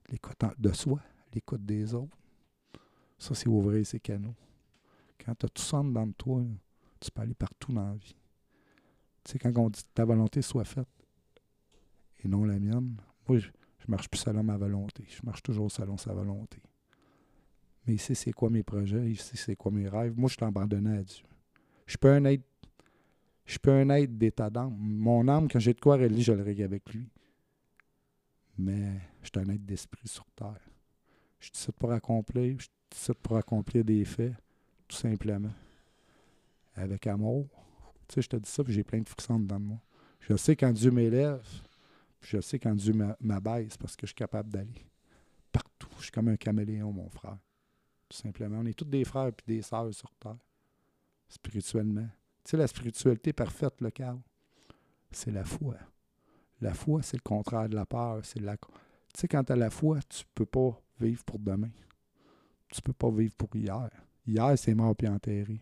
L'écoute 0.08 0.36
de 0.58 0.72
soi, 0.72 1.00
l'écoute 1.34 1.64
des 1.64 1.94
autres. 1.94 2.16
Ça, 3.18 3.34
c'est 3.34 3.48
ouvrir 3.48 3.84
ses 3.86 4.00
canaux. 4.00 4.34
Quand 5.24 5.34
tu 5.34 5.46
as 5.46 5.48
tout 5.48 5.62
ça 5.62 5.82
de 5.82 6.12
toi, 6.12 6.40
là, 6.40 6.46
tu 7.00 7.10
peux 7.10 7.22
aller 7.22 7.34
partout 7.34 7.72
dans 7.72 7.88
la 7.88 7.94
vie. 7.94 8.14
Tu 9.24 9.32
sais, 9.32 9.38
quand 9.38 9.56
on 9.56 9.68
dit 9.68 9.82
que 9.82 9.88
ta 9.94 10.04
volonté 10.04 10.42
soit 10.42 10.64
faite 10.64 10.88
et 12.24 12.28
non 12.28 12.44
la 12.44 12.58
mienne, 12.58 12.96
moi, 13.28 13.38
je, 13.38 13.48
je 13.78 13.84
marche 13.88 14.08
plus 14.08 14.20
selon 14.20 14.42
ma 14.42 14.56
volonté. 14.56 15.04
Je 15.08 15.20
marche 15.24 15.42
toujours 15.42 15.70
selon 15.70 15.96
sa 15.96 16.12
volonté. 16.12 16.58
Mais 17.86 17.94
il 17.94 17.98
sait 17.98 18.14
c'est 18.14 18.32
quoi 18.32 18.50
mes 18.50 18.62
projets, 18.62 19.10
il 19.10 19.18
sait 19.18 19.36
c'est 19.36 19.56
quoi 19.56 19.72
mes 19.72 19.88
rêves? 19.88 20.14
Moi, 20.16 20.28
je 20.28 20.34
suis 20.34 20.44
abandonné 20.44 20.98
à 20.98 21.02
Dieu. 21.02 21.24
Je 21.86 21.96
peux 21.96 22.12
un 22.12 22.24
être. 22.24 22.44
Je 23.46 23.58
peux 23.58 23.72
un 23.72 23.88
être 23.90 24.16
d'état 24.16 24.48
d'âme. 24.50 24.76
Mon 24.78 25.26
âme, 25.26 25.48
quand 25.48 25.58
j'ai 25.58 25.74
de 25.74 25.80
quoi 25.80 25.96
relier, 25.96 26.20
je 26.20 26.32
le 26.32 26.42
règle 26.42 26.62
avec 26.62 26.88
lui. 26.92 27.08
Mais 28.58 29.00
je 29.22 29.28
suis 29.28 29.38
un 29.38 29.52
être 29.52 29.64
d'esprit 29.64 30.06
sur 30.06 30.24
terre. 30.36 30.60
Je 31.40 31.46
suis 31.46 31.54
ici 31.54 31.72
pour 31.72 31.90
accomplir. 31.90 32.58
Je 32.60 32.68
suis 32.94 33.12
pour 33.14 33.36
accomplir 33.36 33.84
des 33.84 34.04
faits, 34.04 34.34
tout 34.86 34.96
simplement. 34.96 35.52
Avec 36.74 37.06
amour. 37.06 37.48
Tu 38.06 38.14
sais, 38.14 38.22
je 38.22 38.28
te 38.28 38.36
dis 38.36 38.50
ça, 38.50 38.62
puis 38.62 38.72
j'ai 38.72 38.84
plein 38.84 39.00
de 39.00 39.08
frissons 39.08 39.40
dedans 39.40 39.58
de 39.58 39.64
moi. 39.64 39.80
Je 40.20 40.36
sais 40.36 40.54
quand 40.54 40.72
Dieu 40.72 40.90
m'élève, 40.90 41.42
je 42.20 42.40
sais 42.40 42.58
quand 42.58 42.74
Dieu 42.74 42.92
m'a- 42.92 43.16
m'abaisse 43.20 43.76
parce 43.76 43.96
que 43.96 44.06
je 44.06 44.08
suis 44.08 44.14
capable 44.14 44.50
d'aller 44.50 44.86
partout. 45.52 45.88
Je 45.98 46.04
suis 46.04 46.10
comme 46.12 46.28
un 46.28 46.36
caméléon, 46.36 46.92
mon 46.92 47.08
frère. 47.08 47.38
Tout 48.08 48.16
simplement. 48.16 48.58
On 48.58 48.66
est 48.66 48.74
tous 48.74 48.84
des 48.84 49.04
frères 49.04 49.28
et 49.28 49.34
des 49.46 49.62
sœurs 49.62 49.94
sur 49.94 50.12
Terre, 50.16 50.38
spirituellement. 51.28 52.08
Tu 52.44 52.50
sais, 52.50 52.56
la 52.56 52.66
spiritualité 52.66 53.32
parfaite, 53.32 53.80
le 53.80 53.90
Carl, 53.90 54.20
c'est 55.10 55.30
la 55.30 55.44
foi. 55.44 55.76
La 56.60 56.74
foi, 56.74 57.02
c'est 57.02 57.16
le 57.16 57.22
contraire 57.22 57.68
de 57.68 57.74
la 57.74 57.86
peur. 57.86 58.24
C'est 58.24 58.40
la... 58.40 58.56
Tu 58.56 58.66
sais, 59.16 59.28
quand 59.28 59.44
tu 59.44 59.52
as 59.52 59.56
la 59.56 59.70
foi, 59.70 60.00
tu 60.08 60.24
peux 60.34 60.46
pas 60.46 60.80
vivre 61.00 61.24
pour 61.24 61.38
demain. 61.38 61.70
Tu 62.68 62.82
peux 62.82 62.92
pas 62.92 63.10
vivre 63.10 63.34
pour 63.36 63.54
hier. 63.54 63.90
Hier, 64.26 64.58
c'est 64.58 64.74
mort 64.74 64.94
puis 64.94 65.08
enterré. 65.08 65.60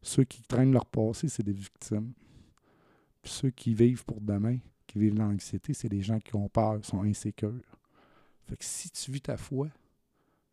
Ceux 0.00 0.24
qui 0.24 0.42
traînent 0.42 0.72
leur 0.72 0.86
passé, 0.86 1.28
c'est 1.28 1.42
des 1.42 1.52
victimes. 1.52 2.12
Puis 3.22 3.32
ceux 3.32 3.50
qui 3.50 3.74
vivent 3.74 4.04
pour 4.04 4.20
demain, 4.20 4.58
qui 4.86 4.98
vivent 4.98 5.16
l'anxiété, 5.16 5.74
c'est 5.74 5.88
des 5.88 6.02
gens 6.02 6.20
qui 6.20 6.34
ont 6.36 6.48
peur, 6.48 6.84
sont 6.84 7.02
insécures. 7.02 7.78
Fait 8.46 8.56
que 8.56 8.64
si 8.64 8.90
tu 8.90 9.10
vis 9.10 9.20
ta 9.20 9.36
foi, 9.36 9.68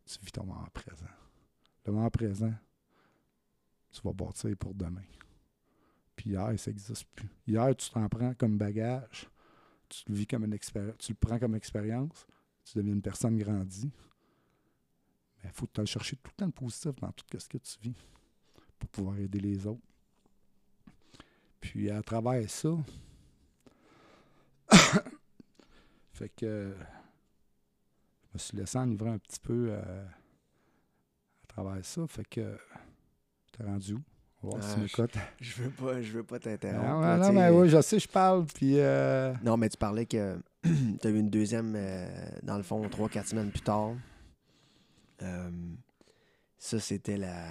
tu 0.06 0.20
vis 0.24 0.32
ton 0.32 0.46
moment 0.46 0.68
présent. 0.74 1.06
Le 1.86 1.94
moment 1.94 2.10
présent, 2.10 2.54
tu 3.92 4.02
vas 4.04 4.14
bâtir 4.14 4.56
pour 4.58 4.74
demain. 4.74 5.04
Puis 6.16 6.32
hier, 6.32 6.54
ça 6.58 6.72
n'existe 6.72 7.06
plus. 7.16 7.30
Hier, 7.48 7.76
tu 7.76 7.90
t'en 7.90 8.08
prends 8.08 8.34
comme 8.36 8.58
bagage, 8.58 9.30
tu 9.90 10.04
le 10.08 10.16
vis 10.16 10.28
comme 10.28 10.46
une 10.46 10.54
expérience, 10.54 10.98
tu 11.00 11.12
le 11.14 11.18
prends 11.18 11.40
comme 11.40 11.56
expérience, 11.56 12.26
tu 12.64 12.78
deviens 12.78 12.94
une 12.94 13.02
personne 13.02 13.38
grandie. 13.38 13.92
Mais 15.38 15.50
il 15.50 15.54
faut 15.54 15.66
que 15.66 15.82
tu 15.82 15.86
chercher 15.88 16.16
tout 16.18 16.32
le 16.32 16.36
temps 16.36 16.46
le 16.46 16.52
positif 16.52 16.96
dans 17.02 17.12
tout 17.12 17.26
ce 17.38 17.50
que 17.50 17.58
tu 17.58 17.80
vis 17.82 17.96
pour 18.78 18.90
pouvoir 18.90 19.18
aider 19.18 19.40
les 19.40 19.66
autres. 19.66 19.82
Puis 21.60 21.90
à 21.90 22.02
travers 22.02 22.50
ça, 22.50 22.76
fait 26.14 26.30
que 26.30 26.74
je 28.24 28.30
me 28.34 28.40
suis 28.40 28.58
laissé 28.58 28.78
enivrer 28.78 29.10
un 29.10 29.18
petit 29.18 29.40
peu 29.40 29.70
euh, 29.72 30.06
à 31.44 31.48
travers 31.48 31.84
ça. 31.86 32.06
Fait 32.08 32.26
que 32.28 32.58
t'es 33.52 33.64
rendu 33.64 33.94
où? 33.96 34.02
Ah, 34.44 34.76
m'écoutes. 34.78 35.14
Je 35.40 35.62
veux 35.62 35.70
pas, 35.70 36.02
je 36.02 36.12
veux 36.14 36.24
pas 36.24 36.40
t'interrompre. 36.40 36.84
Non, 36.84 37.18
non, 37.18 37.32
mais 37.32 37.50
oui, 37.50 37.70
je 37.70 37.80
sais, 37.82 38.00
je 38.00 38.08
parle, 38.08 38.46
puis... 38.48 38.80
euh, 38.80 39.34
Non, 39.44 39.56
mais 39.56 39.70
tu 39.70 39.78
parlais 39.78 40.08
que 40.08 40.40
tu 40.64 41.08
as 41.08 41.10
eu 41.10 41.20
une 41.20 41.30
deuxième, 41.30 41.74
euh, 41.76 42.08
dans 42.42 42.58
le 42.58 42.64
fond, 42.64 42.88
trois, 42.90 43.08
quatre 43.08 43.28
semaines 43.28 43.52
plus 43.52 43.62
tard. 43.62 43.92
Euh, 45.22 45.52
ça, 46.58 46.80
c'était 46.80 47.18
la. 47.18 47.46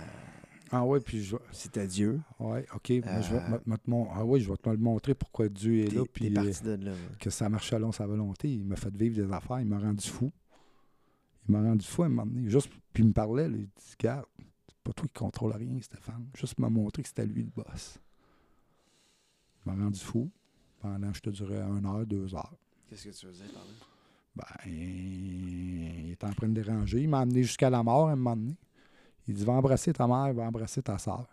Ah 0.73 0.85
oui, 0.85 1.01
puis 1.01 1.23
je... 1.23 1.37
C'était 1.51 1.87
Dieu. 1.87 2.21
Ouais, 2.39 2.65
OK, 2.75 2.87
je 2.89 2.95
vais 3.01 3.05
Euh, 3.07 3.59
te- 3.59 3.91
mon- 3.91 4.09
Ah 4.13 4.25
oui, 4.25 4.41
je 4.41 4.49
vais 4.51 4.57
te 4.57 4.71
le 4.71 4.77
montrer 4.77 5.15
pourquoi 5.15 5.49
Dieu 5.49 5.81
est 5.81 5.93
là, 5.93 6.05
puis... 6.13 6.31
parti 6.31 6.63
de 6.63 6.73
là. 6.85 6.93
que 7.19 7.29
ça 7.31 7.49
marche 7.49 7.71
selon 7.71 7.91
sa 7.91 8.07
volonté. 8.07 8.49
Il 8.53 8.65
m'a 8.65 8.77
fait 8.77 8.95
vivre 8.95 9.17
des 9.17 9.33
affaires, 9.33 9.61
il 9.61 9.67
m'a 9.67 9.79
rendu 9.81 10.07
fou. 10.09 10.31
Il 11.49 11.53
m'a 11.53 11.63
rendu 11.63 11.85
fou 11.85 12.03
à 12.05 12.07
un 12.07 12.09
moment 12.11 12.27
donné. 12.27 12.49
Juste, 12.49 12.71
puis 12.93 13.03
il 13.03 13.09
me 13.09 13.13
parlait, 13.13 13.49
là, 13.49 13.57
il 13.57 13.65
dit 13.67 13.95
Garde, 13.99 14.27
c'est 14.69 14.77
pas 14.85 14.93
toi 14.93 15.07
qui 15.09 15.15
contrôle 15.19 15.53
rien, 15.53 15.81
Stéphane. 15.81 16.27
Juste 16.37 16.59
m'a 16.61 16.71
montré 16.71 17.03
que 17.03 17.09
c'était 17.09 17.27
lui 17.27 17.43
le 17.43 17.51
boss. 17.51 17.99
Il 19.67 19.73
m'a 19.73 19.83
rendu 19.85 19.99
fou 19.99 20.31
pendant, 20.81 21.13
je 21.13 21.21
te 21.21 21.31
dirais, 21.31 21.61
une 21.63 21.85
heure, 21.87 22.07
deux 22.07 22.33
heures. 22.35 22.55
Qu'est-ce 22.89 23.09
que 23.09 23.15
tu 23.15 23.27
veux 23.27 23.33
dire 23.33 23.53
par 23.53 23.65
là? 23.65 23.71
Ben, 24.37 24.71
il 24.73 26.13
était 26.13 26.25
en 26.27 26.33
train 26.33 26.49
de 26.49 26.55
déranger. 26.63 27.01
Il 27.03 27.09
m'a 27.09 27.21
amené 27.21 27.43
jusqu'à 27.43 27.69
la 27.69 27.83
mort 27.83 28.09
à 28.09 28.13
un 28.13 28.17
moment 28.17 28.37
donné. 28.37 28.57
Il 29.31 29.37
dit 29.37 29.45
Va 29.45 29.53
embrasser 29.53 29.93
ta 29.93 30.09
mère, 30.09 30.35
va 30.35 30.43
embrasser 30.43 30.83
ta 30.83 30.99
soeur. 30.99 31.33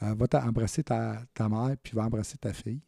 va 0.00 0.26
t'a- 0.26 0.44
embrasser 0.44 0.82
ta, 0.82 1.24
ta 1.32 1.48
mère, 1.48 1.76
puis 1.80 1.94
va 1.94 2.04
embrasser 2.04 2.36
ta 2.36 2.52
fille. 2.52 2.80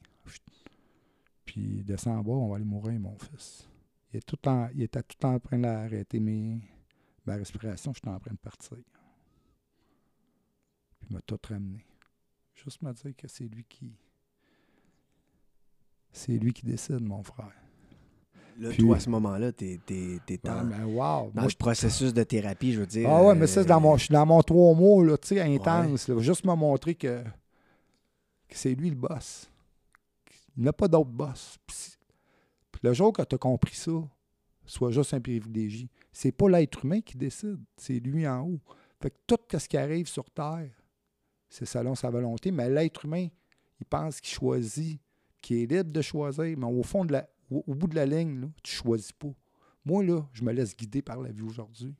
Puis 1.45 1.85
descends 1.85 2.19
en 2.19 2.23
bas, 2.23 2.33
on 2.33 2.49
va 2.49 2.57
aller 2.57 2.65
mourir, 2.65 2.99
mon 2.99 3.17
fils. 3.17 3.69
Il, 4.13 4.17
est 4.17 4.27
tout 4.27 4.49
en, 4.49 4.69
il 4.75 4.83
était 4.83 5.05
tout 5.05 5.25
en 5.25 5.39
train 5.39 5.57
d'arrêter 5.61 6.19
ma 6.19 7.37
respiration, 7.37 7.93
j'étais 7.95 8.09
en 8.09 8.19
train 8.19 8.33
de 8.33 8.39
partir. 8.39 8.79
Puis 10.99 11.09
il 11.09 11.15
m'a 11.15 11.21
tout 11.23 11.39
ramené. 11.49 11.87
Juste 12.55 12.83
me 12.83 12.93
dire 12.93 13.15
que 13.15 13.29
c'est 13.29 13.45
lui 13.47 13.65
qui. 13.65 13.93
C'est 16.11 16.39
lui 16.39 16.53
qui 16.53 16.67
décide, 16.67 17.03
mon 17.03 17.23
frère. 17.23 17.53
Là, 18.59 18.69
Puis- 18.71 18.85
toi, 18.85 18.97
à 18.97 19.01
ce 19.01 19.11
moment-là, 19.11 19.53
t'es 19.53 19.81
es, 19.91 20.21
Ah, 20.45 20.63
dans, 20.63 20.65
ben, 20.69 20.85
wow! 20.85 21.31
dans 21.35 21.43
Moi, 21.43 21.51
le 21.51 21.57
processus 21.59 22.15
de 22.15 22.23
thérapie, 22.23 22.73
je 22.73 22.81
veux 22.81 22.87
dire. 22.87 23.09
Ah 23.11 23.23
ouais, 23.25 23.35
mais 23.35 23.47
ça, 23.49 23.63
c'est 23.63 23.69
dans 23.69 23.81
mon, 23.81 23.95
euh, 23.95 23.97
je 23.99 24.05
suis 24.05 24.13
dans 24.13 24.25
mon 24.27 24.41
trois 24.43 24.75
mots, 24.75 25.03
là, 25.03 25.17
tu 25.19 25.29
sais, 25.29 25.41
intense. 25.41 26.09
là. 26.09 26.19
Juste 26.21 26.45
me 26.45 26.55
montrer 26.55 26.95
que, 26.95 27.23
que 28.49 28.57
c'est 28.57 28.75
lui 28.75 28.91
le 28.91 28.97
boss. 28.97 29.51
Il 30.57 30.63
n'y 30.63 30.69
a 30.69 30.73
pas 30.73 30.87
d'autre 30.87 31.11
boss. 31.11 31.57
Puis 31.67 32.81
le 32.83 32.93
jour 32.93 33.13
que 33.13 33.23
tu 33.23 33.35
as 33.35 33.39
compris 33.39 33.75
ça, 33.75 33.91
sois 34.67 34.93
juste 34.93 35.13
un 35.15 35.21
privilégié. 35.21 35.89
C'est 36.13 36.33
pas 36.33 36.49
l'être 36.49 36.85
humain 36.85 37.01
qui 37.01 37.17
décide, 37.17 37.59
c'est 37.77 37.99
lui 37.99 38.27
en 38.27 38.43
haut. 38.43 38.61
Fait 39.03 39.11
que 39.11 39.17
tout 39.27 39.39
ce 39.59 39.69
qui 39.69 39.77
arrive 39.77 40.07
sur 40.07 40.31
Terre, 40.31 40.71
c'est 41.49 41.67
selon 41.67 41.95
sa 41.97 42.09
volonté, 42.09 42.51
mais 42.53 42.71
l'être 42.71 43.05
humain, 43.05 43.27
il 43.81 43.85
pense 43.87 44.21
qu'il 44.21 44.33
choisit, 44.33 45.01
qu'il 45.43 45.57
est 45.59 45.67
libre 45.67 45.91
de 45.93 46.01
choisir, 46.01 46.57
mais 46.57 46.67
au 46.67 46.83
fond 46.85 47.05
de 47.05 47.13
la, 47.15 47.29
au, 47.51 47.74
bout 47.74 47.86
de 47.86 47.95
la 47.95 48.07
ligne, 48.07 48.51
tu 48.62 48.72
choisis 48.72 49.12
pas. 49.12 49.32
Moi, 49.84 50.03
là, 50.05 50.26
je 50.32 50.42
me 50.42 50.53
laisse 50.53 50.76
guider 50.76 51.03
par 51.03 51.20
la 51.20 51.30
vie 51.30 51.42
aujourd'hui. 51.42 51.95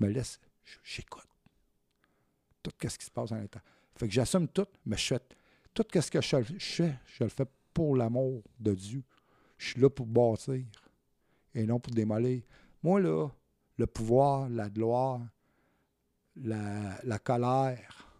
Me 0.00 0.08
laisse, 0.08 0.40
j'écoute. 0.82 1.26
Tout 2.62 2.70
ce 2.88 2.98
qui 2.98 3.04
se 3.04 3.10
passe 3.10 3.32
en 3.32 3.36
l'intérieur. 3.36 3.68
Fait 3.96 4.06
que 4.06 4.14
j'assume 4.14 4.48
tout, 4.48 4.66
mais 4.86 4.96
je 4.96 5.06
fais 5.06 5.22
tout 5.74 5.84
ce 5.94 6.10
que 6.10 6.20
je, 6.20 6.42
fais, 6.58 6.98
je 7.06 7.24
le 7.24 7.30
fais 7.30 7.46
pour 7.72 7.96
l'amour 7.96 8.42
de 8.58 8.74
Dieu. 8.74 9.02
Je 9.58 9.70
suis 9.70 9.80
là 9.80 9.88
pour 9.90 10.06
bâtir 10.06 10.64
et 11.54 11.66
non 11.66 11.80
pour 11.80 11.92
démolir. 11.92 12.42
Moi, 12.82 13.00
là, 13.00 13.28
le 13.78 13.86
pouvoir, 13.86 14.48
la 14.48 14.68
gloire, 14.68 15.20
la, 16.36 17.00
la 17.04 17.18
colère, 17.18 18.12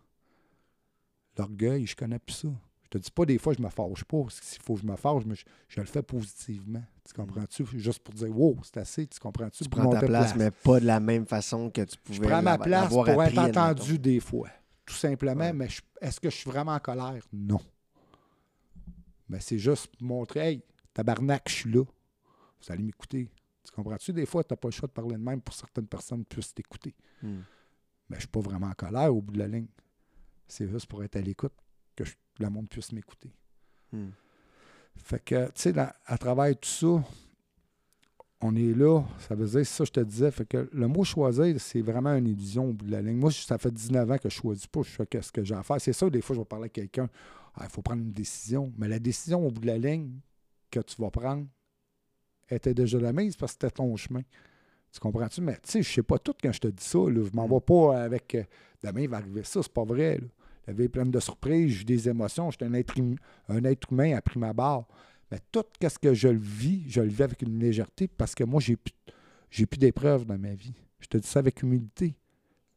l'orgueil, 1.36 1.86
je 1.86 1.96
connais 1.96 2.18
plus 2.18 2.34
ça. 2.34 2.48
Je 2.92 2.98
te 2.98 3.02
dis 3.04 3.10
pas 3.10 3.24
des 3.24 3.38
fois 3.38 3.54
je 3.54 3.62
me 3.62 3.68
fâche 3.70 4.04
pas. 4.04 4.22
S'il 4.28 4.60
faut 4.62 4.74
que 4.74 4.80
je 4.82 4.86
me 4.86 4.96
fâche, 4.96 5.22
mais 5.24 5.34
je, 5.34 5.44
je 5.68 5.80
le 5.80 5.86
fais 5.86 6.02
positivement. 6.02 6.82
Tu 7.06 7.14
comprends-tu? 7.14 7.64
Juste 7.78 8.00
pour 8.00 8.12
dire 8.14 8.36
Wow, 8.38 8.58
c'est 8.64 8.76
assez, 8.76 9.06
tu 9.06 9.18
comprends-tu? 9.18 9.64
Tu 9.64 9.70
prends 9.70 9.88
ta 9.88 10.00
place, 10.02 10.34
mais 10.36 10.50
pas 10.50 10.78
de 10.78 10.84
la 10.84 11.00
même 11.00 11.24
façon 11.26 11.70
que 11.70 11.80
tu 11.82 11.96
je 12.10 12.16
pouvais 12.18 12.28
prends 12.28 12.42
ma 12.42 12.58
place 12.58 12.88
pour 12.90 13.08
être 13.08 13.38
entendu 13.38 13.98
des 13.98 14.20
fois. 14.20 14.48
Tout 14.84 14.94
simplement, 14.94 15.40
Ouais. 15.40 15.52
mais 15.54 15.68
je- 15.70 15.80
est-ce 16.02 16.20
que 16.20 16.28
je 16.28 16.36
suis 16.36 16.50
vraiment 16.50 16.72
en 16.74 16.80
colère? 16.80 17.24
Non. 17.32 17.60
Mais 19.28 19.40
c'est 19.40 19.58
juste 19.58 19.86
pour 19.96 20.06
montrer, 20.06 20.40
hey, 20.40 20.62
tabarnak, 20.92 21.44
je 21.48 21.54
suis 21.54 21.72
là. 21.72 21.84
Vous 21.84 22.72
allez 22.72 22.82
m'écouter. 22.82 23.30
Tu 23.64 23.72
comprends-tu? 23.72 24.12
Des 24.12 24.26
fois, 24.26 24.44
tu 24.44 24.52
n'as 24.52 24.56
pas 24.56 24.68
le 24.68 24.72
choix 24.72 24.86
de 24.88 24.92
parler 24.92 25.16
de 25.16 25.22
même 25.22 25.40
pour 25.40 25.54
que 25.54 25.60
certaines 25.60 25.86
personnes 25.86 26.24
puissent 26.24 26.52
t'écouter. 26.52 26.94
Hmm. 27.22 27.38
Mais 28.08 28.10
je 28.10 28.14
ne 28.16 28.20
suis 28.20 28.28
pas 28.28 28.40
vraiment 28.40 28.66
en 28.66 28.72
colère 28.74 29.14
au 29.14 29.22
bout 29.22 29.32
de 29.32 29.38
la 29.38 29.48
ligne. 29.48 29.68
C'est 30.46 30.68
juste 30.68 30.86
pour 30.86 31.02
être 31.02 31.16
à 31.16 31.20
l'écoute 31.20 31.54
que 31.96 32.04
je- 32.04 32.14
le 32.42 32.50
monde 32.50 32.68
puisse 32.68 32.92
m'écouter. 32.92 33.30
Hmm. 33.92 34.10
Fait 34.96 35.22
que, 35.24 35.46
tu 35.46 35.52
sais, 35.54 35.74
à 35.78 36.18
travers 36.18 36.54
tout 36.58 36.68
ça, 36.68 37.04
on 38.42 38.56
est 38.56 38.74
là, 38.74 39.02
ça 39.18 39.34
veut 39.34 39.46
dire, 39.46 39.64
c'est 39.64 39.64
ça 39.64 39.84
je 39.84 39.92
te 39.92 40.00
disais, 40.00 40.30
fait 40.30 40.44
que 40.44 40.68
le 40.72 40.88
mot 40.88 41.04
choisir, 41.04 41.58
c'est 41.60 41.80
vraiment 41.80 42.14
une 42.14 42.26
illusion 42.26 42.68
au 42.68 42.72
bout 42.72 42.86
de 42.86 42.90
la 42.90 43.00
ligne. 43.00 43.16
Moi, 43.16 43.30
ça 43.30 43.56
fait 43.56 43.70
19 43.70 44.10
ans 44.10 44.18
que 44.18 44.28
je 44.28 44.34
choisis 44.34 44.66
pas, 44.66 44.82
je 44.82 44.90
fais 44.90 45.06
qu'est-ce 45.06 45.30
que 45.30 45.44
j'ai 45.44 45.54
à 45.54 45.62
faire. 45.62 45.80
C'est 45.80 45.92
ça, 45.92 46.10
des 46.10 46.20
fois, 46.20 46.34
je 46.34 46.40
vais 46.40 46.46
parler 46.46 46.66
à 46.66 46.68
quelqu'un, 46.68 47.08
Ah, 47.54 47.64
il 47.64 47.70
faut 47.70 47.82
prendre 47.82 48.02
une 48.02 48.12
décision. 48.12 48.72
Mais 48.78 48.88
la 48.88 48.98
décision 48.98 49.46
au 49.46 49.50
bout 49.50 49.60
de 49.60 49.66
la 49.66 49.78
ligne 49.78 50.10
que 50.70 50.80
tu 50.80 51.00
vas 51.00 51.10
prendre 51.10 51.46
était 52.50 52.74
déjà 52.74 52.98
la 52.98 53.12
mise 53.12 53.36
parce 53.36 53.52
que 53.52 53.60
c'était 53.62 53.76
ton 53.76 53.94
chemin. 53.96 54.22
Tu 54.90 55.00
comprends-tu? 55.00 55.40
Mais 55.40 55.54
tu 55.54 55.70
sais, 55.70 55.82
je 55.82 55.90
sais 55.90 56.02
pas 56.02 56.18
tout 56.18 56.34
quand 56.42 56.52
je 56.52 56.60
te 56.60 56.68
dis 56.68 56.84
ça. 56.84 56.98
Là. 56.98 57.24
Je 57.24 57.36
m'en 57.36 57.46
vais 57.46 57.60
pas 57.60 58.02
avec 58.02 58.34
euh, 58.34 58.44
demain 58.82 59.02
il 59.02 59.08
va 59.08 59.18
arriver 59.18 59.44
ça, 59.44 59.62
c'est 59.62 59.72
pas 59.72 59.84
vrai. 59.84 60.18
Là. 60.18 60.26
La 60.66 60.72
vie 60.72 60.84
est 60.84 60.88
pleine 60.88 61.10
de 61.10 61.20
surprises, 61.20 61.72
j'ai 61.78 61.84
des 61.84 62.08
émotions, 62.08 62.50
je 62.50 62.56
suis 62.56 62.64
un 62.64 62.74
être, 62.74 62.98
hum- 62.98 63.16
un 63.48 63.64
être 63.64 63.92
humain 63.92 64.14
à 64.16 64.22
prime 64.22 64.44
abord. 64.44 64.86
Mais 65.30 65.38
tout 65.50 65.64
ce 65.82 65.98
que 65.98 66.14
je 66.14 66.28
vis, 66.28 66.84
je 66.88 67.00
le 67.00 67.08
vis 67.08 67.22
avec 67.22 67.42
une 67.42 67.58
légèreté 67.58 68.06
parce 68.06 68.34
que 68.34 68.44
moi, 68.44 68.60
j'ai 68.60 68.76
plus, 68.76 68.92
plus 69.66 69.78
d'épreuves 69.78 70.24
dans 70.26 70.38
ma 70.38 70.54
vie. 70.54 70.74
Je 71.00 71.06
te 71.06 71.16
dis 71.16 71.26
ça 71.26 71.40
avec 71.40 71.62
humilité. 71.62 72.14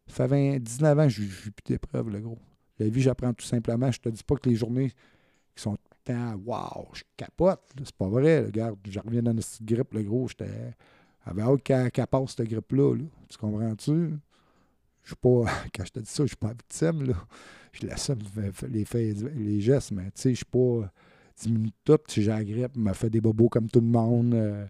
Ça 0.07 0.27
fait 0.27 0.57
20 0.57 0.59
19 0.59 0.99
ans 0.99 1.09
je 1.09 1.21
n'ai 1.23 1.27
plus 1.27 1.51
d'épreuves, 1.65 2.09
le 2.09 2.19
gros. 2.21 2.39
La 2.79 2.87
vie, 2.89 3.01
j'apprends 3.01 3.33
tout 3.33 3.45
simplement. 3.45 3.91
Je 3.91 3.99
te 3.99 4.09
dis 4.09 4.23
pas 4.23 4.35
que 4.35 4.49
les 4.49 4.55
journées 4.55 4.89
qui 5.55 5.61
sont 5.63 5.75
tout 5.75 5.81
le 6.07 6.13
temps, 6.13 6.35
waouh, 6.45 6.87
je 6.93 7.03
capote. 7.17 7.61
C'est 7.83 7.95
pas 7.95 8.07
vrai. 8.07 8.45
Regarde, 8.45 8.77
je 8.87 8.99
reviens 8.99 9.21
dans 9.23 9.31
une 9.33 9.65
grippe, 9.65 9.93
le 9.93 10.03
gros. 10.03 10.27
J'avais 10.37 11.41
hâte 11.41 11.63
qu'elle 11.63 11.91
qu'elle 11.91 12.07
passe 12.07 12.35
cette 12.35 12.47
grippe-là. 12.47 12.95
là. 12.95 13.03
Tu 13.29 13.37
comprends-tu? 13.37 14.13
Je 15.05 15.09
suis 15.11 15.15
pas. 15.15 15.45
Quand 15.75 15.85
je 15.85 15.91
te 15.91 15.99
dis 15.99 16.09
ça, 16.09 16.23
je 16.23 16.27
suis 16.27 16.35
pas 16.35 16.49
victime. 16.49 17.03
Là. 17.03 17.15
Je 17.71 17.87
l'assume 17.87 18.19
les, 18.69 18.85
faits, 18.85 19.17
les 19.35 19.61
gestes, 19.61 19.91
mais 19.91 20.05
tu 20.05 20.11
sais, 20.15 20.29
je 20.31 20.35
suis 20.35 20.45
pas 20.45 20.91
10 21.41 21.51
minutes 21.51 21.75
tout. 21.83 21.97
Si 22.07 22.21
j'ai 22.23 22.31
la 22.31 22.43
grippe, 22.43 22.75
me 22.75 22.93
fais 22.93 23.09
des 23.09 23.21
bobos 23.21 23.49
comme 23.49 23.69
tout 23.69 23.81
le 23.81 23.87
monde. 23.87 24.33
euh, 24.33 24.65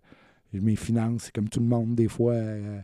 mes 0.53 0.75
finances, 0.75 1.31
comme 1.31 1.49
tout 1.49 1.59
le 1.59 1.65
monde, 1.65 1.95
des 1.95 2.07
fois. 2.07 2.33
euh, 2.33 2.79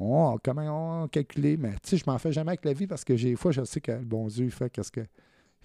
oh, 0.00 0.36
comment 0.42 1.02
on 1.04 1.08
calculer? 1.08 1.56
Mais 1.56 1.72
tu 1.74 1.90
sais, 1.90 1.96
je 1.96 2.04
m'en 2.06 2.18
fais 2.18 2.32
jamais 2.32 2.50
avec 2.50 2.64
la 2.64 2.72
vie 2.72 2.86
parce 2.86 3.04
que 3.04 3.12
des 3.12 3.36
fois, 3.36 3.52
je 3.52 3.64
sais 3.64 3.80
que 3.80 3.92
le 3.92 4.04
bon 4.04 4.26
Dieu 4.28 4.44
il 4.46 4.50
fait 4.50 4.70
qu'est-ce 4.70 4.90
que. 4.92 5.04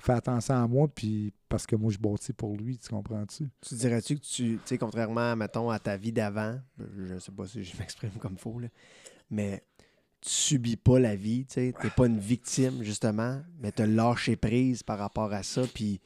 Fait 0.02 0.14
attention 0.14 0.56
à 0.56 0.66
moi, 0.66 0.88
puis 0.88 1.34
parce 1.50 1.68
que 1.68 1.76
moi, 1.76 1.92
je 1.92 1.98
bâtis 1.98 2.32
pour 2.32 2.56
lui, 2.56 2.78
tu 2.78 2.88
comprends-tu? 2.88 3.50
Tu 3.60 3.76
dirais-tu 3.76 4.16
que 4.16 4.22
tu, 4.22 4.44
tu 4.44 4.60
sais, 4.64 4.78
contrairement, 4.78 5.36
mettons, 5.36 5.70
à 5.70 5.78
ta 5.78 5.98
vie 5.98 6.14
d'avant, 6.14 6.58
je 6.98 7.20
sais 7.20 7.34
pas 7.34 7.46
si 7.48 7.66
je 7.66 7.76
m'exprime 7.78 8.12
comme 8.12 8.38
faux, 8.38 8.60
là, 8.60 8.70
mais 9.30 9.62
tu 10.22 10.30
subis 10.30 10.76
pas 10.76 11.00
la 11.00 11.16
vie, 11.16 11.46
tu 11.46 11.74
t'es 11.74 11.90
pas 11.96 12.08
une 12.08 12.20
victime, 12.20 12.84
justement, 12.84 13.42
mais 13.60 13.72
tu 13.72 13.86
lâché 13.86 14.36
prise 14.36 14.84
par 14.84 15.00
rapport 15.00 15.32
à 15.32 15.44
ça, 15.44 15.64
puis, 15.74 16.02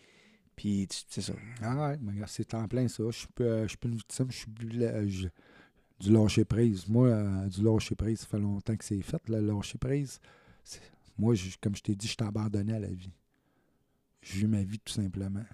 puis 0.56 0.88
c'est 1.10 1.22
ça. 1.22 1.34
Ah 1.62 1.90
ouais, 1.92 2.00
c'est 2.28 2.54
en 2.54 2.68
plein 2.68 2.88
ça. 2.88 3.04
Je 3.10 3.18
suis 3.18 3.28
euh, 3.42 3.64
je 3.64 3.70
suis 3.70 3.78
plus 3.78 3.90
une 3.90 3.96
victime, 3.98 4.32
je 4.32 4.38
suis 4.38 4.52
je- 5.10 5.28
du 6.00 6.12
lâcher 6.12 6.46
prise. 6.46 6.88
Moi, 6.88 7.08
euh, 7.08 7.48
du 7.48 7.64
lâcher 7.64 7.96
prise, 7.96 8.20
ça 8.20 8.28
fait 8.28 8.40
longtemps 8.40 8.76
que 8.76 8.84
c'est 8.86 9.02
fait, 9.02 9.22
le 9.30 9.40
lâcher 9.40 9.78
prise. 9.78 10.20
Moi, 11.18 11.34
je- 11.36 11.56
comme 11.62 11.76
je 11.76 11.82
t'ai 11.82 11.96
dit, 11.96 12.08
je 12.08 12.16
t'ai 12.16 12.26
abandonné 12.26 12.74
à 12.74 12.80
la 12.80 12.88
vie. 12.92 13.12
J'ai 14.22 14.42
eu 14.42 14.48
ma 14.48 14.64
vie 14.64 14.80
tout 14.80 14.94
simplement. 14.94 15.46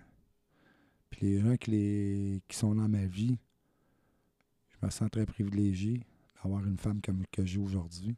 Puis 1.10 1.22
les 1.28 1.39
gens 1.41 1.55
qui, 1.57 1.72
les, 1.72 2.41
qui 2.47 2.57
sont 2.57 2.76
dans 2.76 2.88
ma 2.88 3.05
vie, 3.05 3.38
je 4.70 4.86
me 4.86 4.91
sens 4.91 5.10
très 5.12 5.26
privilégié 5.26 6.01
d'avoir 6.43 6.66
une 6.66 6.78
femme 6.78 7.01
comme 7.01 7.24
que 7.32 7.45
j'ai 7.45 7.60
aujourd'hui. 7.60 8.16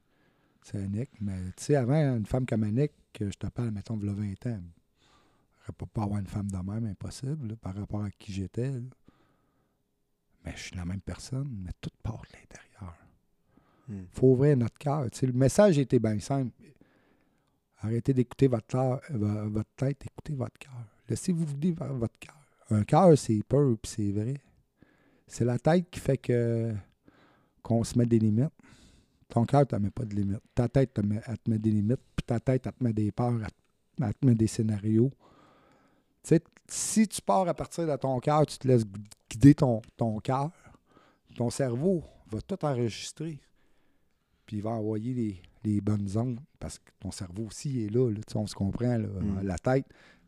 C'est 0.62 0.78
Annick. 0.78 1.10
Mais 1.22 1.38
tu 1.58 1.64
sais, 1.66 1.76
avant, 1.76 1.96
une 1.96 2.26
femme 2.26 2.46
comme 2.46 2.64
Annick, 2.64 2.92
que 3.14 3.30
je 3.30 3.38
te 3.38 3.48
parle, 3.48 3.72
mettons, 3.72 3.98
de 3.98 4.10
20 4.10 4.46
ans, 4.48 4.62
je 5.66 5.72
pas 5.72 5.86
pas 5.86 6.04
avoir 6.04 6.20
une 6.20 6.28
femme 6.28 6.50
de 6.50 6.58
même, 6.58 6.86
impossible, 6.86 7.50
là, 7.50 7.56
par 7.56 7.76
rapport 7.76 8.04
à 8.04 8.12
qui 8.12 8.34
j'étais. 8.34 8.72
Mais 10.44 10.54
je 10.56 10.62
suis 10.62 10.76
la 10.76 10.86
même 10.86 11.02
personne, 11.02 11.50
mais 11.64 11.72
tout 11.80 11.92
part 12.02 12.22
de 12.22 12.38
l'intérieur. 12.38 12.98
Hmm. 13.88 14.06
faut 14.12 14.32
ouvrir 14.32 14.58
notre 14.58 14.78
cœur. 14.78 15.10
Tu 15.12 15.20
sais, 15.20 15.26
le 15.28 15.34
message 15.34 15.78
était 15.78 16.00
bien 16.00 16.20
simple. 16.20 16.52
Arrêtez 17.80 18.14
d'écouter 18.14 18.48
votre, 18.48 19.02
votre 19.10 19.70
tête, 19.76 20.04
écoutez 20.06 20.34
votre 20.34 20.58
cœur. 20.60 20.86
Laissez-vous 21.10 21.46
guider 21.46 21.72
vers 21.72 21.94
votre 21.94 22.18
cœur. 22.20 22.38
Un 22.70 22.84
cœur, 22.84 23.18
c'est 23.18 23.42
peur, 23.44 23.76
puis 23.82 23.92
c'est 23.92 24.12
vrai. 24.12 24.36
C'est 25.28 25.46
la 25.46 25.58
tête 25.58 25.90
qui 25.90 26.00
fait 26.00 26.18
que 26.18 26.74
qu'on 27.64 27.84
se 27.84 27.98
met 27.98 28.06
des 28.06 28.20
limites. 28.20 28.52
Ton 29.32 29.46
cœur, 29.46 29.66
tu 29.66 29.74
ne 29.76 29.80
met 29.80 29.90
pas 29.92 30.04
de 30.06 30.14
limites. 30.16 30.42
Ta 30.54 30.68
tête, 30.70 30.94
te 30.94 31.02
met- 31.02 31.22
elle 31.26 31.38
te 31.40 31.50
met 31.50 31.58
des 31.58 31.72
limites, 31.72 32.02
puis 32.16 32.24
ta 32.26 32.40
tête, 32.40 32.68
elle 32.68 32.74
te 32.74 32.84
met 32.84 32.94
des 32.94 33.12
peurs, 33.12 33.34
elle 33.42 33.48
te- 33.48 34.04
elle 34.04 34.14
te 34.14 34.26
met 34.26 34.36
des 34.36 34.48
scénarios. 34.48 35.10
Tu 36.24 36.30
sais, 36.36 36.44
si 36.68 37.08
tu 37.08 37.22
pars 37.22 37.48
à 37.48 37.54
partir 37.54 37.88
de 37.88 37.96
ton 37.96 38.20
cœur, 38.20 38.46
tu 38.46 38.58
te 38.60 38.68
laisses 38.68 38.86
gu- 38.86 39.02
guider 39.30 39.56
ton, 39.56 39.82
ton 39.98 40.20
cœur, 40.20 40.52
ton 41.36 41.50
cerveau 41.50 42.04
va 42.30 42.42
tout 42.42 42.64
enregistrer. 42.66 43.40
Puis 44.46 44.58
il 44.58 44.64
va 44.64 44.72
envoyer 44.72 45.14
les, 45.14 45.42
les 45.64 45.80
bonnes 45.82 46.10
ondes 46.18 46.40
parce 46.60 46.78
que 46.78 46.92
ton 47.00 47.12
cerveau 47.12 47.46
aussi 47.46 47.86
est 47.86 47.90
là, 47.90 48.10
là, 48.12 48.18
tu 48.28 48.34
sais, 48.34 48.38
on 48.38 48.48
se 48.48 48.54
comprend, 48.56 48.98
là, 48.98 49.08
Mm. 49.08 49.42
la 49.44 49.58
tête. 49.58 49.86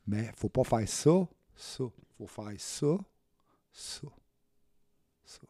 Mais 0.08 0.32
faut 0.36 0.50
pas 0.50 0.64
faire 0.64 0.88
ça, 0.88 1.28
ça. 1.56 1.84
faut 2.18 2.28
faire 2.28 2.54
ça, 2.58 2.98
ça, 3.74 4.08
ça. 5.26 5.42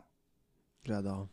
J'adore. 0.83 1.27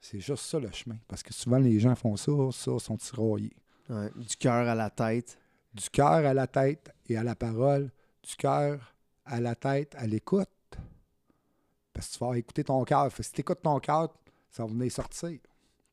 C'est 0.00 0.20
juste 0.20 0.44
ça 0.44 0.58
le 0.58 0.70
chemin. 0.70 0.96
Parce 1.06 1.22
que 1.22 1.32
souvent 1.32 1.58
les 1.58 1.80
gens 1.80 1.94
font 1.94 2.16
ça, 2.16 2.32
ça, 2.52 2.78
sont 2.78 2.96
tiraillés. 2.96 3.56
Ouais, 3.88 4.10
Du 4.16 4.36
cœur 4.36 4.68
à 4.68 4.74
la 4.74 4.90
tête. 4.90 5.38
Du 5.74 5.88
cœur 5.90 6.26
à 6.26 6.34
la 6.34 6.46
tête 6.46 6.90
et 7.06 7.16
à 7.16 7.22
la 7.22 7.34
parole, 7.34 7.90
du 8.22 8.36
cœur 8.36 8.94
à 9.24 9.40
la 9.40 9.54
tête, 9.54 9.94
à 9.96 10.06
l'écoute. 10.06 10.48
Parce 11.92 12.08
que 12.08 12.12
tu 12.18 12.24
vas 12.24 12.38
écouter 12.38 12.64
ton 12.64 12.84
cœur. 12.84 13.10
Si 13.20 13.32
tu 13.32 13.40
écoutes 13.40 13.62
ton 13.62 13.78
cœur, 13.80 14.08
ça 14.50 14.64
va 14.64 14.68
venir 14.68 14.90
sortir. 14.90 15.38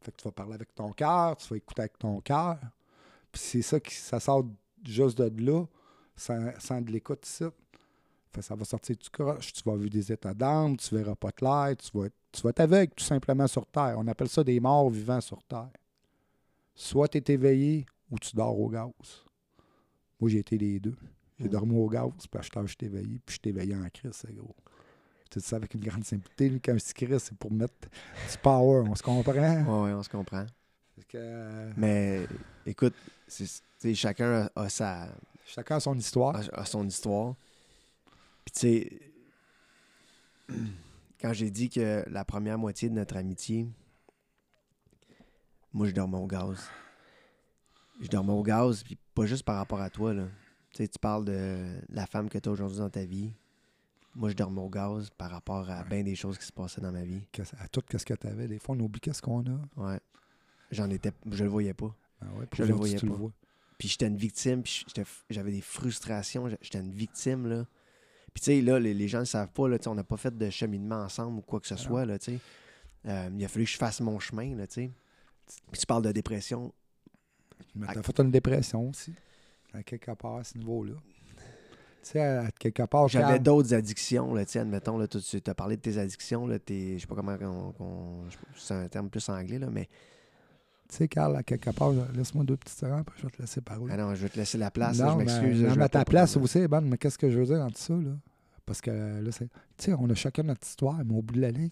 Fait 0.01 0.11
que 0.11 0.17
tu 0.17 0.23
vas 0.23 0.31
parler 0.31 0.53
avec 0.53 0.73
ton 0.75 0.91
cœur, 0.91 1.35
tu 1.37 1.49
vas 1.49 1.57
écouter 1.57 1.81
avec 1.81 1.97
ton 1.97 2.21
cœur. 2.21 2.59
Puis 3.31 3.41
c'est 3.41 3.61
ça 3.61 3.79
qui 3.79 3.93
ça 3.93 4.19
sort 4.19 4.45
juste 4.83 5.17
de 5.17 5.43
là, 5.43 5.65
sans, 6.15 6.51
sans 6.59 6.81
de 6.81 6.91
l'écoute 6.91 7.27
ici. 7.27 7.43
Ça 8.41 8.55
va 8.55 8.65
sortir 8.65 8.95
du 8.97 9.09
croche, 9.09 9.53
tu 9.53 9.61
vas 9.65 9.75
vivre 9.75 9.89
des 9.89 10.11
états 10.11 10.33
d'âme, 10.33 10.77
tu 10.77 10.93
verras 10.95 11.15
pas 11.15 11.31
clair, 11.31 11.75
tu 11.77 11.89
vas, 11.97 12.07
tu 12.31 12.41
vas 12.41 12.49
être 12.49 12.59
aveugle 12.61 12.93
tout 12.95 13.03
simplement 13.03 13.47
sur 13.47 13.65
Terre. 13.67 13.95
On 13.97 14.07
appelle 14.07 14.29
ça 14.29 14.43
des 14.43 14.59
morts 14.59 14.89
vivants 14.89 15.21
sur 15.21 15.41
Terre. 15.43 15.69
Soit 16.73 17.07
tu 17.07 17.17
es 17.17 17.33
éveillé 17.33 17.85
ou 18.11 18.19
tu 18.19 18.35
dors 18.35 18.59
au 18.59 18.67
gaz. 18.69 18.91
Moi, 20.19 20.29
j'ai 20.29 20.39
été 20.39 20.57
les 20.57 20.79
deux. 20.79 20.95
J'ai 21.39 21.47
Mm. 21.47 21.51
dormi 21.51 21.77
au 21.77 21.87
gaz, 21.89 22.09
puis 22.29 22.39
à 22.39 22.41
je 22.65 22.67
suis 22.67 22.77
éveillé, 22.85 23.19
puis 23.25 23.35
je 23.35 23.39
suis 23.41 23.49
éveillé 23.49 23.75
en 23.75 23.87
crise, 23.89 24.11
c'est 24.13 24.33
gros. 24.33 24.55
Tu 25.29 25.39
dis 25.39 25.45
ça 25.45 25.57
avec 25.57 25.73
une 25.73 25.81
grande 25.81 26.03
simplicité. 26.05 26.49
lui, 26.49 26.61
Quand 26.61 26.77
je 26.77 26.85
dis 26.85 26.93
crise, 26.93 27.23
c'est 27.23 27.37
pour 27.37 27.51
mettre 27.51 27.73
du 27.81 28.37
power, 28.41 28.83
on 28.87 28.95
se 28.95 29.03
comprend? 29.03 29.33
Ouais, 29.33 29.63
ouais, 29.89 29.93
on 29.93 30.03
se 30.03 30.09
comprend. 30.09 30.45
Que, 31.09 31.17
euh, 31.17 31.71
Mais 31.75 32.25
écoute, 32.65 32.93
chacun 33.93 34.49
a, 34.55 34.61
a 34.63 34.69
sa, 34.69 35.09
chacun 35.45 35.75
a 35.75 35.79
son 35.81 35.95
histoire. 35.97 36.35
a, 36.37 36.61
a 36.61 36.65
son 36.65 36.87
histoire. 36.87 37.35
Puis 38.45 38.53
tu 38.53 38.59
sais, 38.59 38.99
quand 41.21 41.33
j'ai 41.33 41.49
dit 41.49 41.69
que 41.69 42.03
la 42.07 42.23
première 42.23 42.57
moitié 42.57 42.89
de 42.89 42.93
notre 42.93 43.17
amitié, 43.17 43.67
moi, 45.73 45.87
je 45.87 45.91
dormais 45.91 46.17
au 46.17 46.27
gaz. 46.27 46.69
Je 47.99 48.07
dormais 48.07 48.31
au 48.31 48.43
gaz, 48.43 48.83
puis 48.83 48.97
pas 49.13 49.25
juste 49.25 49.43
par 49.43 49.57
rapport 49.57 49.81
à 49.81 49.89
toi, 49.89 50.13
là. 50.13 50.27
Tu 50.71 50.83
sais, 50.83 50.87
tu 50.87 50.99
parles 50.99 51.25
de 51.25 51.79
la 51.89 52.05
femme 52.05 52.29
que 52.29 52.37
tu 52.37 52.47
as 52.47 52.51
aujourd'hui 52.51 52.77
dans 52.77 52.89
ta 52.89 53.03
vie. 53.05 53.33
Moi, 54.13 54.29
je 54.29 54.35
dormais 54.35 54.61
au 54.61 54.69
gaz 54.69 55.09
par 55.17 55.31
rapport 55.31 55.69
à 55.69 55.83
bien 55.83 56.03
des 56.03 56.15
choses 56.15 56.37
qui 56.37 56.45
se 56.45 56.53
passaient 56.53 56.79
dans 56.79 56.91
ma 56.91 57.03
vie. 57.03 57.21
À 57.59 57.67
tout 57.67 57.81
ce 57.91 58.05
que 58.05 58.13
tu 58.13 58.27
avais, 58.27 58.47
des 58.47 58.59
fois, 58.59 58.75
on 58.75 58.79
oublie 58.79 59.01
qu'est-ce 59.01 59.21
qu'on 59.21 59.41
a. 59.41 59.59
Ouais. 59.75 59.99
J'en 60.71 60.89
étais... 60.89 61.11
Je 61.29 61.43
le 61.43 61.49
voyais 61.49 61.73
pas. 61.73 61.93
Ah 62.21 62.31
ouais, 62.37 62.45
Je 62.53 62.63
le 62.63 62.73
voyais 62.73 62.97
pas. 62.97 63.07
le 63.07 63.13
vois? 63.13 63.31
Puis 63.77 63.89
j'étais 63.89 64.07
une 64.07 64.15
victime, 64.15 64.63
puis 64.63 64.85
j'avais 65.29 65.51
des 65.51 65.61
frustrations, 65.61 66.47
j'étais 66.61 66.79
une 66.79 66.93
victime, 66.93 67.47
là. 67.47 67.65
Puis 68.35 68.41
tu 68.41 68.51
sais, 68.51 68.61
là, 68.61 68.77
les, 68.79 68.93
les 68.93 69.07
gens 69.07 69.21
ne 69.21 69.25
savent 69.25 69.49
pas, 69.53 69.69
là, 69.69 69.77
on 69.87 69.95
n'a 69.95 70.03
pas 70.03 70.17
fait 70.17 70.37
de 70.37 70.49
cheminement 70.49 70.97
ensemble 70.97 71.37
ou 71.39 71.41
quoi 71.41 71.61
que 71.61 71.67
ce 71.67 71.73
Ah 71.75 71.77
soit, 71.77 72.05
là, 72.05 72.19
tu 72.19 72.33
sais. 72.33 72.39
Euh, 73.07 73.29
il 73.33 73.45
a 73.45 73.47
fallu 73.47 73.63
que 73.63 73.71
je 73.71 73.77
fasse 73.77 74.01
mon 74.01 74.19
chemin, 74.19 74.53
là, 74.57 74.67
tu 74.67 74.73
sais. 74.73 74.91
Puis 75.71 75.79
tu 75.79 75.85
parles 75.85 76.03
de 76.03 76.11
dépression. 76.11 76.73
Mais 77.73 77.87
t'as 77.87 78.03
fait 78.03 78.19
une 78.19 78.31
dépression 78.31 78.89
aussi, 78.89 79.13
à 79.73 79.81
quelque 79.83 80.11
part, 80.11 80.35
à 80.35 80.43
ce 80.43 80.57
niveau-là. 80.57 80.95
Tu 82.03 82.11
sais, 82.11 82.19
à 82.19 82.51
quelque 82.51 82.83
part, 82.83 83.07
J'avais 83.07 83.39
d'autres 83.39 83.73
addictions, 83.73 84.33
là, 84.33 84.45
tu 84.45 84.51
sais, 84.51 84.59
admettons, 84.59 84.97
là, 84.97 85.07
tu 85.07 85.41
as 85.47 85.55
parlé 85.55 85.77
de 85.77 85.81
tes 85.81 85.97
addictions, 85.97 86.45
là, 86.45 86.59
t'es- 86.59 86.95
je 86.97 87.01
sais 87.01 87.07
pas 87.07 87.15
comment, 87.15 87.37
on, 87.79 88.25
c'est 88.57 88.73
un 88.73 88.87
terme 88.89 89.09
plus 89.09 89.27
anglais, 89.29 89.59
là, 89.59 89.69
mais 89.71 89.87
Tu 90.87 90.97
sais, 90.97 91.07
Carl, 91.07 91.35
à 91.35 91.43
quelque 91.43 91.71
part, 91.71 91.91
laisse-moi 92.13 92.43
deux 92.43 92.57
petites 92.57 92.77
secondes, 92.77 92.99
après 92.99 93.15
je 93.17 93.23
vais 93.23 93.31
te 93.31 93.41
laisser 93.41 93.61
parler. 93.61 93.91
ah 93.91 93.97
non, 93.97 94.13
je 94.15 94.21
vais 94.21 94.29
te 94.29 94.37
laisser 94.37 94.57
la 94.57 94.69
place, 94.69 94.97
là, 94.99 95.05
non, 95.05 95.11
je 95.13 95.17
mais, 95.17 95.25
m'excuse. 95.25 95.61
là, 95.61 95.67
non, 95.69 95.73
je 95.73 95.79
mais 95.79 95.89
ta 95.89 96.05
place 96.05 96.37
aussi, 96.37 96.67
bonne, 96.67 96.87
mais 96.87 96.97
qu'est-ce 96.97 97.17
que 97.17 97.29
je 97.29 97.39
veux 97.39 97.45
dire 97.45 97.57
dans 97.59 97.69
tout 97.71 97.77
ça, 97.77 97.93
là? 97.95 98.15
Parce 98.65 98.81
que 98.81 98.91
là, 98.91 99.31
c'est. 99.31 99.47
Tu 99.77 99.85
sais, 99.85 99.93
on 99.93 100.09
a 100.09 100.15
chacun 100.15 100.43
notre 100.43 100.65
histoire, 100.65 100.97
mais 101.03 101.13
au 101.13 101.21
bout 101.21 101.35
de 101.35 101.41
la 101.41 101.51
ligne, 101.51 101.71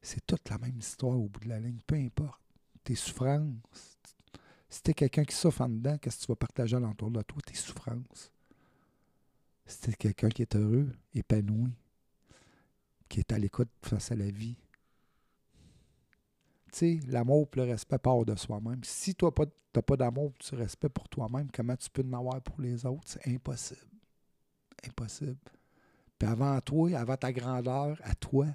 c'est 0.00 0.24
toute 0.26 0.48
la 0.50 0.58
même 0.58 0.76
histoire 0.78 1.16
au 1.18 1.28
bout 1.28 1.40
de 1.40 1.48
la 1.48 1.58
ligne, 1.60 1.78
peu 1.86 1.96
importe. 1.96 2.40
Tes 2.84 2.94
souffrances. 2.96 3.98
Si 4.68 4.82
t'es 4.82 4.94
quelqu'un 4.94 5.24
qui 5.24 5.36
souffre 5.36 5.60
en 5.60 5.68
dedans, 5.68 5.96
qu'est-ce 5.98 6.16
que 6.18 6.22
tu 6.22 6.32
vas 6.32 6.36
partager 6.36 6.76
alentour 6.76 7.10
de 7.10 7.22
toi? 7.22 7.40
Tes 7.46 7.54
souffrances. 7.54 8.32
Si 9.66 9.80
t'es 9.80 9.92
quelqu'un 9.92 10.28
qui 10.28 10.42
est 10.42 10.56
heureux, 10.56 10.88
épanoui, 11.14 11.70
qui 13.08 13.20
est 13.20 13.32
à 13.32 13.38
l'écoute 13.38 13.68
face 13.82 14.10
à 14.10 14.16
la 14.16 14.30
vie. 14.30 14.56
L'amour 17.08 17.48
et 17.52 17.56
le 17.56 17.62
respect 17.64 17.98
part 17.98 18.24
de 18.24 18.34
soi-même. 18.34 18.82
Si 18.82 19.14
toi, 19.14 19.32
tu 19.36 19.44
n'as 19.74 19.82
pas 19.82 19.96
d'amour 19.96 20.32
et 20.40 20.50
du 20.50 20.56
respect 20.56 20.88
pour 20.88 21.08
toi-même, 21.08 21.50
comment 21.52 21.76
tu 21.76 21.90
peux 21.90 22.02
en 22.02 22.12
avoir 22.14 22.40
pour 22.40 22.60
les 22.60 22.86
autres? 22.86 23.04
C'est 23.06 23.26
impossible. 23.28 23.80
Impossible. 24.86 25.36
Puis 26.18 26.28
avant 26.28 26.60
toi, 26.60 26.90
avant 26.94 27.16
ta 27.16 27.32
grandeur, 27.32 27.98
à 28.02 28.14
toi, 28.14 28.46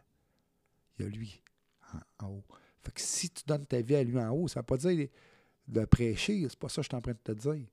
il 0.98 1.06
y 1.06 1.08
a 1.08 1.12
lui 1.12 1.42
en, 1.94 2.26
en 2.26 2.30
haut. 2.32 2.44
Fait 2.84 2.92
que 2.92 3.02
si 3.02 3.30
tu 3.30 3.44
donnes 3.46 3.66
ta 3.66 3.82
vie 3.82 3.96
à 3.96 4.04
lui 4.04 4.20
en 4.20 4.32
haut, 4.32 4.48
ça 4.48 4.60
ne 4.60 4.64
veut 4.64 4.66
pas 4.66 4.78
dire 4.78 5.10
de 5.68 5.86
prêcher, 5.86 6.46
c'est 6.50 6.58
pas 6.58 6.70
ça 6.70 6.78
que 6.78 6.84
je 6.84 6.90
suis 6.90 6.96
en 6.96 7.02
train 7.02 7.12
de 7.12 7.18
te 7.18 7.32
dire. 7.34 7.68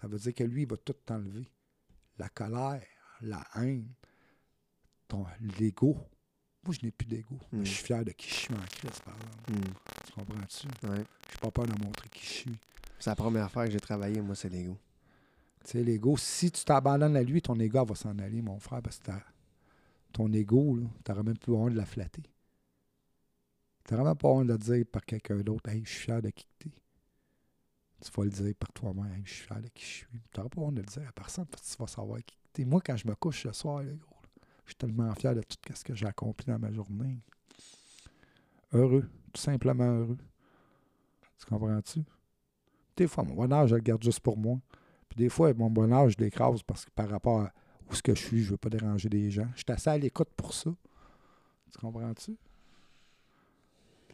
Ça 0.00 0.06
veut 0.06 0.18
dire 0.18 0.34
que 0.34 0.44
lui, 0.44 0.62
il 0.62 0.68
va 0.68 0.76
tout 0.76 0.92
t'enlever. 0.92 1.48
La 2.18 2.28
colère, 2.28 2.82
la 3.20 3.44
haine, 3.56 3.88
ton 5.08 5.26
l'ego. 5.58 5.96
Moi, 6.64 6.74
je 6.78 6.84
n'ai 6.84 6.90
plus 6.92 7.06
d'ego. 7.06 7.38
Mm. 7.52 7.64
Je 7.64 7.70
suis 7.70 7.84
fier 7.84 8.04
de 8.04 8.10
qui 8.12 8.28
je 8.28 8.34
suis 8.34 8.54
en 8.54 8.58
Christ, 8.70 9.02
par 9.02 9.14
exemple. 9.16 9.52
Hmm, 9.52 9.74
Tu 10.06 10.12
comprends-tu? 10.12 10.66
ouais. 10.66 10.96
Je 10.96 11.34
n'ai 11.34 11.40
pas 11.40 11.50
peur 11.50 11.66
de 11.66 11.82
montrer 11.84 12.08
qui 12.10 12.24
je 12.26 12.30
suis. 12.32 12.58
C'est 12.98 13.10
la 13.10 13.16
première 13.16 13.44
affaire 13.44 13.64
que 13.64 13.70
j'ai 13.70 13.80
travaillé, 13.80 14.20
moi, 14.20 14.34
c'est 14.34 14.48
l'ego. 14.48 14.76
Tu 15.64 15.70
sais, 15.72 15.82
l'ego, 15.84 16.16
si 16.16 16.50
tu 16.50 16.64
t'abandonnes 16.64 17.16
à 17.16 17.22
lui, 17.22 17.40
ton 17.42 17.58
ego 17.60 17.84
va 17.84 17.94
s'en 17.94 18.18
aller, 18.18 18.42
mon 18.42 18.58
frère, 18.58 18.82
parce 18.82 18.98
que 18.98 19.12
ton 20.12 20.32
ego, 20.32 20.78
tu 21.04 21.10
n'auras 21.10 21.22
même 21.22 21.38
plus 21.38 21.52
honte 21.52 21.72
de 21.72 21.76
la 21.76 21.86
flatter. 21.86 22.22
Tu 23.84 23.94
n'auras 23.94 24.08
même 24.10 24.16
pas 24.16 24.28
honte 24.28 24.46
de 24.48 24.52
le 24.52 24.58
dire 24.58 24.84
par 24.90 25.04
quelqu'un 25.04 25.36
d'autre, 25.38 25.70
hey, 25.70 25.82
je 25.84 25.90
suis 25.90 26.00
fier 26.04 26.20
de 26.22 26.30
qui 26.30 26.46
tu 26.58 26.68
es. 26.68 26.72
Tu 28.04 28.10
vas 28.16 28.24
le 28.24 28.30
dire 28.30 28.54
par 28.58 28.72
toi-même, 28.72 29.12
hey, 29.14 29.22
je 29.24 29.32
suis 29.34 29.44
fier 29.46 29.60
de 29.62 29.68
qui 29.68 29.82
je 29.84 29.90
suis. 29.90 30.06
Tu 30.32 30.38
n'auras 30.38 30.48
pas 30.48 30.60
honte 30.60 30.74
de 30.74 30.80
le 30.80 30.86
dire 30.86 31.08
à 31.08 31.12
personne 31.12 31.46
parce 31.46 31.62
que 31.62 31.70
tu 31.76 31.82
vas 31.82 31.86
savoir 31.88 32.18
qui 32.24 32.36
tu 32.52 32.62
es. 32.62 32.64
Moi, 32.64 32.80
quand 32.84 32.96
je 32.96 33.06
me 33.06 33.14
couche 33.14 33.42
ce 33.44 33.52
soir, 33.52 33.82
là, 33.82 33.92
gros, 33.92 34.16
je 34.68 34.72
suis 34.72 34.76
tellement 34.76 35.14
fier 35.14 35.34
de 35.34 35.40
tout 35.40 35.56
ce 35.74 35.82
que 35.82 35.94
j'ai 35.94 36.06
accompli 36.06 36.46
dans 36.46 36.58
ma 36.58 36.70
journée. 36.70 37.18
Heureux, 38.72 39.08
tout 39.32 39.40
simplement 39.40 39.84
heureux. 39.84 40.18
Tu 41.38 41.46
comprends-tu? 41.46 42.04
Des 42.94 43.06
fois, 43.06 43.24
mon 43.24 43.34
bonheur, 43.34 43.66
je 43.66 43.76
le 43.76 43.80
garde 43.80 44.02
juste 44.02 44.20
pour 44.20 44.36
moi. 44.36 44.60
Puis 45.08 45.16
des 45.16 45.30
fois, 45.30 45.54
mon 45.54 45.70
bonheur, 45.70 46.10
je 46.10 46.18
l'écrase 46.18 46.62
parce 46.62 46.84
que 46.84 46.90
par 46.90 47.08
rapport 47.08 47.40
à 47.40 47.52
où 47.88 47.94
ce 47.94 48.02
que 48.02 48.14
je 48.14 48.22
suis, 48.22 48.42
je 48.42 48.50
veux 48.50 48.58
pas 48.58 48.68
déranger 48.68 49.08
des 49.08 49.30
gens. 49.30 49.48
Je 49.54 49.60
suis 49.60 49.72
assez 49.72 49.88
à 49.88 49.96
l'écoute 49.96 50.28
pour 50.36 50.52
ça. 50.52 50.70
Tu 51.72 51.78
comprends-tu? 51.78 52.36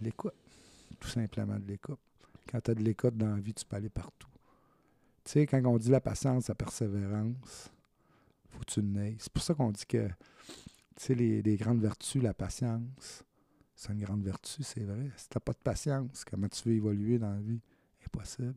L'écoute. 0.01 0.35
Tout 1.01 1.09
simplement 1.09 1.59
de 1.59 1.67
l'écoute. 1.67 1.99
Quand 2.49 2.61
tu 2.61 2.71
as 2.71 2.75
de 2.75 2.83
l'écoute 2.83 3.17
dans 3.17 3.35
la 3.35 3.41
vie, 3.41 3.55
tu 3.55 3.65
peux 3.65 3.75
aller 3.75 3.89
partout. 3.89 4.29
Tu 5.25 5.33
sais, 5.33 5.47
quand 5.47 5.61
on 5.65 5.79
dit 5.79 5.91
la 5.91 6.01
patience, 6.01 6.47
la 6.47 6.55
persévérance, 6.55 7.73
faut 8.55 8.61
que 8.61 8.73
tu 8.73 8.83
l'aies. 8.83 9.17
C'est 9.19 9.33
pour 9.33 9.43
ça 9.43 9.55
qu'on 9.55 9.71
dit 9.71 9.87
que, 9.87 10.09
les, 11.09 11.57
grandes 11.57 11.81
vertus, 11.81 12.23
la 12.23 12.35
patience, 12.35 13.25
c'est 13.75 13.93
une 13.93 14.01
grande 14.01 14.23
vertu, 14.23 14.63
c'est 14.63 14.85
vrai. 14.85 15.11
Si 15.17 15.29
tu 15.29 15.37
n'as 15.37 15.41
pas 15.41 15.53
de 15.53 15.59
patience, 15.59 16.25
comment 16.25 16.49
tu 16.49 16.69
veux 16.69 16.75
évoluer 16.75 17.19
dans 17.19 17.31
la 17.31 17.41
vie? 17.41 17.61
Impossible. 18.07 18.55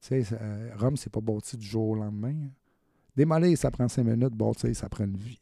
Tu 0.00 0.24
sais, 0.24 0.38
euh, 0.40 0.74
Rome, 0.76 0.96
c'est 0.96 1.10
pas 1.10 1.20
bâti 1.20 1.56
du 1.56 1.66
jour 1.66 1.90
au 1.90 1.94
lendemain. 1.94 2.34
hein. 2.34 2.50
Démolir, 3.14 3.56
ça 3.56 3.70
prend 3.70 3.88
cinq 3.88 4.04
minutes. 4.04 4.34
Bâtir, 4.34 4.74
ça 4.74 4.88
prend 4.88 5.04
une 5.04 5.16
vie. 5.16 5.40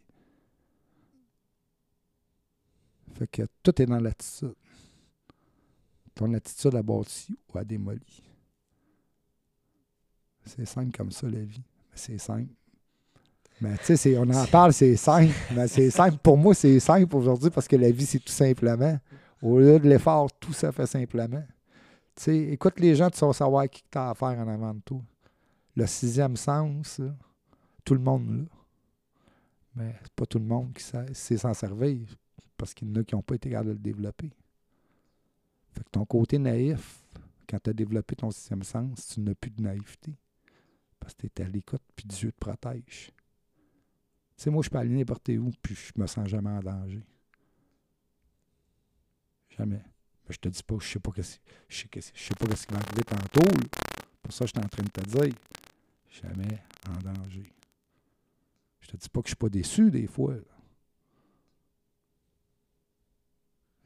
Fait 3.15 3.27
que 3.27 3.43
tout 3.63 3.81
est 3.81 3.87
dans 3.87 4.01
l'attitude. 4.01 4.55
Ton 6.15 6.33
attitude 6.35 6.75
à 6.75 6.83
bâtir 6.83 7.37
ou 7.53 7.59
à 7.59 7.65
démolir. 7.65 8.01
C'est 10.45 10.67
simple 10.67 10.97
comme 10.97 11.11
ça, 11.11 11.29
la 11.29 11.43
vie. 11.45 11.63
C'est 11.95 12.19
simple. 12.19 12.53
Mais 13.61 13.77
tu 13.79 13.97
sais, 13.97 14.19
on 14.19 14.29
en 14.31 14.47
parle, 14.47 14.73
c'est 14.73 14.97
simple. 14.97 15.33
Mais 15.55 15.69
c'est 15.69 15.91
simple. 15.91 16.19
Pour 16.23 16.37
moi, 16.37 16.55
c'est 16.55 16.81
simple 16.81 17.15
aujourd'hui 17.17 17.51
parce 17.51 17.69
que 17.69 17.77
la 17.77 17.91
vie, 17.91 18.07
c'est 18.07 18.19
tout 18.19 18.33
simplement. 18.33 18.99
Au 19.41 19.59
lieu 19.59 19.79
de 19.79 19.89
l'effort, 19.89 20.31
tout 20.41 20.53
ça 20.53 20.73
fait 20.73 20.87
simplement. 20.87 21.45
Tu 22.17 22.23
sais, 22.23 22.39
écoute 22.39 22.79
les 22.79 22.95
gens, 22.95 23.11
tu 23.11 23.25
vas 23.25 23.33
savoir 23.33 23.69
qui 23.69 23.83
tu 23.91 23.99
as 23.99 24.11
affaire 24.11 24.39
en 24.39 24.49
avant 24.49 24.75
de 24.75 24.81
toi. 24.81 25.01
Le 25.77 25.87
sixième 25.87 26.37
sens, 26.37 27.01
tout 27.85 27.95
le 27.95 28.01
monde 28.01 28.39
là. 28.39 28.45
Mais 29.77 29.95
c'est 30.03 30.13
pas 30.13 30.27
tout 30.27 30.39
le 30.39 30.45
monde 30.45 30.73
qui 30.73 30.83
sait, 30.83 31.13
sait 31.13 31.37
s'en 31.37 31.53
servir. 31.53 31.99
Parce 32.57 32.73
qu'il 32.73 32.89
y 32.89 32.93
en 32.93 33.01
a 33.01 33.05
qui 33.05 33.15
n'ont 33.15 33.23
pas 33.23 33.35
été 33.35 33.51
capables 33.51 33.71
de 33.71 33.75
le 33.75 33.79
développer. 33.79 34.31
Fait 35.73 35.83
que 35.83 35.91
ton 35.91 36.05
côté 36.05 36.39
naïf, 36.39 37.03
quand 37.49 37.59
tu 37.63 37.71
as 37.71 37.73
développé 37.73 38.15
ton 38.15 38.31
sixième 38.31 38.63
sens, 38.63 39.09
tu 39.09 39.21
n'as 39.21 39.35
plus 39.35 39.51
de 39.51 39.63
naïveté. 39.63 40.15
Parce 41.01 41.15
que 41.15 41.27
tu 41.27 41.43
es 41.43 41.45
à 41.45 41.49
l'écoute, 41.49 41.83
puis 41.97 42.07
Dieu 42.07 42.31
te 42.31 42.39
protège. 42.39 43.11
Sais, 44.45 44.51
moi, 44.51 44.63
je 44.63 44.69
peux 44.69 44.77
aller 44.77 44.95
n'importe 44.95 45.31
où, 45.31 45.51
puis 45.63 45.75
je 45.75 45.99
me 45.99 46.07
sens 46.07 46.29
jamais 46.29 46.51
en 46.51 46.61
danger. 46.61 47.01
Jamais. 49.57 49.81
Mais 50.29 50.35
je 50.35 50.39
te 50.39 50.51
dis 50.51 50.63
pas, 50.63 50.77
je 50.83 50.87
sais 50.87 50.99
pas 51.01 51.13
qu'est-ce 51.13 51.39
je 51.67 51.77
sais, 51.79 51.89
que- 51.89 52.01
je 52.03 52.23
sais 52.23 52.35
pas 52.35 52.55
ce 52.55 52.67
qui 52.67 52.75
va 52.75 52.81
arriver 52.81 53.05
tantôt. 53.05 53.41
là. 53.41 53.69
Pour 54.23 54.35
ça, 54.35 54.45
je 54.45 54.51
suis 54.51 54.63
en 54.63 54.69
train 54.69 54.83
de 54.83 54.91
te 54.91 55.01
dire. 55.01 55.35
Jamais 56.11 56.59
en 56.91 56.99
danger. 56.99 57.51
Je 58.83 58.89
te 58.89 58.99
dis 58.99 59.09
pas 59.09 59.23
que 59.23 59.29
je 59.29 59.31
suis 59.31 59.37
pas 59.37 59.49
déçu 59.49 59.91
des 59.91 60.07
fois. 60.07 60.35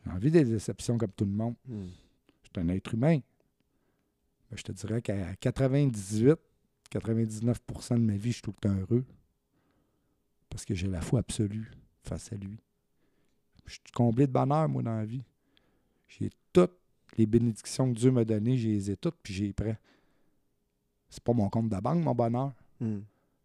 J'ai 0.04 0.10
envie 0.10 0.32
des 0.32 0.44
déceptions 0.44 0.98
comme 0.98 1.12
tout 1.12 1.24
le 1.24 1.30
monde. 1.30 1.54
Hmm. 1.68 1.86
Je 2.42 2.48
suis 2.48 2.68
un 2.68 2.68
être 2.70 2.94
humain. 2.94 3.20
Mais 4.50 4.56
je 4.56 4.64
te 4.64 4.72
dirais 4.72 5.02
qu'à 5.02 5.36
98, 5.36 6.36
99% 6.90 7.94
de 7.94 8.02
ma 8.02 8.16
vie, 8.16 8.30
je 8.30 8.38
suis 8.38 8.42
tout 8.42 8.54
le 8.60 8.68
temps 8.68 8.74
heureux. 8.74 9.04
Parce 10.50 10.64
que 10.64 10.74
j'ai 10.74 10.88
la 10.88 11.00
foi 11.00 11.20
absolue 11.20 11.70
face 12.02 12.32
à 12.32 12.36
lui. 12.36 12.58
Je 13.66 13.74
suis 13.74 13.82
comblé 13.94 14.26
de 14.26 14.32
bonheur, 14.32 14.68
moi, 14.68 14.82
dans 14.82 14.96
la 14.96 15.04
vie. 15.04 15.22
J'ai 16.08 16.30
toutes 16.52 16.78
les 17.16 17.26
bénédictions 17.26 17.92
que 17.92 17.98
Dieu 17.98 18.10
m'a 18.10 18.24
données, 18.24 18.56
je 18.56 18.68
les 18.68 18.90
ai 18.90 18.96
toutes, 18.96 19.16
puis 19.22 19.34
j'ai 19.34 19.52
prêt. 19.52 19.78
C'est 21.10 21.22
pas 21.22 21.32
mon 21.32 21.48
compte 21.48 21.68
de 21.68 21.76
banque, 21.76 22.02
mon 22.02 22.14
bonheur. 22.14 22.52
Hmm. 22.80 23.00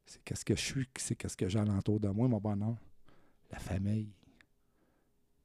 C'est 0.05 0.23
qu'est-ce 0.23 0.45
que 0.45 0.55
je 0.55 0.61
suis, 0.61 0.87
c'est 0.97 1.15
qu'est-ce 1.15 1.37
que 1.37 1.47
j'ai 1.47 1.59
alentour 1.59 1.99
de 1.99 2.09
moi, 2.09 2.27
mon 2.27 2.39
bonheur. 2.39 2.75
La 3.51 3.59
famille. 3.59 4.11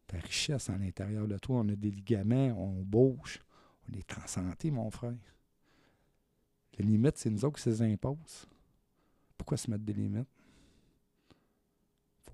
Ta 0.06 0.18
richesse 0.18 0.70
à 0.70 0.78
l'intérieur 0.78 1.28
de 1.28 1.38
toi. 1.38 1.58
On 1.58 1.68
a 1.68 1.76
des 1.76 1.90
ligaments, 1.90 2.54
on 2.56 2.82
bouge. 2.82 3.40
On 3.88 3.96
est 3.96 4.18
en 4.18 4.26
santé, 4.26 4.70
mon 4.70 4.90
frère. 4.90 5.14
Les 6.78 6.84
limites, 6.84 7.18
c'est 7.18 7.30
nous 7.30 7.44
autres 7.44 7.56
qui 7.56 7.62
se 7.62 7.70
les 7.70 7.82
imposent. 7.82 8.46
Pourquoi 9.36 9.56
se 9.56 9.70
mettre 9.70 9.84
des 9.84 9.92
limites? 9.92 10.28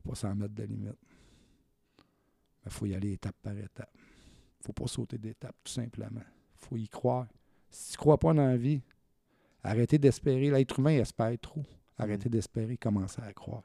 Faut 0.05 0.11
pas 0.11 0.17
s'en 0.17 0.35
mettre 0.35 0.55
de 0.55 0.65
limites. 0.65 0.99
Il 2.65 2.71
faut 2.71 2.87
y 2.87 2.95
aller 2.95 3.13
étape 3.13 3.37
par 3.43 3.57
étape. 3.57 3.91
faut 4.61 4.73
pas 4.73 4.87
sauter 4.87 5.19
d'étape, 5.19 5.57
tout 5.63 5.73
simplement. 5.73 6.23
faut 6.57 6.77
y 6.77 6.89
croire. 6.89 7.27
Si 7.71 7.93
tu 7.93 7.99
crois 7.99 8.19
pas 8.19 8.33
dans 8.33 8.47
la 8.47 8.57
vie, 8.57 8.81
arrêtez 9.63 9.99
d'espérer. 9.99 10.51
L'être 10.51 10.79
humain 10.79 10.93
espère 10.93 11.39
trop. 11.41 11.63
Arrêtez 11.99 12.29
d'espérer, 12.29 12.77
commencez 12.77 13.23
à 13.23 13.33
croire. 13.33 13.63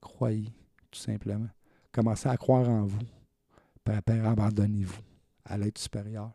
Croyez, 0.00 0.52
tout 0.90 0.98
simplement. 0.98 1.48
Commencez 1.90 2.28
à 2.28 2.36
croire 2.36 2.68
en 2.68 2.84
vous. 2.84 3.06
Après, 3.84 4.20
abandonnez-vous 4.20 5.02
à 5.44 5.58
l'aide 5.58 5.76
supérieure. 5.76 6.32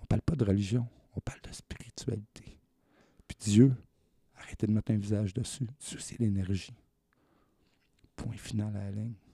On 0.00 0.06
parle 0.06 0.22
pas 0.22 0.36
de 0.36 0.44
religion, 0.44 0.86
on 1.14 1.20
parle 1.20 1.40
de 1.42 1.52
spiritualité. 1.52 2.58
Puis 3.26 3.36
Dieu, 3.40 3.74
arrêtez 4.36 4.66
de 4.66 4.72
mettre 4.72 4.92
un 4.92 4.96
visage 4.96 5.34
dessus. 5.34 5.66
Dieu, 5.80 5.98
c'est 5.98 6.18
l'énergie. 6.18 6.72
Point 8.18 8.36
final 8.36 8.76
à 8.76 8.90
la. 8.90 9.27